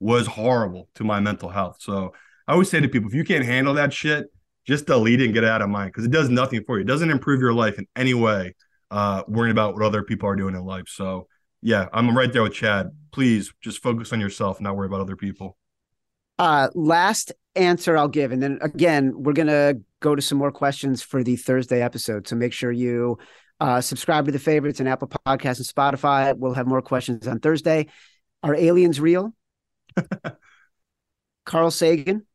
was 0.00 0.26
horrible 0.26 0.88
to 0.96 1.04
my 1.04 1.20
mental 1.20 1.48
health. 1.48 1.76
So 1.80 2.12
I 2.46 2.52
always 2.52 2.68
say 2.68 2.80
to 2.80 2.88
people, 2.88 3.08
if 3.08 3.14
you 3.14 3.24
can't 3.24 3.44
handle 3.44 3.74
that 3.74 3.92
shit, 3.92 4.26
just 4.66 4.86
delete 4.86 5.20
it 5.20 5.26
and 5.26 5.34
get 5.34 5.44
it 5.44 5.50
out 5.50 5.62
of 5.62 5.68
mind 5.68 5.92
because 5.92 6.04
it 6.04 6.10
does 6.10 6.28
nothing 6.28 6.62
for 6.64 6.76
you. 6.76 6.82
It 6.82 6.88
doesn't 6.88 7.10
improve 7.10 7.40
your 7.40 7.52
life 7.52 7.78
in 7.78 7.86
any 7.96 8.14
way. 8.14 8.54
Uh, 8.90 9.22
worrying 9.26 9.52
about 9.52 9.72
what 9.72 9.82
other 9.82 10.02
people 10.02 10.28
are 10.28 10.36
doing 10.36 10.54
in 10.54 10.62
life. 10.64 10.84
So 10.86 11.26
yeah, 11.62 11.86
I'm 11.94 12.14
right 12.14 12.30
there 12.30 12.42
with 12.42 12.52
Chad. 12.52 12.90
Please 13.10 13.52
just 13.62 13.82
focus 13.82 14.12
on 14.12 14.20
yourself, 14.20 14.60
not 14.60 14.76
worry 14.76 14.86
about 14.86 15.00
other 15.00 15.16
people. 15.16 15.56
Uh, 16.38 16.68
last 16.74 17.32
answer 17.54 17.96
I'll 17.96 18.08
give, 18.08 18.32
and 18.32 18.42
then 18.42 18.58
again, 18.60 19.12
we're 19.14 19.32
gonna 19.32 19.74
go 20.00 20.14
to 20.14 20.20
some 20.20 20.36
more 20.36 20.52
questions 20.52 21.00
for 21.00 21.22
the 21.22 21.36
Thursday 21.36 21.80
episode. 21.80 22.28
So 22.28 22.36
make 22.36 22.52
sure 22.52 22.72
you 22.72 23.16
uh, 23.62 23.80
subscribe 23.80 24.26
to 24.26 24.32
the 24.32 24.40
favorites 24.40 24.80
and 24.80 24.88
Apple 24.88 25.06
Podcasts 25.06 25.58
and 25.58 25.66
Spotify. 25.66 26.36
We'll 26.36 26.54
have 26.54 26.66
more 26.66 26.82
questions 26.82 27.28
on 27.28 27.38
Thursday. 27.38 27.86
Are 28.42 28.56
aliens 28.56 28.98
real? 28.98 29.36
Carl 31.46 31.70
Sagan, 31.70 32.26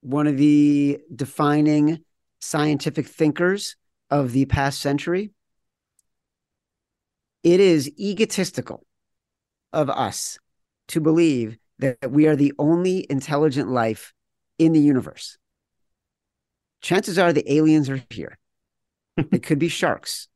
one 0.00 0.26
of 0.26 0.36
the 0.36 0.98
defining 1.14 2.00
scientific 2.40 3.06
thinkers 3.06 3.76
of 4.10 4.32
the 4.32 4.46
past 4.46 4.80
century. 4.80 5.30
It 7.44 7.60
is 7.60 7.88
egotistical 7.96 8.84
of 9.72 9.88
us 9.88 10.40
to 10.88 11.00
believe 11.00 11.56
that 11.78 12.10
we 12.10 12.26
are 12.26 12.34
the 12.34 12.52
only 12.58 13.06
intelligent 13.08 13.68
life 13.68 14.12
in 14.58 14.72
the 14.72 14.80
universe. 14.80 15.38
Chances 16.80 17.16
are 17.16 17.32
the 17.32 17.52
aliens 17.52 17.88
are 17.88 18.02
here. 18.10 18.38
It 19.16 19.42
could 19.42 19.58
be 19.58 19.68
sharks. 19.68 20.28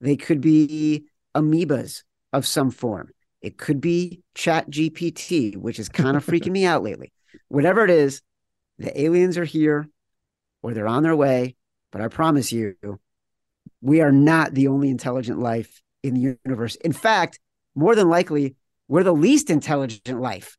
They 0.00 0.16
could 0.16 0.40
be 0.40 1.04
amoebas 1.34 2.02
of 2.32 2.46
some 2.46 2.70
form. 2.70 3.10
It 3.40 3.58
could 3.58 3.80
be 3.80 4.22
Chat 4.34 4.70
GPT, 4.70 5.56
which 5.56 5.78
is 5.78 5.88
kind 5.88 6.16
of 6.16 6.24
freaking 6.26 6.52
me 6.52 6.64
out 6.64 6.82
lately. 6.82 7.12
Whatever 7.48 7.84
it 7.84 7.90
is, 7.90 8.22
the 8.78 9.00
aliens 9.00 9.38
are 9.38 9.44
here 9.44 9.88
or 10.62 10.74
they're 10.74 10.88
on 10.88 11.02
their 11.02 11.16
way. 11.16 11.56
But 11.90 12.00
I 12.00 12.08
promise 12.08 12.52
you, 12.52 12.74
we 13.80 14.00
are 14.00 14.12
not 14.12 14.54
the 14.54 14.68
only 14.68 14.88
intelligent 14.88 15.38
life 15.38 15.82
in 16.02 16.14
the 16.14 16.38
universe. 16.44 16.76
In 16.76 16.92
fact, 16.92 17.38
more 17.74 17.94
than 17.94 18.08
likely, 18.08 18.56
we're 18.88 19.02
the 19.02 19.12
least 19.12 19.50
intelligent 19.50 20.20
life 20.20 20.56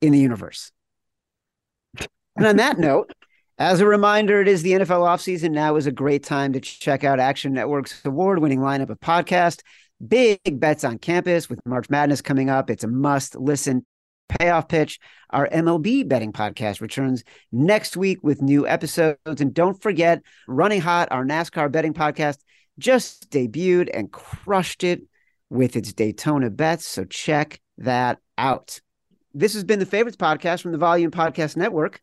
in 0.00 0.12
the 0.12 0.18
universe. 0.18 0.72
And 2.36 2.46
on 2.46 2.56
that 2.56 2.78
note, 2.78 3.12
as 3.58 3.80
a 3.80 3.86
reminder, 3.86 4.40
it 4.40 4.48
is 4.48 4.62
the 4.62 4.72
NFL 4.72 5.06
offseason. 5.06 5.50
Now 5.50 5.76
is 5.76 5.86
a 5.86 5.92
great 5.92 6.24
time 6.24 6.52
to 6.54 6.60
check 6.60 7.04
out 7.04 7.20
Action 7.20 7.52
Network's 7.52 8.04
award 8.04 8.38
winning 8.38 8.60
lineup 8.60 8.90
of 8.90 9.00
podcasts. 9.00 9.62
Big 10.06 10.40
bets 10.58 10.84
on 10.84 10.98
campus 10.98 11.48
with 11.48 11.64
March 11.64 11.88
Madness 11.88 12.22
coming 12.22 12.50
up. 12.50 12.70
It's 12.70 12.84
a 12.84 12.88
must 12.88 13.36
listen 13.36 13.86
payoff 14.28 14.68
pitch. 14.68 14.98
Our 15.30 15.48
MLB 15.48 16.08
betting 16.08 16.32
podcast 16.32 16.80
returns 16.80 17.24
next 17.52 17.96
week 17.96 18.18
with 18.22 18.42
new 18.42 18.66
episodes. 18.66 19.18
And 19.26 19.54
don't 19.54 19.80
forget, 19.80 20.22
Running 20.48 20.80
Hot, 20.80 21.08
our 21.10 21.24
NASCAR 21.24 21.70
betting 21.70 21.94
podcast, 21.94 22.38
just 22.78 23.30
debuted 23.30 23.90
and 23.92 24.10
crushed 24.10 24.82
it 24.82 25.02
with 25.50 25.76
its 25.76 25.92
Daytona 25.92 26.50
bets. 26.50 26.86
So 26.86 27.04
check 27.04 27.60
that 27.78 28.18
out. 28.38 28.80
This 29.34 29.54
has 29.54 29.64
been 29.64 29.78
the 29.78 29.86
Favorites 29.86 30.16
Podcast 30.16 30.62
from 30.62 30.72
the 30.72 30.78
Volume 30.78 31.10
Podcast 31.10 31.56
Network. 31.56 32.00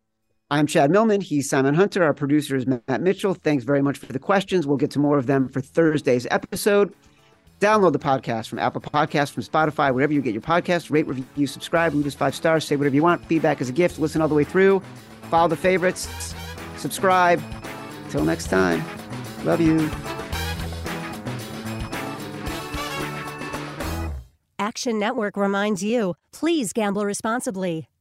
I'm 0.52 0.66
Chad 0.66 0.90
Millman. 0.90 1.22
He's 1.22 1.48
Simon 1.48 1.76
Hunter. 1.76 2.04
Our 2.04 2.14
producer 2.14 2.56
is 2.56 2.66
Matt 2.66 3.02
Mitchell. 3.02 3.36
Thanks 3.36 3.64
very 3.64 3.84
much 3.84 4.00
for 4.00 4.12
the 4.12 4.18
questions. 4.18 4.66
We'll 4.66 4.78
get 4.78 4.90
to 4.92 5.00
more 5.00 5.20
of 5.20 5.28
them 5.28 5.48
for 5.48 5.62
Thursday's 5.62 6.26
episode. 6.32 6.92
Download 7.60 7.94
the 7.94 8.00
podcast 8.00 8.48
from 8.48 8.58
Apple 8.58 8.82
Podcasts, 8.82 9.32
from 9.32 9.44
Spotify, 9.44 9.94
wherever 9.94 10.12
you 10.12 10.22
get 10.22 10.34
your 10.34 10.42
podcasts. 10.42 10.90
Rate, 10.90 11.06
review, 11.06 11.46
subscribe, 11.46 11.94
leave 11.94 12.08
us 12.08 12.16
five 12.16 12.34
stars, 12.34 12.66
say 12.66 12.76
whatever 12.76 12.96
you 12.96 13.04
want. 13.04 13.24
Feedback 13.26 13.62
is 13.62 13.70
a 13.70 13.74
gift. 13.74 14.00
Listen 14.00 14.22
all 14.22 14.28
the 14.28 14.34
way 14.34 14.44
through. 14.44 14.82
Follow 15.30 15.50
the 15.50 15.56
favorites. 15.56 16.34
Subscribe. 16.78 17.44
Until 18.06 18.24
next 18.24 18.48
time. 18.48 18.84
Love 19.44 19.62
you. 19.62 19.88
Action 24.58 24.98
Network 24.98 25.38
reminds 25.38 25.84
you 25.84 26.16
please 26.32 26.74
gamble 26.74 27.06
responsibly. 27.06 27.88